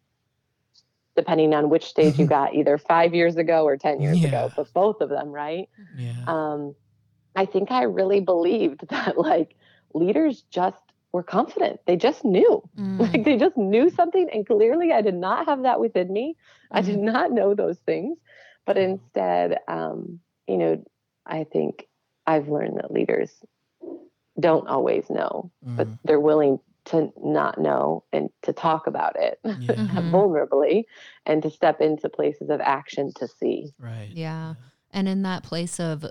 depending 1.17 1.53
on 1.53 1.69
which 1.69 1.85
stage 1.85 2.17
you 2.19 2.25
got, 2.25 2.55
either 2.55 2.77
five 2.77 3.13
years 3.13 3.35
ago 3.35 3.65
or 3.65 3.75
10 3.75 3.99
years 4.01 4.19
Yeah. 4.21 4.29
ago, 4.29 4.53
but 4.55 4.73
both 4.73 5.01
of 5.01 5.09
them, 5.09 5.29
right? 5.31 5.67
Yeah. 5.97 6.23
um, 6.27 6.75
I 7.35 7.45
think 7.45 7.71
I 7.71 7.83
really 7.83 8.21
believed 8.21 8.87
that 8.89 9.17
like 9.17 9.55
leaders 9.93 10.43
just 10.51 10.81
were 11.11 11.23
confident. 11.23 11.81
They 11.85 11.97
just 11.97 12.23
knew. 12.23 12.63
Mm. 12.79 12.99
Like 12.99 13.25
they 13.25 13.37
just 13.37 13.57
knew 13.57 13.89
something. 13.89 14.27
And 14.33 14.45
clearly 14.47 14.91
I 14.91 15.01
did 15.01 15.13
not 15.15 15.45
have 15.47 15.63
that 15.63 15.79
within 15.79 16.11
me. 16.11 16.35
I 16.71 16.81
did 16.81 16.97
not 16.99 17.31
know 17.31 17.53
those 17.53 17.77
things. 17.79 18.17
But 18.65 18.77
instead, 18.77 19.59
um, 19.67 20.19
you 20.47 20.57
know, 20.57 20.83
I 21.25 21.43
think 21.43 21.87
I've 22.25 22.49
learned 22.49 22.77
that 22.77 22.91
leaders 22.91 23.31
don't 24.39 24.67
always 24.67 25.09
know, 25.09 25.51
but 25.61 25.87
Mhm. 25.87 25.99
they're 26.05 26.19
willing 26.19 26.59
to 26.87 27.11
not 27.23 27.59
know 27.59 28.03
and 28.13 28.29
to 28.43 28.53
talk 28.53 28.87
about 28.87 29.15
it 29.17 29.39
Yeah. 29.45 29.75
Mhm. 29.75 30.11
vulnerably 30.11 30.83
and 31.25 31.41
to 31.43 31.49
step 31.49 31.81
into 31.81 32.09
places 32.09 32.49
of 32.49 32.61
action 32.61 33.11
to 33.17 33.27
see. 33.27 33.73
Right. 33.79 34.09
Yeah. 34.11 34.55
And 34.91 35.07
in 35.07 35.23
that 35.23 35.43
place 35.43 35.79
of 35.79 36.05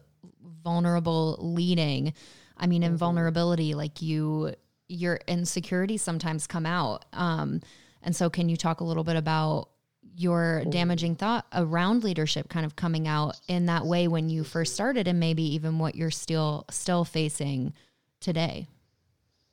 vulnerable 0.62 1.36
leading, 1.40 2.12
I 2.56 2.66
mean, 2.66 2.82
in 2.82 2.94
Mhm. 2.94 2.98
vulnerability, 2.98 3.74
like 3.74 4.02
you, 4.02 4.54
your 4.88 5.18
insecurities 5.26 6.02
sometimes 6.02 6.46
come 6.46 6.66
out. 6.66 7.04
Um, 7.12 7.60
and 8.02 8.14
so, 8.14 8.30
can 8.30 8.48
you 8.48 8.56
talk 8.56 8.80
a 8.80 8.84
little 8.84 9.04
bit 9.04 9.16
about 9.16 9.70
your 10.18 10.64
damaging 10.66 11.14
thought 11.14 11.44
around 11.52 12.02
leadership 12.04 12.48
kind 12.48 12.64
of 12.64 12.74
coming 12.76 13.06
out 13.06 13.38
in 13.48 13.66
that 13.66 13.84
way 13.84 14.08
when 14.08 14.30
you 14.30 14.44
first 14.44 14.72
started, 14.74 15.06
and 15.08 15.18
maybe 15.20 15.42
even 15.54 15.78
what 15.78 15.94
you're 15.94 16.10
still 16.10 16.64
still 16.70 17.04
facing 17.04 17.72
today? 18.20 18.66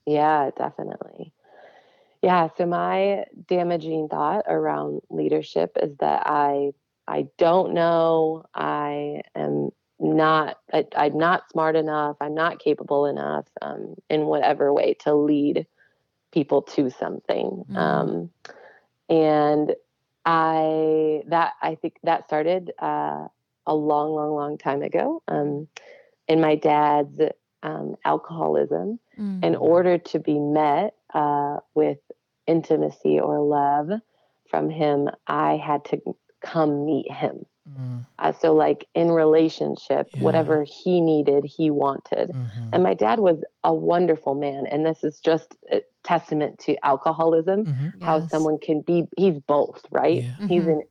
Yeah, 0.06 0.49
definitely. 0.58 1.34
Yeah, 2.22 2.49
so 2.58 2.66
my 2.66 3.26
damaging 3.47 4.08
thought 4.08 4.45
around 4.47 5.01
leadership 5.10 5.78
is 5.82 5.95
that 5.97 6.24
I 6.26 6.72
I 7.08 7.28
don't 7.38 7.74
know, 7.74 8.45
I 8.56 9.24
am 9.36 9.72
not 9.99 10.58
I, 10.74 10.86
I'm 10.95 11.18
not 11.18 11.49
smart 11.51 11.76
enough, 11.76 12.18
I'm 12.22 12.34
not 12.34 12.60
capable 12.60 13.06
enough 13.06 13.45
um, 13.62 13.95
in 14.10 14.26
whatever 14.26 14.74
way 14.74 14.95
to 15.01 15.14
lead 15.14 15.68
people 16.32 16.62
to 16.64 16.89
something. 16.89 17.66
Mhm. 17.70 17.78
Um, 17.78 18.30
and 19.10 19.76
I 20.26 21.24
that 21.28 21.54
I 21.62 21.76
think 21.76 21.95
that 22.04 22.26
started 22.26 22.72
uh, 22.80 23.28
a 23.66 23.76
long, 23.76 24.14
long, 24.14 24.34
long 24.34 24.58
time 24.58 24.82
ago. 24.82 25.22
Um, 25.28 25.68
in 26.28 26.39
my 26.39 26.56
dad's 26.56 27.20
um, 27.64 27.95
alcoholism, 28.05 28.99
Mm. 29.20 29.43
in 29.43 29.55
order 29.55 29.97
to 29.99 30.20
be 30.20 30.39
met 30.39 30.95
uh, 31.14 31.57
with 31.76 31.99
intimacy 32.47 33.20
or 33.20 33.39
love 33.41 33.89
from 34.49 34.70
him, 34.70 35.09
I 35.28 35.57
had 35.57 35.86
to 35.86 36.01
come 36.41 36.86
meet 36.86 37.11
him. 37.11 37.45
Mm, 37.70 38.05
Uh, 38.20 38.32
so, 38.32 38.53
like 38.53 38.88
in 38.93 39.11
relationship, 39.11 40.07
Yeah. 40.14 40.22
whatever 40.22 40.64
he 40.64 41.01
needed, 41.01 41.45
he 41.45 41.70
wanted. 41.72 42.30
mhm. 42.32 42.70
And 42.74 42.84
my 42.84 42.93
dad 42.93 43.20
was 43.20 43.43
a 43.64 43.74
wonderful 43.74 44.36
man. 44.36 44.66
And 44.68 44.86
this 44.86 45.03
is 45.03 45.20
just 45.20 45.55
a 45.72 45.82
testament 46.03 46.59
to 46.59 46.76
alcoholism, 46.86 47.66
Mhm. 47.66 47.93
how 48.01 48.20
Yes. 48.20 48.30
someone 48.30 48.57
can 48.59 48.82
be, 48.82 49.07
he's 49.18 49.39
both, 49.39 49.86
right? 49.91 50.24
Yeah. 50.24 50.36
He's 50.47 50.66
Mhm. 50.66 50.74
an 50.74 50.84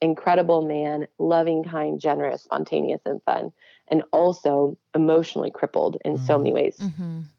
incredible 0.00 0.62
man, 0.62 1.06
loving, 1.18 1.64
kind, 1.64 2.00
generous, 2.00 2.42
spontaneous, 2.42 3.02
and 3.04 3.22
fun, 3.24 3.52
and 3.90 4.02
also 4.12 4.78
emotionally 4.94 5.50
crippled 5.50 5.96
in 6.04 6.18
so 6.18 6.38
Mhm. 6.38 6.38
many 6.38 6.52
ways 6.52 6.90
Mhm. 6.90 7.30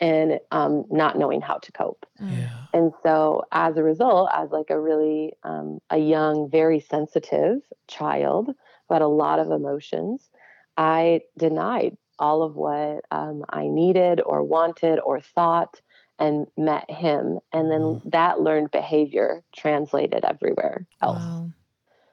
and 0.00 0.38
um, 0.50 0.84
not 0.90 1.18
knowing 1.18 1.40
how 1.40 1.58
to 1.58 1.72
cope. 1.72 2.06
Mm. 2.20 2.30
Yeah. 2.38 2.66
And 2.72 2.92
so, 3.02 3.42
as 3.52 3.76
a 3.76 3.82
result, 3.82 4.30
as 4.34 4.50
like 4.50 4.70
a 4.70 4.80
really 4.80 5.32
um, 5.42 5.78
a 5.90 5.98
young, 5.98 6.50
very 6.50 6.80
sensitive 6.80 7.58
child 7.88 8.48
who 8.88 8.94
had 8.94 9.02
a 9.02 9.08
lot 9.08 9.38
of 9.38 9.50
emotions, 9.50 10.30
I 10.76 11.22
denied 11.38 11.96
all 12.18 12.42
of 12.42 12.56
what 12.56 13.04
um, 13.10 13.44
I 13.50 13.68
needed 13.68 14.20
or 14.24 14.42
wanted 14.44 15.00
or 15.00 15.20
thought, 15.20 15.80
and 16.18 16.46
met 16.56 16.90
him. 16.90 17.38
And 17.52 17.70
then 17.70 18.00
Mhm. 18.00 18.06
that 18.06 18.40
learned 18.40 18.70
behavior 18.70 19.42
translated 19.56 20.24
everywhere 20.24 20.86
else. 21.02 21.42
Wow. 21.42 21.52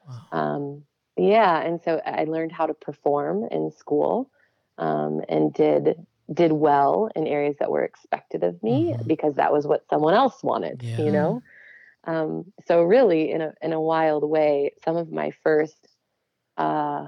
Wow. 0.04 0.32
Yeah, 1.16 1.60
and 1.60 1.80
so 1.82 2.00
I 2.04 2.24
learned 2.24 2.52
how 2.52 2.66
to 2.66 2.74
perform 2.74 3.44
in 3.50 3.70
school, 3.70 4.30
um, 4.78 5.20
and 5.28 5.52
did 5.52 5.96
did 6.32 6.52
well 6.52 7.08
in 7.14 7.26
areas 7.26 7.56
that 7.60 7.70
were 7.70 7.84
expected 7.84 8.42
of 8.44 8.62
me 8.62 8.94
Mhm. 8.94 9.06
because 9.06 9.34
that 9.36 9.52
was 9.52 9.66
what 9.66 9.88
someone 9.88 10.14
else 10.14 10.42
wanted. 10.42 10.82
Yeah. 10.82 10.96
You 10.96 11.12
know, 11.12 11.42
um, 12.04 12.52
so 12.66 12.82
really, 12.82 13.30
in 13.30 13.40
a 13.42 13.54
in 13.62 13.72
a 13.72 13.80
wild 13.80 14.28
way, 14.28 14.72
some 14.84 14.96
of 14.96 15.10
my 15.12 15.32
first 15.42 15.88
uh, 16.58 17.06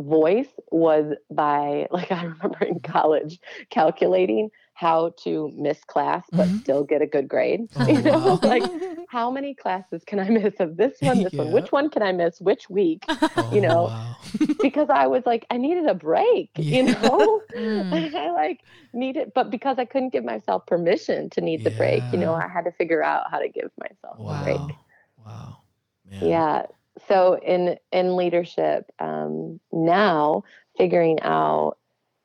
voice 0.00 0.48
was 0.70 1.14
by 1.30 1.86
like 1.92 2.10
I 2.12 2.24
remember 2.24 2.64
in 2.64 2.80
college 2.80 3.38
calculating 3.70 4.50
how 4.74 5.12
to 5.24 5.50
miss 5.56 5.84
class 5.84 6.24
but 6.36 6.50
Mhm. 6.50 6.58
still 6.58 6.84
get 6.84 7.02
a 7.02 7.06
good 7.06 7.28
grade. 7.28 7.60
Oh, 7.76 7.86
you 7.86 8.02
know, 8.02 8.40
wow. 8.40 8.40
like 8.42 8.70
how 9.06 9.30
many 9.30 9.54
classes 9.54 10.02
can 10.06 10.18
I 10.18 10.28
miss 10.28 10.54
of 10.60 10.76
this 10.76 10.98
one, 11.02 11.22
this 11.22 11.34
one? 11.36 11.50
Which 11.50 11.72
one 11.72 11.90
can 11.90 12.02
I 12.02 12.12
miss 12.12 12.40
which 12.40 12.68
week? 12.70 13.08
Oh, 13.36 13.48
you 13.50 13.60
know, 13.60 13.92
wow. 13.92 14.16
Because 14.62 14.88
I 14.90 15.06
was 15.08 15.24
like, 15.26 15.46
I 15.50 15.56
needed 15.58 15.86
a 15.86 15.94
break, 15.94 16.50
you 16.70 16.84
know? 16.84 17.42
Mm. 17.54 18.10
I 18.16 18.30
like 18.32 18.60
needed, 18.92 19.32
but 19.34 19.50
because 19.50 19.78
I 19.78 19.84
couldn't 19.84 20.12
give 20.12 20.24
myself 20.24 20.66
permission 20.66 21.30
to 21.30 21.40
need 21.40 21.64
the 21.64 21.70
break, 21.70 22.08
you 22.12 22.18
know, 22.18 22.34
I 22.34 22.48
had 22.48 22.64
to 22.64 22.72
figure 22.72 23.02
out 23.02 23.30
how 23.30 23.38
to 23.38 23.48
give 23.48 23.70
myself 23.78 24.20
a 24.28 24.34
break. 24.34 24.78
Wow. 25.18 25.58
Man. 26.04 26.20
Yeah. 26.20 26.66
So 27.08 27.38
in 27.38 27.78
in 27.90 28.16
leadership, 28.16 28.90
um, 28.98 29.60
now 29.72 30.44
figuring 30.76 31.20
out 31.22 31.78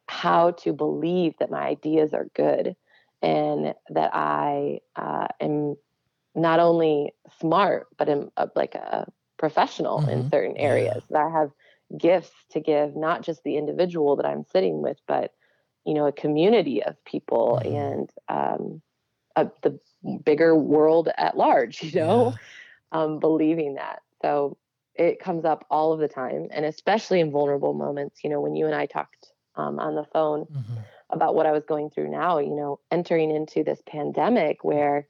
how 0.07 0.51
to 0.51 0.73
believe 0.73 1.33
that 1.39 1.51
my 1.51 1.61
ideas 1.67 2.13
are 2.13 2.27
good 2.35 2.75
and 3.21 3.73
that 3.89 4.11
I 4.13 4.79
uh, 4.95 5.27
am 5.39 5.75
not 6.35 6.59
only 6.59 7.13
smart 7.39 7.87
but 7.97 8.09
am 8.09 8.29
uh, 8.37 8.47
like 8.55 8.75
a 8.75 9.07
professional 9.37 10.05
in 10.05 10.23
Mhm. 10.23 10.29
certain 10.29 10.57
Yeah. 10.57 10.57
areas. 10.57 11.03
That 11.09 11.21
I 11.21 11.29
have 11.29 11.51
gifts 11.97 12.33
to 12.51 12.59
give, 12.59 12.95
not 12.95 13.21
just 13.23 13.43
the 13.43 13.57
individual 13.57 14.15
that 14.17 14.25
I'm 14.25 14.43
sitting 14.43 14.81
with, 14.81 14.97
but 15.07 15.31
you 15.85 15.93
know, 15.93 16.05
a 16.07 16.11
community 16.11 16.83
of 16.83 17.03
people 17.05 17.59
Mhm. 17.59 17.65
and 17.65 18.09
um, 18.29 18.81
a, 19.35 19.49
the 19.63 19.79
bigger 20.23 20.55
world 20.55 21.09
at 21.17 21.37
large. 21.37 21.81
You 21.83 21.99
know 21.99 22.31
Yeah. 22.31 22.37
um, 22.91 23.19
believing 23.19 23.75
that. 23.75 24.01
So 24.21 24.57
it 24.95 25.19
comes 25.19 25.45
up 25.45 25.65
all 25.69 25.93
of 25.93 25.99
the 25.99 26.07
time, 26.07 26.47
and 26.51 26.65
especially 26.65 27.19
in 27.19 27.31
vulnerable 27.31 27.73
moments. 27.73 28.23
You 28.23 28.29
know, 28.29 28.41
when 28.41 28.55
you 28.55 28.65
and 28.65 28.75
I 28.75 28.85
talked 28.85 29.31
um, 29.57 29.79
on 29.79 29.95
the 29.95 30.05
phone 30.13 30.47
Mhm. 30.49 30.87
about 31.11 31.35
what 31.35 31.45
I 31.45 31.51
was 31.51 31.65
going 31.65 31.89
through 31.89 32.09
now, 32.09 32.39
you 32.39 32.55
know, 32.55 32.79
entering 32.91 33.31
into 33.31 33.63
this 33.63 33.81
pandemic 33.87 34.63
where 34.63 35.07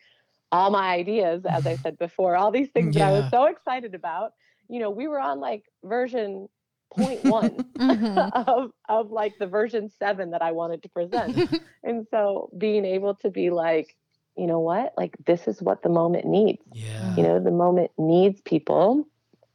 all 0.51 0.71
my 0.71 0.93
ideas, 0.93 1.43
as 1.45 1.65
I 1.65 1.77
said 1.77 1.97
before, 1.97 2.35
all 2.35 2.51
these 2.51 2.69
things 2.71 2.93
that 2.93 3.03
I 3.03 3.11
was 3.11 3.29
so 3.29 3.45
excited 3.45 3.95
about, 3.95 4.31
you 4.69 4.79
know, 4.79 4.89
we 4.91 5.07
were 5.07 5.19
on 5.19 5.39
like 5.39 5.63
version 5.83 6.47
0.1 6.95 7.65
Mhm. 7.79 8.33
of 8.33 8.71
of 8.89 9.11
like 9.11 9.35
the 9.39 9.47
version 9.47 9.89
7 9.89 10.31
that 10.31 10.41
I 10.41 10.51
wanted 10.51 10.83
to 10.83 10.89
present. 10.89 11.35
and 11.83 12.05
so 12.09 12.49
being 12.57 12.85
able 12.85 13.15
to 13.15 13.29
be 13.29 13.49
like, 13.49 13.95
you 14.37 14.47
know 14.47 14.59
what? 14.59 14.93
Like 14.97 15.15
this 15.25 15.47
is 15.47 15.61
what 15.61 15.81
the 15.83 15.89
moment 15.89 16.25
needs 16.25 16.63
Yeah. 16.65 17.15
you 17.15 17.23
know 17.23 17.39
the 17.39 17.51
moment 17.51 17.91
needs 17.97 18.41
people 18.41 19.07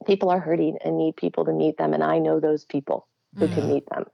people 0.06 0.30
are 0.30 0.40
hurting 0.40 0.76
and 0.84 0.96
need 0.98 1.16
people 1.16 1.44
to 1.44 1.52
meet 1.52 1.76
them 1.78 1.92
and 1.94 2.02
i 2.02 2.18
know 2.18 2.40
those 2.40 2.64
people 2.64 3.08
who 3.38 3.48
Yeah. 3.48 3.48
can 3.48 3.66
meet 3.68 3.84
them 3.90 4.04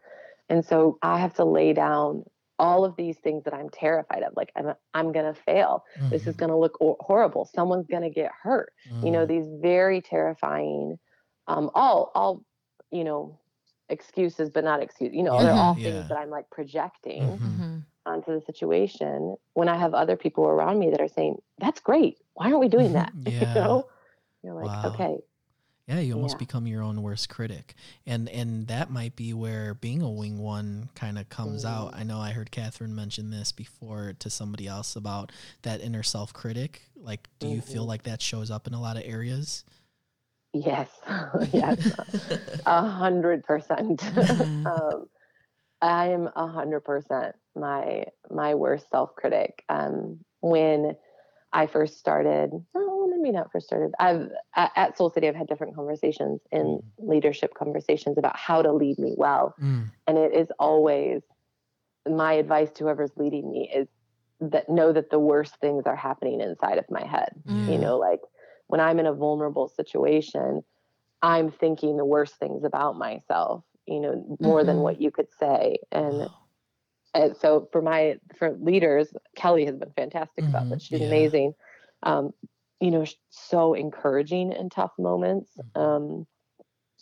and 0.49 0.65
so 0.65 0.99
i 1.03 1.19
have 1.19 1.35
to 1.35 1.45
lay 1.45 1.73
down 1.73 2.25
all 2.59 2.85
of 2.85 2.97
these 2.97 3.19
things 3.19 3.45
that 3.45 3.55
i'm 3.55 3.69
terrified 3.71 4.23
of 4.23 4.33
like 4.37 4.51
i'm, 4.57 4.75
I'm 4.95 5.13
gonna 5.13 5.35
fail 5.35 5.85
this 6.11 6.27
is 6.27 6.37
Mhm. 6.37 6.37
gonna 6.37 6.59
look 6.59 6.77
horrible 7.01 7.45
someone's 7.47 7.87
gonna 7.87 8.11
get 8.11 8.31
hurt 8.43 8.73
you 9.01 9.11
know 9.11 9.25
Mhm. 9.25 9.27
these 9.27 9.47
very 9.63 10.01
terrifying 10.03 10.99
um 11.47 11.71
all 11.75 12.11
all 12.15 12.45
you 12.91 13.05
know 13.05 13.41
excuses 13.89 14.51
but 14.51 14.65
not 14.65 14.83
excuse 14.83 15.13
you 15.15 15.23
know 15.23 15.43
they're 15.43 15.55
all 15.57 15.77
Yeah. 15.77 15.83
things 15.83 16.07
that 16.09 16.19
i'm 16.19 16.31
like 16.31 16.49
projecting 16.51 17.41
Mhm. 17.41 17.59
Mhm. 17.59 17.87
onto 18.07 18.33
the 18.33 18.41
situation 18.41 19.37
when 19.55 19.69
I 19.69 19.77
have 19.77 19.95
other 19.95 20.17
people 20.17 20.45
around 20.47 20.79
me 20.79 20.91
that 20.91 21.01
are 21.01 21.09
saying, 21.09 21.37
That's 21.59 21.81
great. 21.81 22.19
Why 22.35 22.47
aren't 22.47 22.61
we 22.61 22.69
doing 22.69 22.93
that? 22.95 23.13
Yeah. 23.25 23.33
you 23.41 23.49
know? 23.55 23.85
You're 24.43 24.55
like, 24.55 24.79
Wow. 24.79 24.83
okay. 24.85 25.19
Yeah, 25.89 26.01
you 26.01 26.15
almost 26.15 26.35
Yeah. 26.35 26.39
become 26.39 26.67
your 26.67 26.83
own 26.83 27.03
worst 27.03 27.31
critic. 27.31 27.75
And 28.07 28.29
and 28.29 28.67
that 28.69 28.91
might 28.91 29.17
be 29.17 29.33
where 29.33 29.75
being 29.75 30.03
a 30.03 30.11
wing 30.11 30.39
one 30.39 30.91
kind 30.95 31.19
of 31.19 31.29
comes 31.31 31.65
out. 31.65 31.93
Mm. 31.95 32.01
I 32.01 32.03
know 32.05 32.21
I 32.21 32.33
heard 32.33 32.51
Catherine 32.51 32.95
mention 32.95 33.31
this 33.31 33.53
before 33.53 34.13
to 34.19 34.31
somebody 34.31 34.67
else 34.69 34.97
about 34.97 35.33
that 35.63 35.81
inner 35.81 36.03
self 36.03 36.33
critic. 36.35 36.83
Like, 36.97 37.29
do 37.39 37.49
you 37.49 37.63
feel 37.63 37.85
Mhm. 37.85 37.89
like 37.89 38.03
that 38.05 38.21
shows 38.23 38.51
up 38.51 38.67
in 38.67 38.75
a 38.75 38.81
lot 38.81 38.97
of 38.99 39.05
areas? 39.07 39.65
Yes. 40.53 40.91
yes. 41.53 41.79
A 42.67 42.87
hundred 42.87 43.45
percent. 43.45 44.01
Mhm. 44.01 44.49
Um, 44.67 45.09
I 45.81 46.09
am 46.09 46.29
a 46.37 46.47
hundred 46.47 46.81
percent 46.81 47.37
my 47.55 48.07
my 48.31 48.55
worst 48.55 48.91
self 48.91 49.15
critic. 49.17 49.65
Um, 49.69 50.25
when 50.41 50.97
I 51.53 51.67
first 51.67 51.99
started, 51.99 52.51
oh, 52.75 53.13
maybe 53.17 53.33
not 53.33 53.51
first 53.53 53.67
started. 53.67 53.93
I've 53.99 54.29
at, 54.55 54.97
Soul 54.97 55.11
City, 55.11 55.29
I've 55.29 55.35
had 55.35 55.47
different 55.49 55.75
conversations 55.75 56.41
in 56.53 56.81
leadership 56.99 57.55
conversations 57.55 58.19
about 58.19 58.37
how 58.37 58.63
to 58.63 58.73
lead 58.73 58.99
me 58.99 59.15
well, 59.17 59.55
Mm, 59.61 59.91
and 60.07 60.19
it 60.19 60.35
is 60.35 60.49
always 60.59 61.23
my 62.09 62.35
advice 62.35 62.71
to 62.73 62.85
whoever's 62.85 63.13
leading 63.17 63.51
me 63.51 63.71
is 63.75 63.89
that 64.41 64.69
know 64.69 64.93
that 64.93 65.11
the 65.11 65.19
worst 65.19 65.57
things 65.61 65.85
are 65.87 65.97
happening 65.97 66.41
inside 66.41 66.79
of 66.79 66.85
my 66.91 67.05
head 67.05 67.31
Mm. 67.47 67.69
you 67.69 67.79
know 67.79 67.99
like 67.99 68.21
when 68.69 68.81
i'm 68.81 68.99
in 69.01 69.07
a 69.07 69.13
vulnerable 69.13 69.69
situation 69.69 70.63
i'm 71.23 71.51
thinking 71.51 71.97
the 71.97 72.05
worst 72.05 72.37
things 72.37 72.63
about 72.65 72.97
myself 72.97 73.65
you 73.87 74.01
know 74.01 74.37
more 74.41 74.63
than 74.65 74.77
Mhm. 74.77 74.83
what 74.83 75.01
you 75.01 75.11
could 75.11 75.31
say 75.39 75.79
and, 75.91 76.21
wow. 76.21 76.38
And 77.19 77.37
so 77.37 77.69
for 77.73 77.83
my 77.83 78.17
for 78.39 78.57
leaders 78.61 79.13
kelly 79.37 79.65
has 79.67 79.77
been 79.77 79.93
fantastic 79.93 80.47
about 80.47 80.65
Mhm, 80.67 80.71
this 80.71 80.83
she's 80.83 81.01
yeah. 81.01 81.07
amazing 81.07 81.55
um 82.05 82.33
you 82.81 82.91
know 82.91 83.05
so 83.31 83.75
encouraging 83.75 84.53
in 84.53 84.71
tough 84.71 84.93
moments 84.99 85.59
Mhm. 85.77 85.81
um 85.83 86.27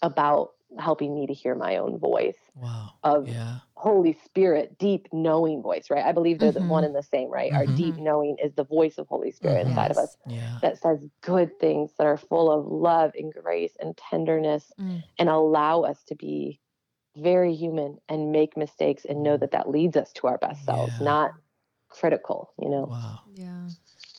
about 0.03 0.51
helping 0.79 1.15
me 1.15 1.27
to 1.27 1.33
hear 1.33 1.55
my 1.55 1.77
own 1.77 1.99
voice 1.99 2.39
Wow. 2.55 2.95
of 3.05 3.27
Yeah. 3.29 3.61
Holy 3.77 4.15
Spirit, 4.15 4.79
deep 4.79 5.07
knowing 5.13 5.63
voice, 5.63 5.91
right? 5.91 6.05
I 6.05 6.13
believe 6.13 6.39
they're 6.39 6.51
the 6.53 6.61
Mhm. 6.61 6.69
one 6.69 6.85
and 6.85 6.95
the 6.97 7.03
same, 7.03 7.31
right? 7.31 7.53
Our 7.55 7.67
Mhm. 7.67 7.77
deep 7.77 7.97
knowing 7.99 8.39
is 8.43 8.55
the 8.55 8.65
voice 8.65 8.99
of 8.99 9.07
Holy 9.09 9.31
Spirit 9.31 9.67
inside 9.67 9.91
of 9.91 9.99
us 9.99 10.17
Yeah. 10.27 10.59
that 10.63 10.79
says 10.79 11.07
good 11.21 11.59
things 11.61 11.95
that 11.99 12.07
are 12.07 12.17
full 12.17 12.51
of 12.51 12.67
love 12.67 13.13
and 13.15 13.33
grace 13.33 13.77
and 13.79 13.97
tenderness 13.97 14.73
Mm. 14.81 15.05
and 15.19 15.29
allow 15.29 15.83
us 15.83 16.05
to 16.05 16.15
be 16.15 16.61
very 17.17 17.55
human 17.55 17.99
and 18.09 18.33
make 18.33 18.57
mistakes 18.57 19.05
and 19.05 19.23
know 19.23 19.37
that 19.37 19.53
that 19.53 19.69
leads 19.69 19.97
us 19.97 20.13
to 20.15 20.27
our 20.27 20.39
best 20.39 20.65
selves, 20.65 20.93
Yeah. 20.99 21.05
not 21.05 21.31
critical, 21.89 22.53
you 22.61 22.69
know? 22.69 22.87
Wow. 22.87 23.21
Yeah. 23.35 23.69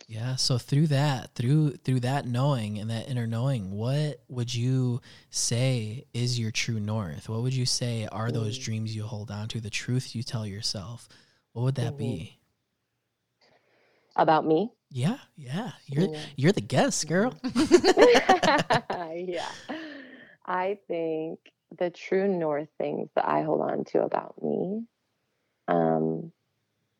Yeah. 0.07 0.35
So 0.37 0.57
through 0.57 0.87
that, 0.87 1.35
through 1.35 1.71
through 1.83 1.99
that 2.01 2.25
knowing 2.25 2.79
and 2.79 2.89
that 2.89 3.09
inner 3.09 3.27
knowing, 3.27 3.71
what 3.71 4.21
would 4.29 4.53
you 4.53 5.01
say 5.29 6.05
is 6.13 6.39
your 6.39 6.51
true 6.51 6.79
north? 6.79 7.27
What 7.29 7.41
would 7.41 7.53
you 7.53 7.65
say 7.65 8.07
are 8.11 8.31
those 8.31 8.57
dreams 8.57 8.95
you 8.95 9.03
hold 9.03 9.29
on 9.31 9.47
to, 9.49 9.59
the 9.59 9.69
truth 9.69 10.15
you 10.15 10.23
tell 10.23 10.45
yourself? 10.47 11.09
What 11.53 11.63
would 11.63 11.75
that 11.75 11.93
Mhm. 11.93 11.97
be? 11.97 12.39
About 14.15 14.45
me. 14.45 14.71
Yeah, 14.89 15.19
yeah. 15.35 15.73
You're 15.85 16.07
Yeah. 16.07 16.25
you're 16.37 16.51
the 16.53 16.61
guest, 16.61 17.07
girl. 17.07 17.35
yeah. 19.13 19.51
I 20.45 20.79
think 20.87 21.39
the 21.77 21.89
true 21.89 22.27
north 22.27 22.69
things 22.77 23.09
that 23.15 23.27
I 23.27 23.41
hold 23.41 23.61
on 23.61 23.83
to 23.85 24.03
about 24.03 24.41
me 24.43 24.85
um, 25.67 26.31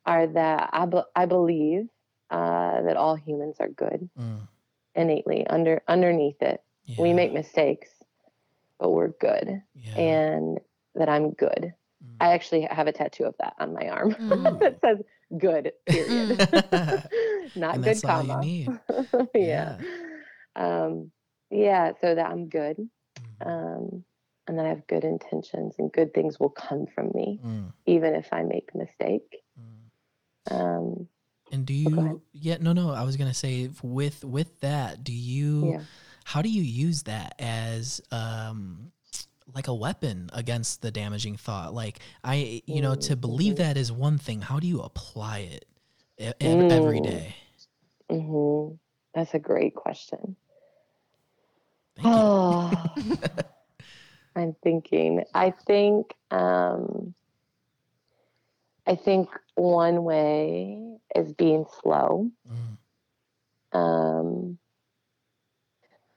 are 0.06 0.28
that 0.28 0.70
I, 0.74 0.86
be- 0.86 1.02
I 1.16 1.26
believe 1.26 1.88
uh, 2.30 2.82
that 2.82 2.98
all 2.98 3.16
humans 3.16 3.58
are 3.60 3.70
good 3.70 4.10
Mm, 4.20 4.48
innately 4.96 5.46
under 5.48 5.82
underneath 5.88 6.42
it. 6.42 6.62
yeah, 6.86 6.96
We 7.00 7.14
make 7.14 7.32
mistakes, 7.34 7.90
but 8.80 8.90
we're 8.92 9.10
good, 9.20 9.62
yeah. 9.76 9.96
and 9.96 10.60
that 10.96 11.08
I'm 11.08 11.32
good. 11.32 11.74
Mm. 12.04 12.16
I 12.20 12.34
actually 12.34 12.62
have 12.70 12.88
a 12.88 12.92
tattoo 12.92 13.26
of 13.26 13.36
that 13.40 13.54
on 13.60 13.74
my 13.74 13.88
arm 13.88 14.14
Mm. 14.30 14.60
that 14.60 14.80
says 14.82 14.98
"good." 15.38 15.72
Period. 15.86 16.40
Not 17.56 17.82
good 17.82 18.02
comma. 18.04 18.42
need. 18.42 18.70
yeah. 19.34 19.80
Um, 20.56 21.12
yeah, 21.50 21.92
so 22.02 22.16
that 22.16 22.26
I'm 22.30 22.50
good. 22.50 22.78
Mhm. 23.42 23.48
Um, 23.48 24.04
and 24.48 24.58
that 24.58 24.66
I 24.66 24.70
have 24.70 24.88
good 24.88 25.04
intentions 25.04 25.76
and 25.78 25.92
good 25.92 26.14
things 26.14 26.40
will 26.40 26.50
come 26.50 26.86
from 26.88 27.12
me, 27.14 27.40
Mm, 27.44 27.74
even 27.86 28.16
if 28.16 28.32
I 28.32 28.44
make 28.44 28.70
a 28.74 28.78
mistake. 28.78 29.44
mm. 29.60 30.54
Um, 30.56 31.08
And 31.52 31.66
do 31.66 31.74
Oh, 31.74 31.78
you? 31.78 32.22
Yeah, 32.34 32.58
no, 32.60 32.74
no. 32.74 32.92
I 32.92 33.04
was 33.04 33.18
gonna 33.18 33.34
say 33.34 33.70
with 33.82 34.24
with 34.24 34.60
that, 34.62 35.04
do 35.04 35.14
you? 35.14 35.72
yeah. 35.72 35.84
How 36.26 36.42
do 36.42 36.50
you 36.50 36.62
use 36.62 37.04
that 37.04 37.36
as 37.40 38.02
um 38.12 38.92
like 39.56 39.68
a 39.68 39.74
weapon 39.74 40.30
against 40.34 40.82
the 40.82 40.92
damaging 40.92 41.38
thought? 41.38 41.74
Like 41.74 42.00
I, 42.24 42.62
you 42.66 42.82
know, 42.82 42.96
to 42.96 43.16
believe 43.16 43.54
Mhm. 43.54 43.58
that 43.58 43.78
is 43.78 43.92
one 43.92 44.18
thing. 44.18 44.42
How 44.42 44.60
do 44.60 44.68
you 44.68 44.82
apply 44.82 45.40
it 45.40 45.66
e- 46.20 46.34
ev- 46.42 46.72
every 46.72 47.02
Mm-hmm. 48.10 48.76
That's 49.14 49.34
a 49.34 49.40
great 49.40 49.74
question. 49.76 50.36
Thank 51.96 52.16
you. 52.16 52.22
Oh, 52.22 52.84
I'm 54.38 54.56
thinking. 54.64 55.24
I 55.34 55.52
think. 55.52 56.14
Um, 56.32 57.14
I 58.86 58.96
think 58.96 59.28
one 59.56 60.06
way 60.06 60.98
is 61.14 61.34
being 61.34 61.66
slow. 61.82 62.32
Mm, 62.50 63.78
Um, 63.78 64.58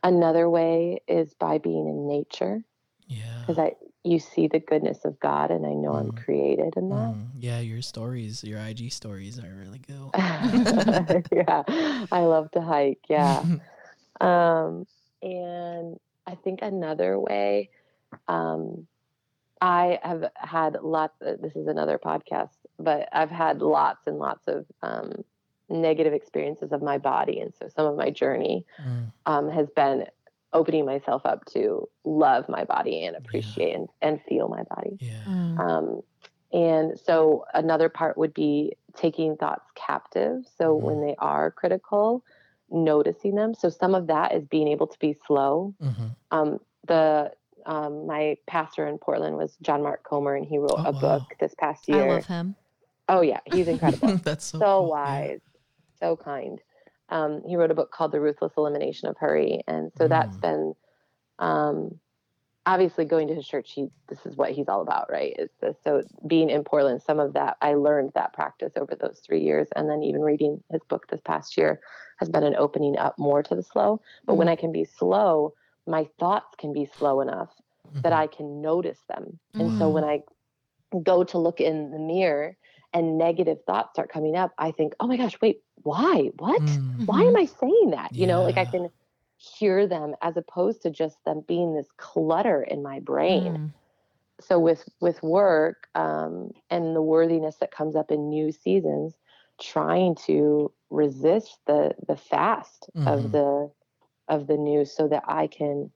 another 0.05 0.49
way 0.49 1.01
is 1.09 1.35
by 1.35 1.59
being 1.59 1.89
in 1.89 2.07
nature 2.09 2.63
yeah. 3.09 3.41
because 3.41 3.59
I 3.59 3.75
you 4.05 4.19
see 4.19 4.47
the 4.47 4.61
goodness 4.61 5.05
of 5.05 5.19
God 5.21 5.51
and 5.51 5.67
I 5.67 5.75
know 5.75 5.93
I'm 5.95 6.13
Mm. 6.13 6.25
created 6.25 6.75
in 6.77 6.89
that. 6.89 7.13
Mm, 7.13 7.27
yeah, 7.39 7.59
your 7.61 7.83
stories, 7.83 8.43
your 8.45 8.59
IG 8.59 8.91
stories 8.93 9.39
are 9.39 9.55
really 9.55 9.79
good. 9.81 10.11
yeah, 11.33 11.63
I 12.11 12.21
love 12.25 12.51
to 12.53 12.63
hike. 12.63 13.05
Yeah. 13.11 13.43
um, 14.21 14.87
and 15.23 15.99
I 16.27 16.35
think 16.37 16.61
another 16.63 17.19
way, 17.19 17.71
um, 18.29 18.87
I 19.61 19.99
have 20.03 20.25
had 20.37 20.79
lots. 20.83 21.15
Of, 21.21 21.41
this 21.41 21.55
is 21.57 21.67
another 21.67 21.99
podcast, 21.99 22.51
but 22.79 23.09
I've 23.13 23.31
had 23.31 23.61
lots 23.63 24.07
and 24.07 24.19
lots 24.19 24.47
of 24.49 24.65
um, 24.83 25.25
negative 25.69 26.13
experiences 26.13 26.73
of 26.73 26.83
my 26.83 26.99
body, 26.99 27.41
and 27.41 27.55
so 27.55 27.69
some 27.69 27.87
of 27.87 27.97
my 27.97 28.11
journey 28.11 28.65
Mm, 28.81 29.13
um, 29.27 29.51
has 29.51 29.69
been 29.71 30.07
opening 30.53 30.85
myself 30.85 31.25
up 31.27 31.45
to 31.47 31.89
love 32.05 32.49
my 32.49 32.65
body 32.65 33.05
and 33.05 33.17
appreciate 33.17 33.75
and, 33.75 33.89
and 34.03 34.21
feel 34.23 34.49
my 34.49 34.63
body. 34.65 34.97
yeah. 35.01 35.23
Mm. 35.27 35.59
Um, 35.61 36.01
and 36.53 36.99
so 36.99 37.45
another 37.55 37.89
part 37.89 38.17
would 38.19 38.35
be 38.35 38.73
taking 38.97 39.37
thoughts 39.37 39.71
captive. 39.77 40.45
So 40.59 40.77
Mhm. 40.77 40.83
when 40.83 41.01
they 41.01 41.15
are 41.19 41.51
critical, 41.53 42.25
noticing 42.71 43.35
them. 43.37 43.55
So 43.55 43.69
some 43.69 43.95
of 43.95 44.09
that 44.09 44.35
is 44.35 44.45
being 44.47 44.67
able 44.69 44.89
to 44.89 44.99
be 44.99 45.13
slow. 45.13 45.75
mhm. 45.81 46.17
Um, 46.33 46.61
the 46.87 47.33
um, 47.67 48.07
my 48.07 48.37
pastor 48.47 48.87
in 48.87 48.99
Portland 48.99 49.37
was 49.37 49.57
John 49.63 49.83
Mark 49.83 50.03
Comer, 50.05 50.35
and 50.37 50.47
he 50.47 50.59
wrote 50.59 50.73
Oh, 50.73 50.83
a 50.85 50.93
wow. 50.93 51.01
book 51.01 51.23
this 51.41 51.55
past 51.59 51.89
year. 51.89 52.03
I 52.03 52.15
love 52.17 52.27
him. 52.27 52.57
Oh 53.09 53.21
yeah, 53.23 53.41
he's 53.47 53.69
incredible 53.75 54.19
That's 54.19 54.45
so, 54.47 54.59
so 54.59 54.65
cool. 54.81 54.87
Yeah. 54.87 54.91
wise, 54.91 55.41
so 56.01 56.17
kind. 56.17 56.61
Um, 57.09 57.43
he 57.47 57.57
wrote 57.57 57.71
a 57.73 57.75
book 57.75 57.91
called 57.91 58.13
The 58.13 58.21
Ruthless 58.21 58.53
Elimination 58.57 59.09
of 59.09 59.17
Hurry, 59.19 59.63
and 59.67 59.91
so 59.99 60.07
that's 60.07 60.37
been 60.37 60.75
um, 61.41 61.99
obviously 62.67 63.05
going 63.05 63.27
to 63.29 63.35
his 63.35 63.47
church. 63.49 63.73
He 63.73 63.89
this 64.09 64.25
is 64.25 64.37
what 64.37 64.53
he's 64.53 64.69
all 64.69 64.81
about, 64.83 65.11
right? 65.11 65.35
Is 65.39 65.51
this 65.61 65.77
so 65.83 66.03
being 66.27 66.51
in 66.51 66.63
Portland? 66.63 67.03
Some 67.03 67.19
of 67.19 67.33
that 67.33 67.57
I 67.61 67.75
learned 67.75 68.13
that 68.15 68.33
practice 68.33 68.75
over 68.77 68.95
those 68.95 69.21
three 69.27 69.41
years, 69.41 69.69
and 69.75 69.89
then 69.91 70.03
even 70.03 70.21
reading 70.23 70.63
his 70.71 70.83
book 70.89 71.09
this 71.09 71.21
past 71.25 71.57
year 71.57 71.81
has 72.19 72.29
been 72.29 72.45
an 72.45 72.55
opening 72.57 72.97
up 72.99 73.19
more 73.19 73.43
to 73.43 73.55
the 73.57 73.63
slow. 73.63 74.01
But 74.27 74.35
when 74.35 74.49
I 74.49 74.55
can 74.57 74.71
be 74.73 74.85
slow, 74.85 75.55
my 75.91 76.09
thoughts 76.21 76.55
can 76.59 76.73
be 76.73 76.87
slow 76.87 77.21
enough 77.21 77.55
that 78.03 78.13
Mhm. 78.13 78.19
I 78.19 78.29
can 78.29 78.63
notice 78.63 79.03
them. 79.09 79.41
And 79.59 79.73
so 79.73 79.91
when 79.91 80.05
I 80.05 80.23
go 81.03 81.25
to 81.25 81.39
look 81.39 81.61
in 81.61 81.91
the 81.91 81.99
mirror 81.99 82.57
and 82.93 83.19
negative 83.19 83.59
thoughts 83.67 83.91
start 83.93 84.11
coming 84.11 84.37
up, 84.37 84.53
I 84.59 84.73
think, 84.73 84.95
oh 85.01 85.07
my 85.07 85.17
gosh, 85.17 85.41
wait, 85.41 85.63
why? 85.83 86.31
What? 86.39 86.79
Mm, 86.99 87.07
Why 87.07 87.21
am 87.21 87.43
I 87.43 87.47
saying 87.47 87.91
that? 87.91 88.13
You 88.17 88.27
know, 88.27 88.43
like 88.43 88.59
I 88.59 88.65
can 88.67 88.89
hear 89.39 89.87
them 89.87 90.15
as 90.23 90.37
opposed 90.37 90.83
to 90.83 90.91
just 90.91 91.19
them 91.25 91.43
being 91.47 91.75
this 91.75 91.89
clutter 91.99 92.63
in 92.63 92.83
my 92.83 93.01
brain. 93.01 93.59
Mm. 93.59 93.75
So 94.41 94.59
with 94.59 94.89
with 95.01 95.23
work 95.23 95.89
um, 95.95 96.51
and 96.71 96.95
the 96.97 97.03
worthiness 97.03 97.59
that 97.59 97.71
comes 97.73 97.97
up 97.97 98.11
in 98.11 98.29
new 98.29 98.53
seasons, 98.53 99.19
trying 99.61 100.15
to 100.27 100.73
resist 100.91 101.59
the 101.67 101.95
the 102.07 102.17
fast 102.17 102.91
of 103.07 103.33
the 103.33 103.71
of 104.31 104.47
the 104.47 104.57
news 104.57 104.97
so 104.97 105.09
that 105.09 105.25
I 105.29 105.47
can 105.49 105.91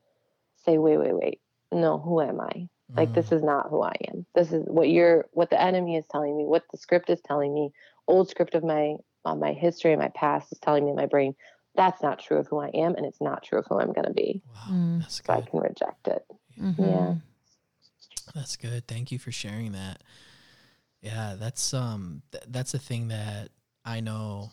say, 0.64 0.76
wait, 0.78 0.98
wait, 0.98 1.14
wait, 1.14 1.40
no, 1.72 1.98
who 1.98 2.20
am 2.20 2.40
I? 2.40 2.68
Like 2.96 3.12
this 3.14 3.32
is 3.32 3.42
not 3.42 3.70
who 3.70 3.82
I 3.82 3.94
am. 4.08 4.24
This 4.36 4.52
is 4.52 4.62
what 4.66 4.88
you're 4.88 5.24
what 5.32 5.50
the 5.50 5.60
enemy 5.60 5.96
is 5.96 6.04
telling 6.10 6.36
me, 6.36 6.44
what 6.44 6.62
the 6.70 6.78
script 6.78 7.10
is 7.10 7.20
telling 7.22 7.52
me, 7.52 7.72
old 8.06 8.28
script 8.30 8.54
of 8.54 8.62
my 8.62 8.94
uh, 9.24 9.34
my 9.34 9.52
history 9.52 9.92
and 9.92 10.00
my 10.00 10.10
past 10.14 10.52
is 10.52 10.58
telling 10.60 10.84
me 10.84 10.90
in 10.90 10.96
my 10.96 11.06
brain. 11.06 11.34
That's 11.74 12.02
not 12.02 12.20
true 12.20 12.38
of 12.38 12.46
who 12.46 12.60
I 12.60 12.68
am 12.68 12.94
and 12.94 13.04
it's 13.04 13.20
not 13.20 13.42
true 13.42 13.58
of 13.58 13.66
who 13.68 13.80
I'm 13.80 13.92
gonna 13.92 14.12
be. 14.12 14.42
Wow, 14.54 14.74
Mm. 14.74 15.00
that's 15.00 15.20
So 15.26 15.32
I 15.32 15.40
can 15.40 15.58
reject 15.58 16.06
it. 16.06 16.24
Mhm. 16.56 16.78
Yeah. 16.78 17.14
That's 18.32 18.56
good. 18.56 18.86
Thank 18.86 19.10
you 19.10 19.18
for 19.18 19.32
sharing 19.32 19.72
that. 19.72 20.02
Yeah, 21.00 21.34
that's 21.36 21.74
um 21.74 22.22
th- 22.30 22.44
that's 22.46 22.74
a 22.74 22.78
thing 22.78 23.08
that 23.08 23.50
I 23.84 24.00
know 24.00 24.50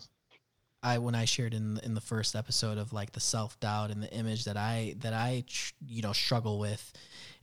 I 0.83 0.97
when 0.97 1.15
I 1.15 1.25
shared 1.25 1.53
in 1.53 1.79
in 1.83 1.93
the 1.93 2.01
first 2.01 2.35
episode 2.35 2.77
of 2.77 2.91
like 2.93 3.11
the 3.11 3.19
self-doubt 3.19 3.91
and 3.91 4.01
the 4.01 4.11
image 4.11 4.45
that 4.45 4.57
I 4.57 4.95
that 4.99 5.13
I 5.13 5.43
you 5.87 6.01
know 6.01 6.13
struggle 6.13 6.59
with 6.59 6.91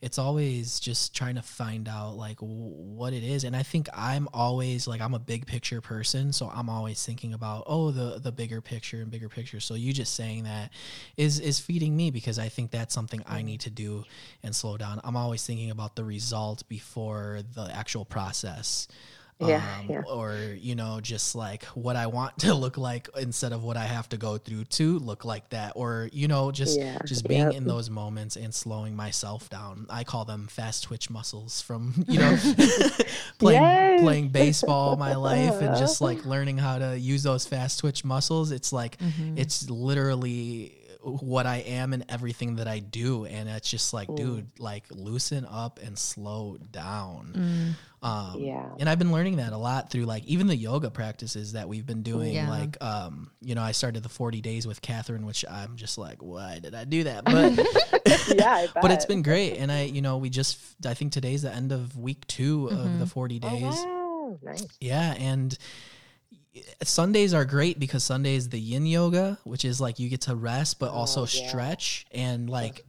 it's 0.01 0.19
always 0.19 0.79
just 0.79 1.15
trying 1.15 1.35
to 1.35 1.43
find 1.43 1.89
out 1.89 2.17
like 2.17 2.39
what 2.41 3.13
it 3.13 3.25
is 3.25 3.45
and 3.45 3.57
I 3.57 3.63
think 3.63 3.89
I'm 3.93 4.29
always 4.33 4.87
like 4.87 5.01
I'm 5.01 5.15
a 5.15 5.19
big 5.19 5.47
picture 5.47 5.81
person 5.81 6.33
so 6.33 6.51
I'm 6.53 6.69
always 6.69 7.05
thinking 7.05 7.33
about 7.33 7.65
oh 7.67 7.91
the 7.91 8.19
the 8.19 8.33
bigger 8.33 8.61
picture 8.61 9.01
and 9.01 9.11
bigger 9.11 9.29
picture 9.29 9.61
so 9.61 9.75
you 9.75 9.93
just 9.93 10.15
saying 10.15 10.45
that 10.45 10.71
is 11.17 11.41
is 11.41 11.61
feeding 11.61 11.97
me 11.97 12.11
because 12.11 12.39
I 12.39 12.49
think 12.49 12.71
that's 12.71 12.95
something 12.95 13.23
I 13.27 13.43
need 13.43 13.61
to 13.61 13.71
do 13.71 14.05
and 14.43 14.55
slow 14.55 14.77
down. 14.77 15.01
I'm 15.05 15.17
always 15.17 15.45
thinking 15.47 15.71
about 15.71 15.97
the 15.97 16.05
result 16.05 16.69
before 16.69 17.41
the 17.55 17.71
actual 17.75 18.05
process. 18.05 18.89
Yeah, 19.41 19.63
Um, 19.79 19.87
yeah. 19.89 20.03
Or, 20.09 20.35
you 20.59 20.75
know, 20.75 20.99
just 21.01 21.35
like 21.37 21.63
what 21.67 21.95
I 21.95 22.09
want 22.09 22.39
to 22.41 22.55
look 22.55 22.77
like 22.77 23.09
instead 23.17 23.53
of 23.53 23.63
what 23.63 23.77
I 23.77 23.85
have 23.85 24.09
to 24.09 24.17
go 24.17 24.37
through 24.37 24.65
to 24.65 24.99
look 24.99 25.25
like 25.25 25.49
that. 25.51 25.75
Or, 25.77 26.09
you 26.13 26.27
know, 26.27 26.51
just 26.51 26.77
Yeah, 26.79 26.99
just 27.07 27.27
being 27.29 27.41
yep. 27.43 27.55
in 27.55 27.65
those 27.65 27.89
moments 27.89 28.35
and 28.37 28.53
slowing 28.53 28.97
myself 28.97 29.49
down. 29.49 29.87
I 29.91 30.03
call 30.03 30.25
them 30.25 30.49
fast 30.49 30.83
twitch 30.85 31.09
muscles 31.09 31.61
from, 31.63 32.05
you 32.09 32.19
know, 32.19 32.37
playing 33.39 33.63
Yes. 33.63 34.01
playing 34.03 34.29
baseball 34.31 34.97
my 34.97 35.15
life 35.15 35.61
and 35.61 35.77
just 35.77 36.01
like 36.01 36.25
learning 36.25 36.59
how 36.59 36.79
to 36.79 36.99
use 36.99 37.23
those 37.23 37.47
fast 37.47 37.79
twitch 37.81 38.05
muscles. 38.05 38.51
It's 38.51 38.73
like 38.73 38.99
Mm-hmm. 38.99 39.39
it's 39.39 39.71
literally 39.71 40.75
what 41.03 41.47
I 41.47 41.59
am 41.59 41.93
and 41.93 42.05
everything 42.09 42.57
that 42.57 42.67
I 42.67 42.81
do. 42.81 43.25
And 43.25 43.49
it's 43.49 43.71
just 43.71 43.95
like, 43.95 44.13
dude, 44.15 44.49
like 44.59 44.85
loosen 44.91 45.47
up 45.47 45.79
and 45.83 45.97
slow 45.97 46.59
down. 46.73 47.77
Um, 48.03 48.37
Yeah. 48.41 48.65
And 48.79 48.89
I've 48.89 48.99
been 48.99 49.11
learning 49.13 49.37
that 49.37 49.53
a 49.53 49.57
lot 49.57 49.91
through 49.91 50.05
like 50.05 50.25
even 50.27 50.47
the 50.47 50.55
yoga 50.57 50.91
practices 50.91 51.53
that 51.53 51.69
we've 51.69 51.85
been 51.87 52.03
doing. 52.03 52.33
Yeah. 52.35 52.49
Like, 52.49 52.77
um, 52.83 53.31
you 53.41 53.55
know, 53.55 53.63
I 53.63 53.73
started 53.73 54.03
the 54.03 54.09
40 54.09 54.41
days 54.41 54.67
with 54.67 54.81
Catherine, 54.81 55.27
which 55.27 55.45
I'm 55.51 55.77
just 55.77 55.99
like, 55.99 56.23
why 56.23 56.61
did 56.61 56.75
I 56.75 56.85
do 56.85 57.05
that? 57.05 57.25
But, 57.25 57.57
yeah, 58.37 58.53
I 58.53 58.69
but 58.81 58.91
it's 58.93 59.05
bet. 59.05 59.09
been 59.09 59.23
great. 59.23 59.57
And 59.57 59.73
I, 59.73 59.83
you 59.83 60.01
know, 60.01 60.19
we 60.19 60.31
just, 60.31 60.59
I 60.87 60.95
think 60.95 61.13
today's 61.13 61.43
the 61.43 61.53
end 61.53 61.73
of 61.73 61.97
week 61.99 62.27
2 62.29 62.69
of 62.69 62.99
the 63.01 63.07
40 63.07 63.41
Oh, 63.43 63.49
days. 63.51 63.63
wow. 63.63 64.39
Nice. 64.43 64.67
Yeah, 64.81 65.15
and 65.15 65.57
Sundays 66.83 67.35
are 67.35 67.45
great 67.45 67.79
because 67.79 68.05
Sunday 68.05 68.35
is 68.35 68.49
the 68.49 68.59
yin 68.61 68.87
yoga, 68.87 69.39
which 69.45 69.65
is 69.65 69.81
like 69.81 69.99
you 69.99 70.09
get 70.09 70.23
to 70.23 70.35
rest 70.37 70.79
but 70.79 70.91
also 70.91 71.23
Oh, 71.23 71.27
yeah. 71.31 71.49
stretch 71.49 72.07
and 72.13 72.49
like 72.51 72.85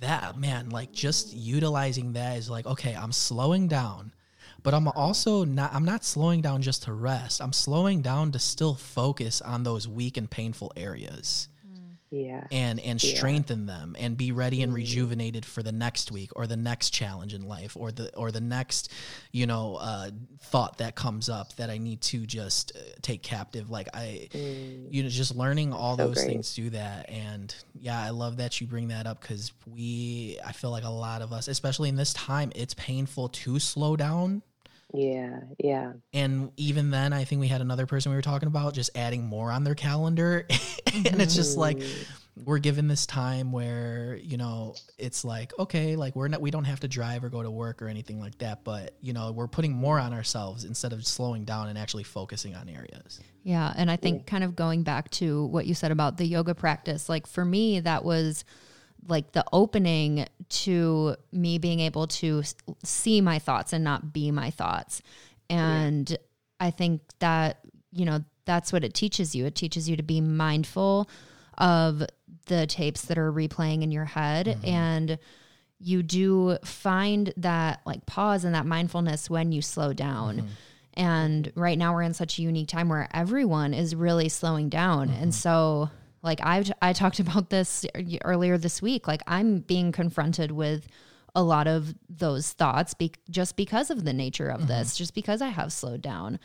that 0.00 0.38
man, 0.38 0.70
like 0.70 0.92
just 0.92 1.32
utilizing 1.32 2.12
that 2.14 2.36
is 2.38 2.48
like 2.50 2.66
okay, 2.66 2.94
I'm 2.94 3.12
slowing 3.12 3.68
down. 3.68 4.12
But 4.64 4.74
I'm 4.74 4.88
also 4.88 5.44
not 5.44 5.72
I'm 5.74 5.84
not 5.84 6.04
slowing 6.04 6.40
down 6.40 6.62
just 6.62 6.82
to 6.84 6.92
rest. 6.92 7.40
I'm 7.40 7.52
slowing 7.52 8.02
down 8.02 8.32
to 8.32 8.38
still 8.40 8.74
focus 8.74 9.40
on 9.40 9.62
those 9.62 9.86
weak 9.86 10.16
and 10.16 10.28
painful 10.28 10.72
areas 10.76 11.48
Yeah. 12.10 12.46
and 12.50 12.80
and 12.80 13.02
Yeah. 13.02 13.14
strengthen 13.16 13.66
them 13.66 13.94
and 13.98 14.16
be 14.16 14.32
ready 14.32 14.62
and 14.62 14.72
rejuvenated 14.72 15.44
for 15.44 15.62
the 15.62 15.72
next 15.72 16.10
week 16.10 16.30
or 16.34 16.46
the 16.46 16.56
next 16.56 16.90
challenge 16.90 17.34
in 17.34 17.42
life 17.46 17.76
or 17.76 17.92
the 17.92 18.14
or 18.16 18.30
the 18.32 18.40
next 18.40 18.90
you 19.32 19.46
know 19.46 19.74
uh, 19.76 20.10
thought 20.40 20.78
that 20.78 20.94
comes 20.94 21.28
up 21.28 21.54
that 21.56 21.68
I 21.68 21.76
need 21.76 22.00
to 22.02 22.24
just 22.24 22.72
uh, 22.74 22.78
take 23.02 23.22
captive 23.22 23.68
like 23.68 23.88
I 23.92 24.28
you 24.32 25.02
know 25.02 25.08
just 25.10 25.34
learning 25.36 25.74
all 25.74 25.96
So 25.96 26.06
those 26.06 26.14
great. 26.14 26.26
things 26.28 26.54
do 26.54 26.70
that 26.70 27.10
and 27.10 27.54
yeah 27.74 28.00
I 28.00 28.10
love 28.10 28.38
that 28.38 28.60
you 28.62 28.66
bring 28.66 28.88
that 28.88 29.06
up 29.06 29.20
cuz 29.20 29.52
we 29.66 30.38
I 30.42 30.52
feel 30.52 30.70
like 30.70 30.84
a 30.84 30.88
lot 31.06 31.20
of 31.20 31.32
us 31.34 31.48
especially 31.48 31.90
in 31.90 31.96
this 31.96 32.14
time 32.14 32.50
it's 32.54 32.72
painful 32.74 33.28
to 33.44 33.58
slow 33.58 33.94
down 33.96 34.42
Yeah. 34.94 35.40
Yeah. 35.58 35.92
and 36.12 36.52
even 36.56 36.90
then 36.90 37.12
i 37.12 37.24
think 37.24 37.40
we 37.40 37.48
had 37.48 37.60
another 37.60 37.86
person 37.86 38.10
we 38.10 38.16
were 38.16 38.22
talking 38.22 38.46
about 38.46 38.74
just 38.74 38.90
adding 38.94 39.24
more 39.24 39.50
on 39.50 39.64
their 39.64 39.74
calendar 39.74 40.46
and 40.94 41.20
it's 41.20 41.34
just 41.34 41.56
like 41.56 41.78
mm-hmm. 41.78 42.44
we're 42.44 42.58
given 42.58 42.86
this 42.86 43.04
time 43.06 43.50
where 43.50 44.18
you 44.22 44.36
know 44.36 44.74
it's 44.96 45.24
like 45.24 45.52
okay 45.58 45.96
like 45.96 46.14
we're 46.14 46.28
not 46.28 46.40
we 46.40 46.50
don't 46.50 46.64
have 46.64 46.80
to 46.80 46.88
drive 46.88 47.24
or 47.24 47.28
go 47.28 47.42
to 47.42 47.50
work 47.50 47.82
or 47.82 47.88
anything 47.88 48.20
like 48.20 48.38
that 48.38 48.62
but 48.62 48.94
you 49.00 49.12
know 49.12 49.32
we're 49.32 49.48
putting 49.48 49.72
more 49.72 49.98
on 49.98 50.12
ourselves 50.14 50.64
instead 50.64 50.92
of 50.92 51.04
slowing 51.04 51.44
down 51.44 51.68
and 51.68 51.76
actually 51.76 52.04
focusing 52.04 52.54
on 52.54 52.68
areas 52.68 53.20
Yeah. 53.44 53.72
And 53.76 53.90
I 53.90 53.96
think 53.96 54.26
kind 54.26 54.42
of 54.42 54.56
going 54.56 54.82
back 54.82 55.10
to 55.12 55.44
what 55.46 55.66
you 55.66 55.74
said 55.74 55.92
about 55.92 56.16
the 56.16 56.24
yoga 56.24 56.54
practice, 56.54 57.10
like 57.10 57.26
for 57.26 57.44
me, 57.44 57.78
that 57.80 58.02
was 58.02 58.44
like 59.08 59.32
the 59.32 59.44
opening 59.52 60.26
to 60.48 61.16
me 61.32 61.58
being 61.58 61.80
able 61.80 62.06
to 62.06 62.42
see 62.82 63.20
my 63.20 63.38
thoughts 63.38 63.72
and 63.72 63.84
not 63.84 64.12
be 64.12 64.30
my 64.30 64.50
thoughts. 64.50 65.02
And 65.50 66.16
I 66.60 66.70
think 66.70 67.02
that, 67.18 67.60
you 67.92 68.04
know, 68.04 68.24
that's 68.44 68.72
what 68.72 68.84
it 68.84 68.94
teaches 68.94 69.34
you. 69.34 69.46
It 69.46 69.54
teaches 69.54 69.88
you 69.88 69.96
to 69.96 70.02
be 70.02 70.20
mindful 70.20 71.08
of 71.58 72.02
the 72.46 72.66
tapes 72.66 73.02
that 73.02 73.18
are 73.18 73.32
replaying 73.32 73.82
in 73.82 73.90
your 73.90 74.04
head 74.04 74.46
mm-hmm. 74.46 74.66
and 74.66 75.18
you 75.78 76.02
do 76.02 76.56
find 76.64 77.32
that 77.36 77.80
like 77.84 78.06
pause 78.06 78.44
and 78.44 78.54
that 78.54 78.66
mindfulness 78.66 79.28
when 79.28 79.52
you 79.52 79.60
slow 79.60 79.92
down. 79.92 80.38
Mm-hmm. 80.38 80.46
And 80.94 81.52
right 81.56 81.76
now 81.76 81.92
we're 81.92 82.02
in 82.02 82.14
such 82.14 82.38
a 82.38 82.42
unique 82.42 82.68
time 82.68 82.88
where 82.88 83.08
everyone 83.12 83.74
is 83.74 83.94
really 83.94 84.28
slowing 84.28 84.68
down. 84.68 85.08
And 85.08 85.16
mm-hmm. 85.16 85.30
so 85.30 85.90
like 86.24 86.40
I 86.42 86.64
I 86.82 86.92
talked 86.92 87.20
about 87.24 87.50
this 87.50 87.86
earlier 88.24 88.58
this 88.58 88.82
week, 88.82 89.06
like 89.06 89.22
I'm 89.26 89.58
being 89.58 89.92
confronted 89.92 90.50
with 90.50 90.88
a 91.36 91.42
lot 91.42 91.66
of 91.66 91.94
those 92.08 92.52
thoughts 92.52 92.94
be- 92.94 93.12
just 93.28 93.56
because 93.56 93.90
of 93.90 94.04
the 94.04 94.12
nature 94.12 94.48
of 94.48 94.68
this, 94.68 94.96
just 94.96 95.14
because 95.14 95.42
I 95.42 95.48
have 95.48 95.72
slowed 95.72 96.00
down. 96.02 96.38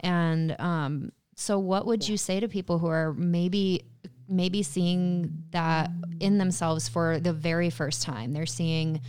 And 0.00 0.56
um 0.60 1.12
so 1.36 1.58
what 1.58 1.86
would 1.86 2.08
you 2.08 2.16
say 2.16 2.40
to 2.40 2.48
people 2.48 2.78
who 2.78 2.88
are 2.88 3.12
maybe 3.14 3.82
maybe 4.28 4.62
seeing 4.62 5.44
that 5.50 5.90
in 6.20 6.38
themselves 6.38 6.88
for 6.88 7.20
the 7.20 7.32
very 7.32 7.70
first 7.70 8.02
time? 8.02 8.32
They're 8.32 8.46
seeing 8.46 9.00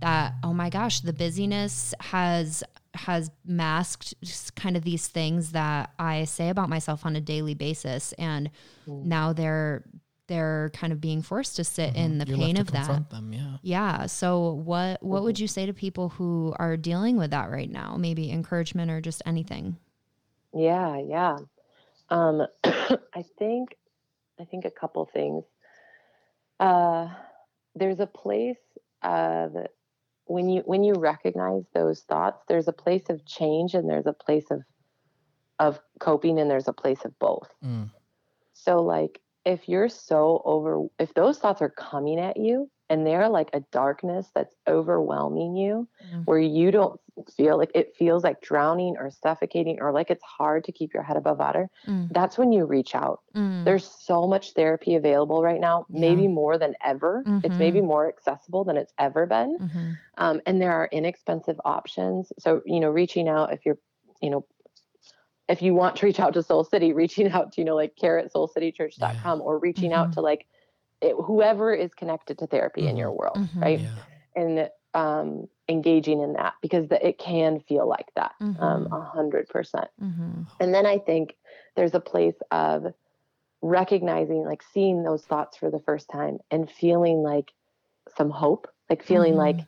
that 0.00 0.34
oh 0.42 0.52
my 0.52 0.68
gosh, 0.68 1.00
the 1.00 1.12
busyness 1.12 1.94
has 2.00 2.62
has 2.94 3.30
masked 3.44 4.14
just 4.22 4.54
kind 4.54 4.76
of 4.76 4.84
these 4.84 5.08
things 5.08 5.52
that 5.52 5.92
I 5.98 6.24
say 6.24 6.48
about 6.50 6.68
myself 6.68 7.06
on 7.06 7.16
a 7.16 7.20
daily 7.20 7.54
basis 7.54 8.12
and 8.14 8.50
now 8.86 9.32
they're 9.32 9.84
they're 10.28 10.70
kind 10.72 10.92
of 10.92 11.00
being 11.00 11.20
forced 11.20 11.56
to 11.56 11.64
sit 11.64 11.94
in 11.96 12.18
the 12.18 12.26
You're 12.26 12.38
pain 12.38 12.54
left 12.56 12.60
of 12.60 12.66
to 12.68 12.72
that. 12.74 12.78
confront 12.86 13.10
them 13.10 13.32
yeah 13.32 13.56
Yeah. 13.62 14.06
So 14.06 14.52
what 14.52 15.02
what 15.02 15.22
would 15.24 15.38
you 15.40 15.48
say 15.48 15.66
to 15.66 15.72
people 15.72 16.10
who 16.10 16.54
are 16.58 16.76
dealing 16.76 17.16
with 17.16 17.30
that 17.32 17.50
right 17.50 17.70
now? 17.70 17.96
Maybe 17.98 18.30
encouragement 18.30 18.90
or 18.90 19.00
just 19.00 19.22
anything. 19.26 19.76
Yeah, 20.54 20.98
yeah. 20.98 21.38
Um, 22.08 22.46
I 22.64 23.24
think, 23.38 23.76
I 24.40 24.44
think 24.44 24.64
a 24.64 24.70
couple 24.70 25.08
things. 25.12 25.44
Uh, 26.60 27.08
there's 27.74 28.00
a 28.00 28.06
place 28.06 28.56
of 29.02 29.56
when 30.32 30.48
you 30.48 30.62
when 30.64 30.82
you 30.82 30.94
recognize 30.94 31.64
those 31.74 32.00
thoughts. 32.00 32.42
There's 32.48 32.68
a 32.68 32.72
place 32.72 33.10
of 33.10 33.24
change, 33.26 33.74
and 33.74 33.88
there's 33.88 34.06
a 34.06 34.14
place 34.14 34.50
of 34.50 34.62
of 35.58 35.78
coping, 36.00 36.40
and 36.40 36.50
there's 36.50 36.68
a 36.68 36.72
place 36.72 37.04
of 37.04 37.16
both. 37.18 37.48
Mm. 37.62 37.90
So, 38.54 38.82
like, 38.82 39.20
if 39.44 39.68
you're 39.68 39.90
so 39.90 40.40
over, 40.44 40.86
if 40.98 41.12
those 41.14 41.38
thoughts 41.38 41.60
are 41.60 41.70
coming 41.70 42.18
at 42.18 42.38
you 42.38 42.70
and 42.92 43.06
they're 43.06 43.28
like 43.28 43.48
a 43.54 43.60
darkness 43.72 44.30
that's 44.34 44.54
overwhelming 44.68 45.56
you, 45.56 45.88
Mm. 46.12 46.26
where 46.26 46.38
you 46.38 46.70
don't 46.70 47.00
feel 47.36 47.56
like 47.56 47.70
it 47.74 47.94
feels 47.96 48.22
like 48.24 48.40
drowning 48.42 48.96
or 48.98 49.10
suffocating 49.10 49.80
or 49.80 49.92
like 49.92 50.10
it's 50.10 50.22
hard 50.24 50.64
to 50.64 50.72
keep 50.72 50.92
your 50.94 51.02
head 51.02 51.16
above 51.16 51.38
water, 51.38 51.70
Mm. 51.86 52.08
that's 52.12 52.36
when 52.36 52.52
you 52.52 52.66
reach 52.66 52.94
out. 52.94 53.20
Mm. 53.34 53.64
There's 53.64 53.84
so 53.84 54.26
much 54.26 54.52
therapy 54.52 54.94
available 54.94 55.42
right 55.42 55.60
now, 55.60 55.86
maybe 55.88 56.28
more 56.28 56.58
than 56.58 56.74
ever. 56.84 57.24
It's 57.44 57.56
Mhm. 57.56 57.58
maybe 57.58 57.80
more 57.80 58.08
accessible 58.08 58.64
than 58.64 58.76
it's 58.76 58.92
ever 58.98 59.24
been. 59.26 59.58
Mhm. 59.58 59.98
Um, 60.18 60.40
and 60.46 60.60
there 60.60 60.72
are 60.72 60.88
inexpensive 60.92 61.58
options. 61.64 62.32
So, 62.38 62.60
you 62.66 62.80
know, 62.80 62.90
reaching 62.90 63.26
out 63.28 63.52
if 63.54 63.64
you're, 63.64 63.78
you 64.20 64.30
know, 64.30 64.44
if 65.48 65.60
you 65.62 65.74
want 65.74 65.96
to 65.96 66.06
reach 66.06 66.20
out 66.20 66.32
to 66.34 66.42
Soul 66.42 66.64
City, 66.64 66.92
reaching 66.92 67.28
out 67.30 67.52
to, 67.52 67.60
you 67.60 67.64
know, 67.64 67.74
like 67.76 67.96
care@soulcitychurch.com 67.96 69.40
or 69.40 69.58
reaching 69.58 69.92
out 69.92 70.08
Mhm. 70.08 70.14
to 70.14 70.20
like 70.20 70.46
it, 71.02 71.14
whoever 71.22 71.74
is 71.74 71.92
connected 71.94 72.38
to 72.38 72.46
therapy 72.46 72.86
in 72.86 72.94
Mhm. 72.94 72.98
your 72.98 73.12
world, 73.12 73.36
Mhm. 73.36 73.60
right? 73.60 73.80
yeah 73.80 74.02
And 74.34 74.70
um, 74.94 75.48
engaging 75.68 76.20
in 76.20 76.34
that 76.34 76.54
because 76.62 76.88
the, 76.88 77.06
it 77.06 77.18
can 77.18 77.60
feel 77.60 77.86
like 77.86 78.10
that 78.14 78.34
um, 78.40 78.86
Mhm. 78.86 78.92
a 78.92 79.00
hundred 79.04 79.48
percent. 79.48 79.88
Mhm. 80.00 80.46
And 80.60 80.74
then 80.74 80.86
I 80.86 80.98
think 80.98 81.36
there's 81.76 81.94
a 81.94 82.00
place 82.00 82.36
of 82.50 82.94
recognizing, 83.62 84.44
like 84.44 84.62
seeing 84.62 85.02
those 85.02 85.24
thoughts 85.24 85.56
for 85.56 85.70
the 85.70 85.80
first 85.80 86.08
time 86.10 86.38
and 86.50 86.70
feeling 86.70 87.22
like 87.22 87.52
some 88.16 88.30
hope, 88.30 88.68
like 88.90 89.02
feeling 89.02 89.36
like, 89.36 89.60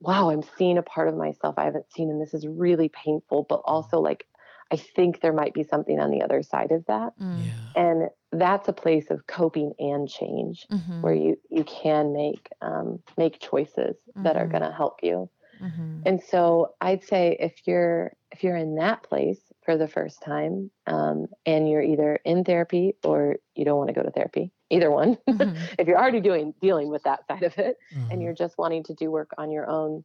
wow, 0.00 0.30
I'm 0.30 0.42
seeing 0.42 0.78
a 0.78 0.82
part 0.82 1.08
of 1.08 1.16
myself 1.16 1.54
I 1.58 1.64
haven't 1.64 1.92
seen, 1.92 2.10
and 2.10 2.20
this 2.20 2.34
is 2.34 2.46
really 2.46 2.88
painful, 2.88 3.46
but 3.48 3.62
also 3.64 4.00
like, 4.00 4.26
I 4.72 4.76
think 4.76 5.20
there 5.20 5.32
might 5.32 5.54
be 5.54 5.64
something 5.64 6.00
on 6.00 6.10
the 6.10 6.22
other 6.22 6.42
side 6.42 6.72
of 6.72 6.84
that. 6.86 7.14
Mm. 7.20 7.46
Yeah. 7.46 7.74
And 7.74 8.10
that's 8.32 8.68
a 8.68 8.72
place 8.72 9.10
of 9.10 9.26
coping 9.26 9.74
and 9.78 10.08
change 10.08 10.68
Mhm. 10.70 11.02
where 11.02 11.14
you, 11.14 11.36
you 11.50 11.64
can 11.64 12.12
make, 12.12 12.48
um, 12.62 13.02
make 13.16 13.40
choices 13.40 13.96
that 14.22 14.36
are 14.36 14.46
Mhm. 14.46 14.48
going 14.48 14.64
to 14.64 14.72
help 14.72 15.02
you. 15.02 15.30
Mhm. 15.60 16.06
And 16.06 16.22
so 16.22 16.74
I'd 16.80 17.04
say 17.04 17.36
if 17.40 17.66
you're 17.66 18.12
if 18.32 18.44
you're 18.44 18.56
in 18.56 18.76
that 18.76 19.02
place 19.02 19.52
for 19.64 19.76
the 19.76 19.88
first 19.88 20.22
time, 20.22 20.70
um, 20.86 21.26
and 21.46 21.68
you're 21.68 21.82
either 21.82 22.16
in 22.24 22.44
therapy 22.44 22.94
or 23.04 23.36
you 23.56 23.64
don't 23.64 23.76
want 23.78 23.88
to 23.88 23.94
go 23.94 24.02
to 24.02 24.10
therapy, 24.10 24.52
either 24.70 24.90
one. 24.90 25.18
Mhm. 25.30 25.70
if 25.78 25.88
you're 25.88 25.98
already 25.98 26.20
doing 26.20 26.54
dealing 26.60 26.90
with 26.90 27.02
that 27.02 27.26
side 27.26 27.42
of 27.42 27.58
it, 27.58 27.76
and 28.08 28.22
you're 28.22 28.34
just 28.34 28.56
wanting 28.56 28.84
to 28.84 28.94
do 28.94 29.10
work 29.10 29.30
on 29.36 29.50
your 29.50 29.68
own, 29.68 30.04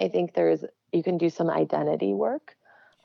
I 0.00 0.08
think 0.08 0.34
there's 0.34 0.64
you 0.92 1.02
can 1.02 1.18
do 1.18 1.30
some 1.30 1.50
identity 1.50 2.14
work 2.14 2.56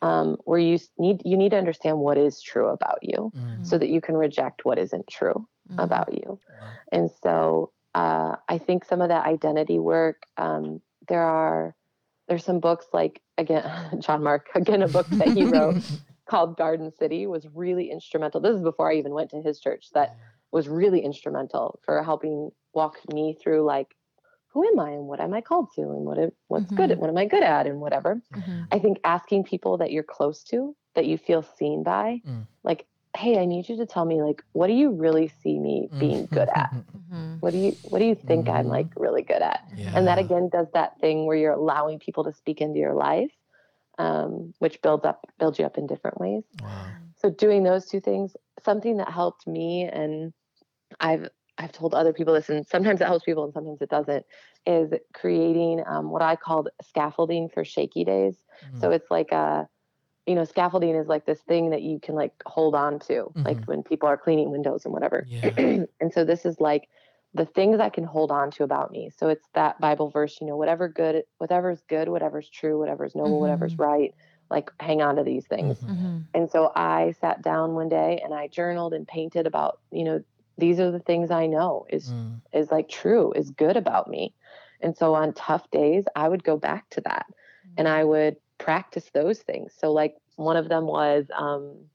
um, 0.02 0.38
where 0.46 0.60
you 0.60 0.78
need 0.98 1.22
you 1.26 1.38
need 1.38 1.52
to 1.52 1.58
understand 1.58 2.00
what 2.00 2.18
is 2.18 2.42
true 2.42 2.68
about 2.68 3.00
you, 3.02 3.32
Mhm. 3.36 3.66
so 3.66 3.78
that 3.78 3.90
you 3.90 4.02
can 4.02 4.16
reject 4.18 4.66
what 4.66 4.80
isn't 4.80 5.08
true 5.08 5.48
Mhm. 5.70 5.84
about 5.84 6.14
you. 6.14 6.40
Wow. 6.50 6.68
And 6.92 7.12
so 7.12 7.72
uh, 7.94 8.38
I 8.48 8.58
think 8.58 8.86
some 8.86 9.02
of 9.02 9.10
that 9.10 9.26
identity 9.26 9.80
work, 9.80 10.24
um, 10.38 10.82
there 11.08 11.24
are 11.24 11.76
there's 12.28 12.46
some 12.46 12.60
books 12.60 12.88
like 12.94 13.22
again 13.38 13.64
John 14.00 14.24
Mark 14.24 14.50
again 14.56 14.82
a 14.82 14.88
book 14.88 15.08
that 15.20 15.30
he 15.30 15.46
wrote 15.54 15.76
called 16.30 16.58
Garden 16.58 16.92
City 16.92 17.28
was 17.28 17.48
really 17.54 17.92
instrumental. 17.92 18.40
This 18.42 18.56
is 18.56 18.62
before 18.64 18.90
I 18.92 18.96
even 18.96 19.14
went 19.14 19.30
to 19.32 19.42
his 19.42 19.60
church. 19.60 19.88
That 19.94 20.12
was 20.52 20.68
really 20.70 21.02
instrumental 21.02 21.80
for 21.84 22.02
helping 22.04 22.52
walk 22.74 22.98
me 23.14 23.38
through 23.42 23.64
like 23.64 23.96
who 24.54 24.68
am 24.68 24.80
I 24.80 24.92
and 24.92 25.08
what 25.08 25.20
am 25.20 25.34
I 25.34 25.42
called 25.42 25.72
to 25.76 25.82
and 25.82 26.06
what 26.06 26.18
am- 26.20 26.32
what's 26.48 26.72
good 26.72 26.90
Mhm. 26.90 26.94
at 26.94 27.00
what 27.00 27.10
am 27.10 27.18
I 27.18 27.26
good 27.26 27.44
at 27.44 27.68
and 27.68 27.80
whatever. 27.80 28.22
Mhm. 28.36 28.68
I 28.72 28.80
think 28.80 29.00
asking 29.04 29.46
people 29.46 29.78
that 29.78 29.92
you're 29.92 30.04
close 30.04 30.44
to 30.46 30.76
that 30.96 31.06
you 31.06 31.18
feel 31.18 31.42
seen 31.42 31.84
by, 31.84 32.22
Mm. 32.26 32.48
like, 32.64 32.86
hey, 33.16 33.40
I 33.40 33.46
need 33.46 33.68
you 33.70 33.78
to 33.78 33.86
tell 33.86 34.06
me 34.06 34.22
like 34.22 34.44
what 34.54 34.68
do 34.68 34.74
you 34.74 34.92
really 34.92 35.28
see 35.28 35.58
me 35.60 35.90
being 36.00 36.28
good 36.32 36.50
at? 36.50 36.72
Mhm. 37.12 37.42
What 37.42 37.52
do 37.52 37.58
you 37.60 37.72
what 37.90 38.00
do 38.00 38.06
you 38.06 38.16
think 38.16 38.48
I'm 38.50 38.66
Mhm. 38.68 38.70
like 38.70 38.88
really 38.96 39.22
good 39.24 39.42
at? 39.42 39.62
Yeah. 39.76 39.92
And 39.96 40.08
that 40.08 40.18
again 40.20 40.50
does 40.50 40.68
that 40.72 41.00
thing 41.00 41.26
where 41.26 41.36
you're 41.36 41.52
allowing 41.54 42.00
people 42.00 42.24
to 42.26 42.32
speak 42.34 42.62
into 42.62 42.80
your 42.80 42.94
life, 42.94 43.32
um, 43.98 44.54
which 44.60 44.82
builds 44.82 45.06
up 45.06 45.26
builds 45.40 45.60
you 45.60 45.66
up 45.66 45.78
in 45.78 45.88
different 45.88 46.20
ways. 46.20 46.44
Wow. 46.62 46.70
So 47.18 47.30
doing 47.30 47.64
those 47.64 47.86
two 47.88 48.00
things, 48.00 48.36
something 48.62 48.98
that 48.98 49.10
helped 49.10 49.46
me, 49.48 49.84
and 49.84 50.34
I've 51.00 51.30
I've 51.62 51.72
told 51.72 51.94
other 51.94 52.14
people 52.14 52.34
this, 52.34 52.50
and 52.50 52.66
sometimes 52.68 53.02
it 53.02 53.06
helps 53.08 53.26
people 53.26 53.44
and 53.44 53.54
sometimes 53.54 53.82
it 53.82 53.90
doesn't, 53.90 54.26
is 54.66 54.94
creating 55.14 55.84
um, 55.88 56.10
what 56.12 56.22
I 56.22 56.36
called 56.36 56.70
scaffolding 56.82 57.50
for 57.50 57.64
shaky 57.66 58.04
days. 58.06 58.46
So 58.76 58.90
Mm. 58.90 58.94
it's 58.94 59.12
like 59.12 59.32
a, 59.32 59.68
you 60.26 60.36
know, 60.36 60.46
scaffolding 60.46 60.96
is 60.96 61.08
like 61.08 61.26
this 61.26 61.42
thing 61.44 61.72
that 61.72 61.82
you 61.82 62.00
can 62.00 62.16
like 62.16 62.34
hold 62.46 62.76
on 62.76 63.00
to, 63.00 63.36
like 63.46 63.60
Mhm. 63.60 63.68
when 63.68 63.84
people 63.84 64.08
are 64.10 64.18
cleaning 64.18 64.52
windows 64.52 64.86
and 64.86 64.94
whatever. 64.94 65.28
Yeah. 65.30 65.52
and 65.58 66.14
so 66.14 66.24
this 66.26 66.46
is 66.46 66.60
like 66.60 66.90
the 67.34 67.46
things 67.46 67.80
I 67.80 67.90
can 67.90 68.04
hold 68.04 68.32
on 68.32 68.52
to 68.52 68.64
about 68.64 68.92
me. 68.92 69.10
So 69.10 69.30
it's 69.30 69.48
that 69.54 69.80
Bible 69.80 70.10
verse, 70.10 70.40
you 70.42 70.48
know, 70.48 70.58
whatever 70.58 70.88
good, 70.90 71.24
whatever's 71.40 71.82
good, 71.90 72.10
whatever's 72.10 72.50
true, 72.50 72.80
whatever's 72.80 73.16
noble, 73.16 73.40
whatever's 73.40 73.76
right, 73.80 74.12
like 74.50 74.70
hang 74.80 75.02
on 75.02 75.16
to 75.16 75.24
these 75.24 75.48
things. 75.48 75.80
Mhm. 75.80 75.90
Mhm. 75.90 76.28
And 76.34 76.50
so 76.50 76.72
I 76.76 77.12
sat 77.12 77.42
down 77.42 77.74
one 77.74 77.90
day 77.90 78.20
and 78.24 78.34
I 78.34 78.48
journaled 78.48 78.94
and 78.94 79.08
painted 79.08 79.48
about, 79.48 79.80
you 79.92 80.04
know, 80.04 80.22
these 80.58 80.80
are 80.80 80.92
the 80.92 81.00
things 81.00 81.32
I 81.32 81.48
know 81.48 81.86
is 81.90 82.14
Mm. 82.14 82.42
is 82.54 82.72
like 82.72 82.90
true, 82.90 83.32
is 83.34 83.52
good 83.52 83.78
about 83.78 84.10
me. 84.10 84.36
And 84.82 84.96
so 84.98 85.14
on 85.16 85.34
tough 85.34 85.70
days, 85.72 86.06
I 86.16 86.28
would 86.30 86.44
go 86.44 86.58
back 86.58 86.90
to 86.92 87.02
that 87.02 87.28
and 87.78 87.88
I 87.88 88.04
would 88.04 88.38
practice 88.60 89.10
those 89.14 89.42
things. 89.42 89.74
So 89.78 89.92
like 89.92 90.16
one 90.36 90.58
of 90.58 90.70
them 90.70 90.86
was 90.88 91.28
um 91.38 91.86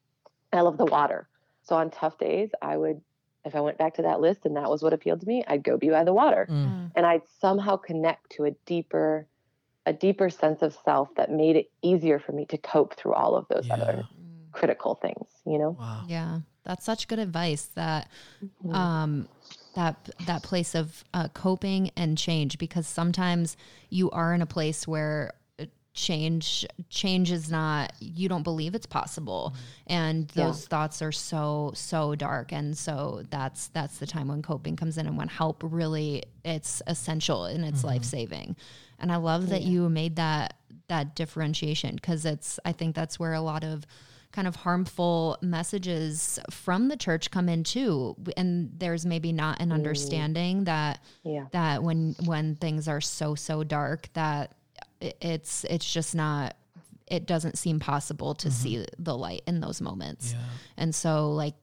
I 0.52 0.60
love 0.62 0.78
the 0.78 0.86
water. 0.86 1.28
So 1.62 1.76
on 1.76 1.90
tough 1.90 2.18
days, 2.18 2.50
I 2.62 2.76
would 2.76 3.02
if 3.44 3.54
I 3.54 3.60
went 3.60 3.78
back 3.78 3.94
to 3.94 4.02
that 4.02 4.20
list 4.20 4.44
and 4.46 4.56
that 4.56 4.70
was 4.70 4.82
what 4.82 4.92
appealed 4.92 5.20
to 5.20 5.26
me, 5.26 5.44
I'd 5.46 5.64
go 5.64 5.76
be 5.78 5.90
by 5.90 6.04
the 6.04 6.14
water 6.14 6.50
Mm. 6.50 6.92
and 6.94 7.06
I'd 7.06 7.26
somehow 7.28 7.76
connect 7.76 8.30
to 8.32 8.44
a 8.44 8.52
deeper 8.66 9.28
a 9.86 9.92
deeper 9.92 10.30
sense 10.30 10.62
of 10.62 10.74
self 10.74 11.14
that 11.16 11.30
made 11.30 11.56
it 11.56 11.66
easier 11.82 12.18
for 12.20 12.32
me 12.32 12.46
to 12.46 12.58
cope 12.58 12.94
through 12.96 13.14
all 13.14 13.36
of 13.36 13.46
those 13.48 13.66
Yeah. 13.66 13.70
other 13.70 14.08
critical 14.52 14.94
things, 14.96 15.28
you 15.46 15.58
know? 15.58 15.78
Wow. 15.78 16.06
Yeah, 16.06 16.40
that's 16.66 16.84
such 16.84 17.08
good 17.08 17.18
advice. 17.18 17.64
That 17.74 18.08
Mhm. 18.64 18.74
um, 18.74 19.28
that 19.74 20.08
that 20.26 20.42
place 20.42 20.74
of 20.74 21.04
uh, 21.14 21.28
coping 21.28 21.90
and 21.96 22.18
change, 22.18 22.58
because 22.58 22.86
sometimes 22.86 23.56
you 23.90 24.10
are 24.10 24.34
in 24.34 24.42
a 24.42 24.46
place 24.46 24.86
where 24.88 25.32
uh, 25.60 25.64
change 25.94 26.66
change 26.90 27.30
is 27.30 27.50
not 27.50 27.92
you 28.00 28.28
don't 28.28 28.42
believe 28.42 28.74
it's 28.74 28.86
possible 28.86 29.54
and 29.86 30.30
Yeah. 30.34 30.46
those 30.46 30.66
thoughts 30.66 31.00
are 31.02 31.12
so 31.12 31.72
so 31.74 32.14
dark 32.14 32.52
and 32.52 32.76
so 32.76 33.22
that's 33.30 33.68
that's 33.68 33.98
the 33.98 34.06
time 34.06 34.28
when 34.28 34.42
coping 34.42 34.76
comes 34.76 34.98
in 34.98 35.06
and 35.06 35.16
when 35.16 35.28
help 35.28 35.62
really 35.64 36.22
it's 36.44 36.82
essential 36.86 37.44
and 37.46 37.64
it's 37.64 37.82
life 37.84 38.04
saving 38.04 38.56
and 38.98 39.10
i 39.10 39.16
love 39.16 39.48
that 39.48 39.62
you 39.62 39.88
made 39.88 40.16
that 40.16 40.54
that 40.88 41.14
differentiation 41.16 41.94
because 41.96 42.26
it's 42.26 42.58
i 42.66 42.72
think 42.72 42.94
that's 42.94 43.18
where 43.18 43.32
a 43.32 43.40
lot 43.40 43.64
of 43.64 43.86
kind 44.36 44.46
of 44.46 44.54
harmful 44.54 45.38
messages 45.40 46.38
from 46.50 46.88
the 46.88 46.96
church 46.96 47.30
come 47.30 47.48
in 47.48 47.64
too. 47.64 48.14
And 48.36 48.70
there's 48.76 49.06
maybe 49.06 49.32
not 49.32 49.62
an 49.62 49.70
mm. 49.70 49.72
understanding 49.72 50.64
that 50.64 51.02
Yeah. 51.24 51.46
that 51.52 51.82
when 51.82 52.14
when 52.26 52.54
things 52.54 52.86
are 52.86 53.00
so 53.00 53.34
so 53.34 53.64
dark 53.64 54.10
that 54.12 54.54
it's 55.00 55.64
it's 55.64 55.90
just 55.90 56.14
not 56.14 56.54
it 57.06 57.24
doesn't 57.24 57.56
seem 57.56 57.80
possible 57.80 58.34
to 58.34 58.48
mm-hmm. 58.48 58.62
see 58.62 58.86
the 58.98 59.16
light 59.16 59.40
in 59.46 59.60
those 59.60 59.80
moments. 59.80 60.34
Yeah. 60.34 60.40
and 60.76 60.94
so 60.94 61.32
like 61.32 61.54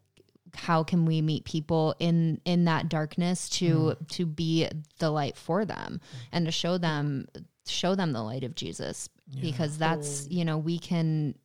how 0.55 0.83
can 0.83 1.05
we 1.05 1.21
meet 1.21 1.45
people 1.45 1.93
in 1.99 2.41
in 2.43 2.65
that 2.65 2.89
darkness 2.89 3.49
to 3.49 3.69
mm. 3.69 4.07
to 4.07 4.25
be 4.25 4.67
the 4.97 5.11
light 5.11 5.37
for 5.37 5.63
them 5.63 6.01
and 6.31 6.47
to 6.47 6.51
show 6.51 6.79
them 6.79 7.27
show 7.67 7.93
them 7.93 8.13
the 8.13 8.23
light 8.23 8.43
of 8.43 8.55
jesus? 8.55 9.09
Because 9.41 9.77
that's 9.77 10.23
mm. 10.23 10.31
you 10.31 10.45
know 10.45 10.57
we 10.57 10.79
can 10.79 11.35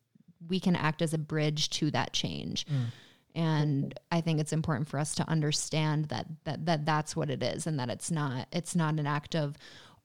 we 0.47 0.61
can 0.61 0.77
act 0.77 1.03
as 1.03 1.15
a 1.15 1.19
bridge 1.19 1.71
to 1.71 1.91
that 1.91 2.13
change. 2.13 2.67
Mm. 2.67 2.87
And 3.35 4.01
i 4.11 4.21
think 4.21 4.41
it's 4.41 4.53
important 4.55 4.89
for 4.89 4.99
us 4.99 5.15
to 5.15 5.29
understand 5.29 6.07
that 6.07 6.27
that, 6.45 6.67
that 6.67 6.87
that's 6.87 7.15
what 7.15 7.31
it 7.31 7.43
is 7.43 7.67
and 7.67 7.79
that 7.79 7.89
it's 7.89 8.11
not 8.11 8.49
it's 8.51 8.75
not 8.75 8.99
an 8.99 9.07
act 9.07 9.37
of 9.37 9.57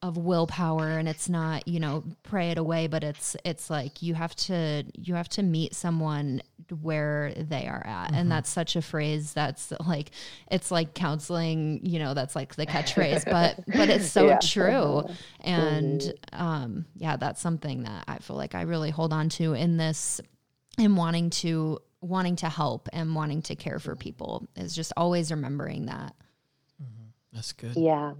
of 0.04 0.18
willpower 0.18 0.90
and 0.98 1.08
it's 1.08 1.30
not 1.30 1.66
you 1.66 1.80
know 1.80 2.04
pray 2.24 2.52
it 2.52 2.58
away 2.58 2.88
but 2.88 3.06
it's 3.06 3.38
it's 3.46 3.70
like 3.70 4.02
you 4.02 4.14
have 4.14 4.36
to 4.36 4.84
you 4.96 5.16
have 5.16 5.30
to 5.30 5.42
meet 5.42 5.74
someone 5.74 6.42
where 6.82 7.34
they 7.38 7.68
are 7.68 7.86
at 7.88 8.14
and 8.14 8.30
that's 8.30 8.50
such 8.50 8.76
a 8.76 8.82
phrase 8.82 9.32
that's 9.32 9.72
like 9.88 10.12
it's 10.52 10.72
like 10.72 10.94
counseling 10.94 11.80
you 11.84 12.00
know 12.00 12.14
that's 12.14 12.36
like 12.36 12.54
the 12.56 12.66
catchphrase 12.66 13.24
but 13.24 13.64
but 13.78 13.90
it's 13.90 14.12
so 14.12 14.28
Yeah. 14.34 14.40
true 14.40 15.04
and 15.40 16.14
um 16.34 16.86
yeah 16.98 17.16
that's 17.16 17.42
something 17.42 17.84
that 17.84 18.04
i 18.10 18.18
feel 18.18 18.36
like 18.36 18.56
i 18.56 18.64
really 18.64 18.90
hold 18.90 19.14
on 19.14 19.30
to 19.30 19.54
in 19.54 19.78
this 19.78 20.20
in 20.78 20.98
wanting 20.98 21.30
to 21.30 21.80
wanting 22.02 22.36
to 22.36 22.50
help 22.50 22.90
and 22.92 23.16
wanting 23.16 23.42
to 23.44 23.56
care 23.56 23.80
for 23.80 23.96
people 23.96 24.50
is 24.58 24.76
just 24.76 24.92
always 24.98 25.32
remembering 25.32 25.86
that 25.86 26.14
That's 27.32 27.54
good. 27.54 27.76
Yeah. 27.78 28.14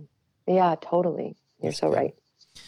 Yeah, 0.48 0.76
totally. 0.82 1.36
You're 1.64 1.72
That's 1.72 1.80
so 1.80 1.90
good. 1.90 1.98
right. 1.98 2.16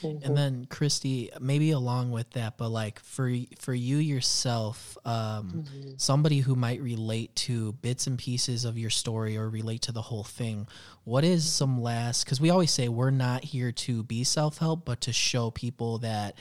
Mhm. 0.02 0.26
And 0.26 0.36
then 0.36 0.66
Christy, 0.66 1.30
maybe 1.40 1.70
along 1.70 2.10
with 2.12 2.32
that, 2.32 2.58
but 2.58 2.70
like 2.70 3.00
for 3.00 3.32
for 3.60 3.74
you 3.74 3.98
yourself, 3.98 4.98
um, 5.06 5.64
somebody 5.98 6.40
who 6.40 6.56
might 6.56 6.82
relate 6.82 7.36
to 7.36 7.74
bits 7.74 8.08
and 8.08 8.18
pieces 8.18 8.66
of 8.66 8.80
your 8.80 8.90
story 8.90 9.38
or 9.38 9.48
relate 9.48 9.84
to 9.84 9.92
the 9.92 10.02
whole 10.02 10.24
thing, 10.24 10.68
what 11.04 11.24
is 11.24 11.46
some 11.52 11.80
last? 11.82 12.26
Because 12.26 12.42
we 12.42 12.50
always 12.50 12.72
say 12.72 12.90
we're 12.90 13.12
not 13.12 13.44
here 13.44 13.72
to 13.72 14.02
be 14.02 14.24
self 14.24 14.58
help, 14.58 14.86
but 14.86 15.02
to 15.02 15.14
show 15.14 15.52
people 15.52 16.00
that 16.00 16.36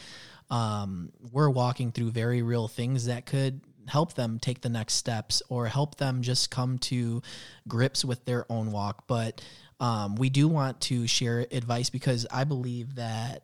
um, 0.49 1.13
we're 1.31 1.51
walking 1.51 1.93
through 1.93 2.13
very 2.13 2.41
real 2.41 2.67
things 2.69 3.07
that 3.07 3.27
could 3.27 3.61
help 3.89 4.15
them 4.15 4.39
take 4.39 4.61
the 4.61 4.69
next 4.69 4.95
steps 4.95 5.43
or 5.49 5.67
help 5.67 5.97
them 5.97 6.23
just 6.23 6.51
come 6.51 6.79
to 6.79 7.23
grips 7.69 8.05
with 8.05 8.25
their 8.25 8.51
own 8.51 8.73
walk. 8.73 9.07
But 9.07 9.43
um, 9.81 10.17
we 10.17 10.31
do 10.31 10.49
want 10.49 10.81
to 10.83 11.07
share 11.07 11.47
advice 11.51 11.91
because 11.91 12.27
I 12.31 12.45
believe 12.45 12.97
that 12.97 13.43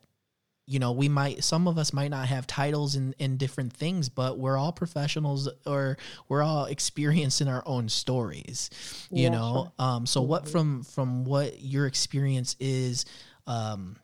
you 0.67 0.79
know 0.79 0.93
we 0.93 1.09
might 1.09 1.43
some 1.43 1.67
of 1.67 1.79
us 1.79 1.93
might 1.93 2.11
not 2.13 2.29
have 2.29 2.47
titles 2.47 2.95
in 2.95 3.13
in 3.19 3.37
different 3.37 3.73
things 3.73 4.09
but 4.09 4.39
we're 4.39 4.57
all 4.57 4.71
professionals 4.71 5.49
or 5.67 5.97
we're 6.29 6.43
all 6.45 6.67
experienced 6.67 7.41
in 7.41 7.49
our 7.49 7.63
own 7.67 7.89
stories 7.89 8.71
you 9.11 9.25
Yeah, 9.25 9.31
know? 9.31 9.73
um 9.81 10.07
so 10.07 10.23
what 10.23 10.49
from 10.49 10.85
from 10.85 11.25
what 11.25 11.61
your 11.61 11.87
experience 11.87 12.55
is 12.61 13.05
um 13.49 13.97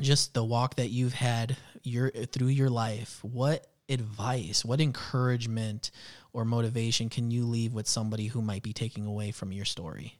just 0.00 0.32
the 0.32 0.42
walk 0.42 0.76
that 0.76 0.88
you've 0.88 1.12
had 1.12 1.56
your 1.82 2.10
through 2.10 2.48
your 2.48 2.70
life 2.70 3.18
what 3.22 3.66
advice 3.88 4.64
what 4.64 4.80
encouragement 4.80 5.90
or 6.32 6.44
motivation 6.44 7.08
can 7.08 7.30
you 7.30 7.44
leave 7.46 7.72
with 7.72 7.88
somebody 7.88 8.26
who 8.28 8.42
might 8.42 8.62
be 8.62 8.72
taking 8.72 9.06
away 9.06 9.30
from 9.30 9.52
your 9.52 9.64
story 9.64 10.18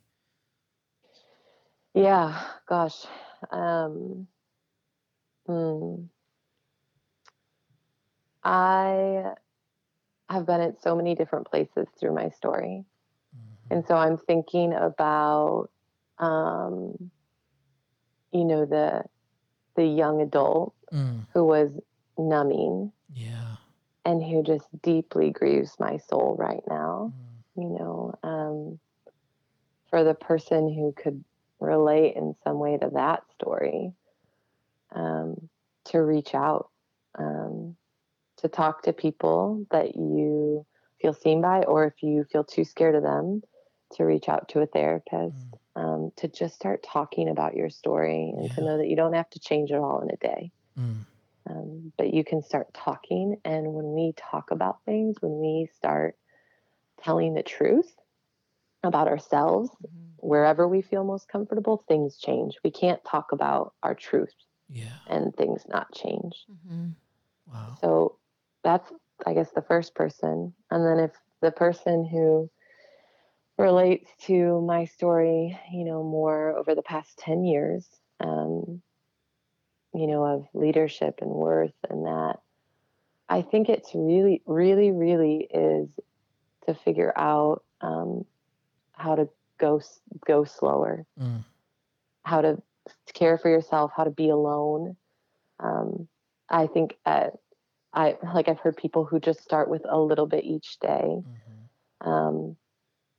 Yeah, 1.94 2.40
gosh. 2.66 3.06
Um 3.50 4.28
Hmm. 5.46 6.08
I 8.44 9.34
have 10.28 10.46
been 10.46 10.60
at 10.60 10.82
so 10.82 10.94
many 10.94 11.14
different 11.14 11.46
places 11.50 11.88
through 11.98 12.14
my 12.14 12.28
story. 12.30 12.84
And 13.70 13.86
so 13.86 13.96
I'm 13.96 14.18
thinking 14.18 14.72
about, 14.74 15.70
um, 16.18 17.10
you 18.32 18.44
know, 18.44 18.64
the 18.66 19.04
the 19.76 19.84
young 19.86 20.20
adult 20.22 20.74
Mm, 20.92 21.26
who 21.34 21.44
was 21.44 21.70
numbing 22.18 22.92
yeah. 23.14 23.57
And 24.08 24.22
who 24.24 24.42
just 24.42 24.66
deeply 24.82 25.30
grieves 25.30 25.76
my 25.78 25.98
soul 25.98 26.34
right 26.38 26.62
now. 26.66 27.12
Mm, 27.56 27.62
You 27.62 27.78
know, 27.78 28.14
um, 28.22 28.80
for 29.90 30.02
the 30.02 30.14
person 30.14 30.72
who 30.72 30.92
could 30.92 31.22
relate 31.60 32.16
in 32.16 32.34
some 32.42 32.58
way 32.58 32.78
to 32.78 32.88
that 32.94 33.22
story, 33.34 33.92
um, 34.94 35.50
to 35.86 35.98
reach 35.98 36.34
out, 36.34 36.70
um, 37.18 37.76
to 38.38 38.48
talk 38.48 38.82
to 38.82 38.94
people 38.94 39.66
that 39.70 39.94
you 39.94 40.64
feel 41.02 41.12
seen 41.12 41.42
by, 41.42 41.62
or 41.64 41.84
if 41.84 42.02
you 42.02 42.24
feel 42.32 42.44
too 42.44 42.64
scared 42.64 42.94
of 42.94 43.02
them, 43.02 43.42
to 43.92 44.04
reach 44.04 44.28
out 44.28 44.48
to 44.48 44.60
a 44.60 44.66
therapist, 44.66 45.36
um, 45.76 46.12
to 46.16 46.28
just 46.28 46.54
start 46.54 46.82
talking 46.82 47.28
about 47.28 47.54
your 47.54 47.68
story 47.68 48.32
and 48.34 48.50
to 48.52 48.62
know 48.62 48.78
that 48.78 48.88
you 48.88 48.96
don't 48.96 49.12
have 49.14 49.28
to 49.30 49.38
change 49.38 49.70
it 49.70 49.76
all 49.76 50.00
in 50.00 50.10
a 50.10 50.16
day. 50.16 50.50
mm, 50.78 50.96
Um, 51.48 51.92
but 51.96 52.12
you 52.12 52.24
can 52.24 52.42
start 52.42 52.72
talking. 52.74 53.40
And 53.44 53.72
when 53.72 53.92
we 53.94 54.12
talk 54.16 54.50
about 54.50 54.84
things, 54.84 55.16
when 55.20 55.38
we 55.40 55.68
start 55.74 56.16
telling 57.02 57.34
the 57.34 57.42
truth 57.42 57.94
about 58.82 59.08
ourselves, 59.08 59.70
wherever 60.18 60.68
we 60.68 60.82
feel 60.82 61.04
most 61.04 61.28
comfortable, 61.28 61.84
things 61.88 62.18
change. 62.18 62.56
We 62.64 62.70
can't 62.70 63.02
talk 63.04 63.32
about 63.32 63.74
our 63.82 63.94
truth 63.94 64.34
yeah. 64.68 64.98
and 65.06 65.34
things 65.34 65.62
not 65.68 65.92
change. 65.94 66.46
Mhm. 66.50 66.94
Wow. 67.46 67.76
So 67.80 68.18
that's, 68.62 68.92
I 69.26 69.34
guess, 69.34 69.50
the 69.52 69.62
first 69.62 69.94
person. 69.94 70.54
And 70.70 70.84
then 70.84 70.98
if 70.98 71.12
the 71.40 71.52
person 71.52 72.04
who 72.04 72.50
relates 73.56 74.10
to 74.26 74.60
my 74.62 74.84
story, 74.84 75.58
you 75.72 75.84
know, 75.84 76.02
more 76.02 76.56
over 76.56 76.74
the 76.74 76.82
past 76.82 77.18
10 77.18 77.44
years, 77.44 77.88
um, 78.20 78.82
you 79.94 80.06
know, 80.06 80.24
of 80.24 80.46
leadership 80.54 81.18
and 81.20 81.30
worth 81.30 81.74
and 81.88 82.04
that, 82.06 82.36
I 83.28 83.42
think 83.42 83.68
it's 83.68 83.94
really, 83.94 84.42
really, 84.46 84.90
really 84.92 85.48
is 85.52 85.88
to 86.66 86.74
figure 86.74 87.12
out 87.16 87.62
um, 87.80 88.24
how 88.92 89.14
to 89.16 89.28
go 89.58 89.80
go 90.26 90.44
slower, 90.44 91.04
Mm, 91.18 91.44
how 92.24 92.40
to 92.40 92.62
care 93.14 93.38
for 93.38 93.48
yourself, 93.48 93.92
how 93.96 94.04
to 94.04 94.10
be 94.10 94.28
alone. 94.28 94.96
Um, 95.60 96.08
I 96.48 96.66
think 96.66 96.96
uh, 97.06 97.28
I 97.92 98.16
like 98.34 98.48
I've 98.48 98.58
heard 98.60 98.76
people 98.76 99.04
who 99.04 99.20
just 99.20 99.40
start 99.42 99.68
with 99.68 99.82
a 99.88 99.98
little 99.98 100.26
bit 100.26 100.44
each 100.44 100.78
day. 100.80 101.22
mhm, 101.24 102.08
Um, 102.08 102.56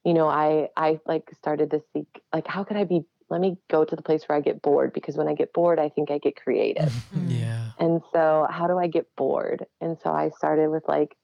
you 0.03 0.13
know, 0.13 0.27
I 0.27 0.69
I 0.75 0.99
like 1.05 1.29
started 1.33 1.71
to 1.71 1.81
seek 1.93 2.07
like 2.33 2.47
how 2.47 2.63
could 2.63 2.77
I 2.77 2.83
be? 2.85 3.03
Let 3.29 3.41
me 3.41 3.57
go 3.69 3.85
to 3.85 3.95
the 3.95 4.01
place 4.01 4.27
where 4.27 4.37
I 4.37 4.41
get 4.41 4.61
bored 4.61 4.93
because 4.93 5.17
when 5.17 5.27
I 5.27 5.33
get 5.35 5.53
bored, 5.53 5.79
I 5.79 5.89
think 5.89 6.11
I 6.11 6.17
get 6.17 6.35
creative. 6.35 6.93
Mm. 7.15 7.39
yeah. 7.39 7.71
And 7.79 8.01
so, 8.13 8.45
how 8.49 8.67
do 8.67 8.77
I 8.77 8.87
get 8.87 9.07
bored? 9.15 9.65
And 9.81 9.97
so, 9.99 10.11
I 10.11 10.29
started 10.29 10.69
with 10.69 10.87
like 10.87 11.15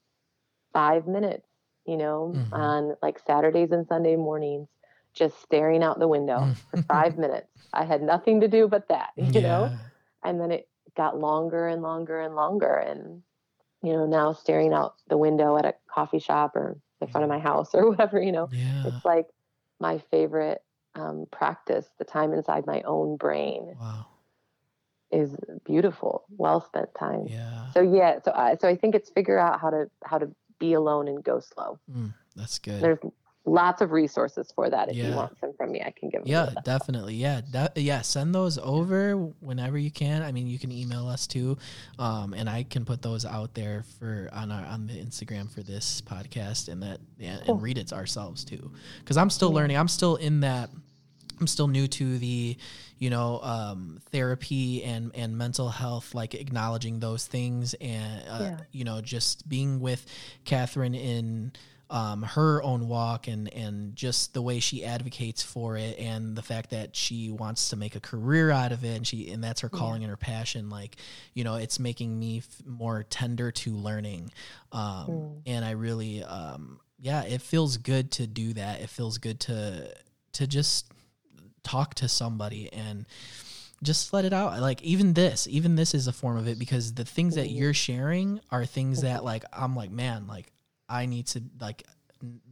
five 0.74 1.08
minutes, 1.08 1.47
you 1.86 1.97
know, 1.97 2.34
Mhm. 2.36 2.53
on 2.53 2.95
like 3.01 3.20
Saturdays 3.20 3.72
and 3.72 3.88
Sunday 3.88 4.16
mornings, 4.16 4.68
just 5.14 5.39
staring 5.41 5.84
out 5.84 5.99
the 5.99 6.08
window 6.08 6.56
for 6.72 6.82
five 6.84 7.18
minutes. 7.18 7.49
I 7.74 7.86
had 7.86 8.01
nothing 8.01 8.41
to 8.41 8.47
do 8.47 8.68
but 8.68 8.88
that, 8.89 9.12
you 9.18 9.41
know? 9.41 9.72
And 10.24 10.39
then 10.41 10.51
it 10.51 10.68
got 10.97 11.20
longer 11.20 11.68
and 11.68 11.82
longer 11.84 12.20
and 12.20 12.36
longer. 12.36 12.76
And, 12.76 13.24
you 13.84 13.93
know, 13.93 14.06
now 14.08 14.34
staring 14.34 14.74
out 14.74 14.95
the 15.08 15.18
window 15.18 15.58
at 15.58 15.66
a 15.66 15.76
coffee 15.88 16.20
shop 16.20 16.56
or 16.56 16.78
the 16.99 17.08
front 17.08 17.24
of 17.24 17.30
my 17.30 17.39
house 17.39 17.76
or 17.76 17.89
whatever, 17.91 18.20
you 18.22 18.32
know, 18.32 18.49
Yeah. 18.51 18.88
it's 18.88 19.06
like 19.06 19.28
my 19.80 19.99
favorite 20.12 20.64
um, 20.96 21.26
practice, 21.32 21.88
the 22.00 22.06
time 22.06 22.34
inside 22.34 22.66
my 22.66 22.82
own 22.84 23.18
brain 23.18 23.76
Wow. 23.80 24.06
is 25.12 25.36
beautiful, 25.66 26.26
well 26.38 26.62
spent 26.62 26.89
time. 26.98 27.26
Yeah. 27.28 27.72
So 27.72 27.82
yeah, 27.82 28.20
so 28.24 28.32
I 28.36 28.58
so 28.60 28.68
I 28.68 28.76
think 28.76 28.96
it's 28.96 29.10
figure 29.10 29.38
out 29.38 29.60
how 29.60 29.70
to 29.70 29.89
how 30.04 30.18
to 30.18 30.30
be 30.60 30.74
alone 30.74 31.08
and 31.08 31.24
go 31.24 31.39
slow. 31.39 31.80
Mm, 31.91 32.14
that's 32.36 32.60
good. 32.60 32.82
There's 32.82 33.00
lots 33.48 33.80
of 33.82 33.91
resources 33.91 34.52
for 34.56 34.72
that. 34.72 34.89
If 34.89 34.96
Yeah. 34.96 35.10
you 35.10 35.16
want 35.16 35.38
some 35.39 35.54
from 35.54 35.72
me, 35.72 35.80
I 35.86 35.91
can 35.91 36.10
give 36.10 36.22
them. 36.22 36.28
Yeah, 36.32 36.50
definitely. 36.64 37.14
Yeah, 37.14 37.41
that, 37.52 37.78
yeah. 37.78 38.02
Send 38.02 38.34
those 38.34 38.58
over 38.58 39.16
whenever 39.39 39.78
you 39.78 39.91
can. 39.91 40.24
I 40.24 40.32
mean, 40.32 40.48
you 40.48 40.58
can 40.58 40.72
email 40.72 41.08
us 41.08 41.28
too, 41.28 41.58
um, 42.00 42.34
and 42.34 42.50
I 42.50 42.64
can 42.64 42.86
put 42.86 43.04
those 43.04 43.24
out 43.24 43.54
there 43.54 43.84
for 44.00 44.30
on 44.34 44.52
our 44.52 44.66
on 44.66 44.88
the 44.88 44.93
Instagram 44.93 45.48
for 45.52 45.62
this 45.62 46.02
podcast, 46.02 46.70
and 46.70 46.82
that 46.82 47.00
yeah, 47.20 47.38
Cool. 47.46 47.56
and 47.56 47.64
read 47.64 47.78
it 47.78 47.93
ourselves 47.93 48.43
too. 48.43 48.72
Because 49.00 49.18
I'm 49.18 49.30
still 49.30 49.52
learning. 49.52 49.78
I'm 49.78 49.88
still 49.89 50.16
in 50.16 50.39
that. 50.39 50.72
I'm 51.39 51.47
still 51.47 51.67
new 51.67 51.88
to 51.88 52.17
the, 52.17 52.57
you 52.97 53.09
know, 53.09 53.39
um, 53.41 53.99
therapy 54.11 54.83
and 54.83 55.11
and 55.15 55.38
mental 55.38 55.69
health, 55.69 56.13
like 56.15 56.33
acknowledging 56.33 56.99
those 56.99 57.25
things, 57.27 57.73
and 57.75 58.23
uh, 58.29 58.38
Yeah. 58.41 58.57
you 58.71 58.83
know, 58.83 59.01
just 59.01 59.47
being 59.47 59.79
with 59.79 60.05
Catherine 60.45 60.95
in 60.95 61.51
um, 61.91 62.23
her 62.23 62.63
own 62.63 62.88
walk 62.88 63.27
and 63.27 63.47
and 63.53 63.95
just 63.95 64.33
the 64.33 64.41
way 64.41 64.59
she 64.59 64.83
advocates 64.83 65.43
for 65.43 65.77
it, 65.77 65.99
and 65.99 66.36
the 66.36 66.41
fact 66.41 66.71
that 66.71 66.95
she 66.95 67.29
wants 67.29 67.69
to 67.69 67.75
make 67.75 67.95
a 67.95 67.99
career 67.99 68.49
out 68.49 68.71
of 68.71 68.83
it, 68.83 68.95
and 68.97 69.05
she 69.05 69.29
and 69.29 69.43
that's 69.43 69.61
her 69.61 69.69
calling 69.69 70.03
and 70.03 70.09
her 70.09 70.17
passion. 70.17 70.69
Like, 70.69 70.95
you 71.36 71.43
know, 71.43 71.55
it's 71.55 71.79
making 71.79 72.17
me 72.17 72.39
f- 72.39 72.65
more 72.65 73.03
tender 73.03 73.51
to 73.51 73.71
learning, 73.75 74.31
um, 74.71 75.41
and 75.45 75.63
I 75.63 75.71
really, 75.71 76.23
um, 76.23 76.79
yeah, 76.99 77.21
it 77.23 77.41
feels 77.41 77.77
good 77.77 78.11
to 78.13 78.25
do 78.25 78.53
that. 78.53 78.81
It 78.81 78.89
feels 78.89 79.17
good 79.19 79.39
to 79.41 79.93
to 80.33 80.47
just 80.47 80.91
talk 81.66 81.95
to 81.95 82.07
somebody 82.07 82.72
and 82.72 83.05
just 83.84 84.13
let 84.13 84.26
it 84.26 84.34
out. 84.34 84.59
Like 84.61 84.82
even 84.82 85.13
this 85.13 85.47
even 85.49 85.76
this 85.76 85.93
is 85.93 86.07
a 86.07 86.13
form 86.13 86.38
of 86.38 86.47
it 86.47 86.57
because 86.57 86.93
the 86.93 87.05
things 87.05 87.36
that 87.36 87.49
you're 87.49 87.74
sharing 87.74 88.39
are 88.51 88.66
things 88.66 89.01
that 89.01 89.24
like 89.24 89.43
i'm 89.51 89.76
like 89.76 89.91
man 89.91 90.28
like 90.28 90.51
i 90.88 91.05
need 91.05 91.28
to 91.28 91.41
like 91.59 91.84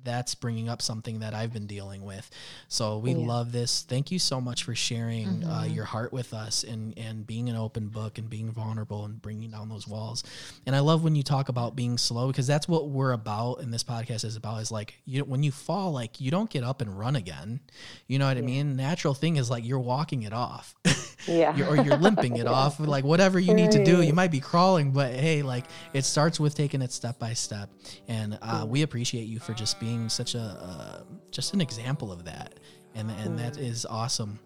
that's 0.03 0.35
bringing 0.35 0.67
up 0.67 0.81
something 0.81 1.19
that 1.19 1.33
i've 1.33 1.53
been 1.53 1.65
dealing 1.67 2.03
with. 2.03 2.29
So 2.67 2.97
we 2.97 3.11
Yeah. 3.11 3.25
love 3.25 3.51
this. 3.53 3.83
Thank 3.83 4.11
you 4.11 4.19
so 4.19 4.41
much 4.41 4.63
for 4.63 4.75
sharing 4.75 5.43
uh, 5.45 5.63
your 5.63 5.85
heart 5.85 6.11
with 6.11 6.33
us 6.33 6.63
and 6.63 6.97
and 6.97 7.25
being 7.25 7.47
an 7.49 7.55
open 7.55 7.87
book 7.87 8.17
and 8.17 8.29
being 8.29 8.51
vulnerable 8.51 9.05
and 9.05 9.21
bringing 9.21 9.51
down 9.51 9.69
those 9.69 9.87
walls. 9.87 10.23
And 10.65 10.75
i 10.75 10.79
love 10.79 11.03
when 11.03 11.15
you 11.15 11.23
talk 11.23 11.47
about 11.49 11.75
being 11.75 11.97
slow 11.97 12.27
because 12.27 12.47
that's 12.47 12.67
what 12.67 12.89
we're 12.89 13.13
about 13.13 13.61
and 13.61 13.73
this 13.73 13.83
podcast 13.83 14.25
is 14.25 14.35
about 14.35 14.61
is 14.61 14.71
like 14.71 14.95
you 15.05 15.23
when 15.23 15.41
you 15.43 15.51
fall 15.51 15.91
like 15.91 16.19
you 16.19 16.31
don't 16.31 16.49
get 16.49 16.63
up 16.63 16.81
and 16.81 16.97
run 16.99 17.15
again. 17.15 17.61
You 18.07 18.19
know 18.19 18.27
what 18.27 18.37
i 18.37 18.41
mean? 18.41 18.75
Natural 18.75 19.13
thing 19.13 19.37
is 19.37 19.49
like 19.49 19.65
you're 19.65 19.79
walking 19.79 20.23
it 20.23 20.33
off 20.33 20.75
Yeah. 21.27 21.55
you're, 21.55 21.67
or 21.67 21.77
you're 21.77 21.97
limping 21.97 22.37
it 22.37 22.47
off. 22.47 22.79
Like 22.93 23.05
whatever 23.05 23.39
you 23.39 23.53
need 23.53 23.71
to 23.71 23.83
do 23.83 24.01
you 24.01 24.13
might 24.13 24.31
be 24.31 24.39
crawling 24.39 24.91
but 24.91 25.13
hey 25.13 25.41
like 25.41 25.65
it 25.93 26.03
starts 26.03 26.39
with 26.39 26.53
taking 26.55 26.81
it 26.81 26.91
step 26.91 27.17
by 27.19 27.33
step. 27.33 27.69
And 28.07 28.37
uh, 28.41 28.65
we 28.67 28.81
appreciate 28.81 29.27
you 29.27 29.39
for 29.39 29.53
just 29.53 29.79
being 29.79 30.09
such 30.09 30.35
a 30.35 30.39
uh, 30.39 31.03
just 31.31 31.53
an 31.53 31.61
example 31.61 32.11
of 32.11 32.25
that. 32.25 32.59
And 32.95 33.09
and 33.11 33.37
that 33.39 33.57
is 33.57 33.85
awesome. 33.85 34.39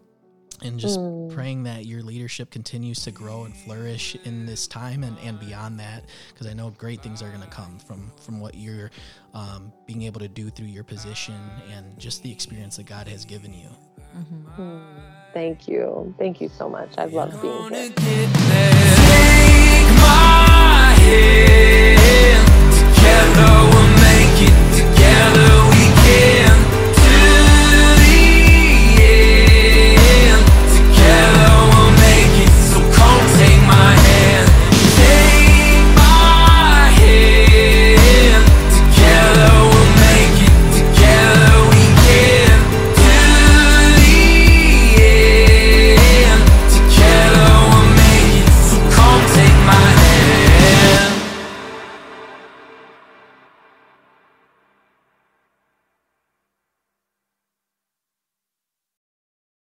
And 0.64 0.80
just 0.80 1.00
praying 1.30 1.64
that 1.64 1.86
your 1.86 2.02
leadership 2.02 2.50
continues 2.50 3.04
to 3.04 3.12
grow 3.12 3.44
and 3.44 3.56
flourish 3.56 4.16
in 4.24 4.46
this 4.48 4.66
time 4.66 5.04
and, 5.04 5.16
and 5.20 5.40
beyond 5.40 5.80
that 5.80 6.06
because 6.34 6.48
i 6.48 6.54
know 6.54 6.72
great 6.72 7.04
things 7.04 7.22
are 7.22 7.30
going 7.30 7.42
to 7.44 7.48
come 7.50 7.78
from 7.78 8.12
from 8.20 8.40
what 8.40 8.56
you're 8.56 8.90
um, 9.36 9.72
being 9.86 10.02
able 10.02 10.20
to 10.20 10.28
do 10.28 10.50
through 10.50 10.66
your 10.66 10.84
position 10.84 11.36
and 11.72 12.00
just 12.00 12.24
the 12.24 12.32
experience 12.32 12.78
that 12.78 12.88
god 12.88 13.08
has 13.08 13.24
given 13.24 13.54
you 13.54 13.70
Thank 15.38 15.68
you. 15.68 16.16
Thank 16.18 16.42
you 16.42 16.50
so 16.50 16.68
much. 16.68 16.90
I 16.98 17.06
love 17.06 17.40
being 17.44 17.70
here. 17.70 17.94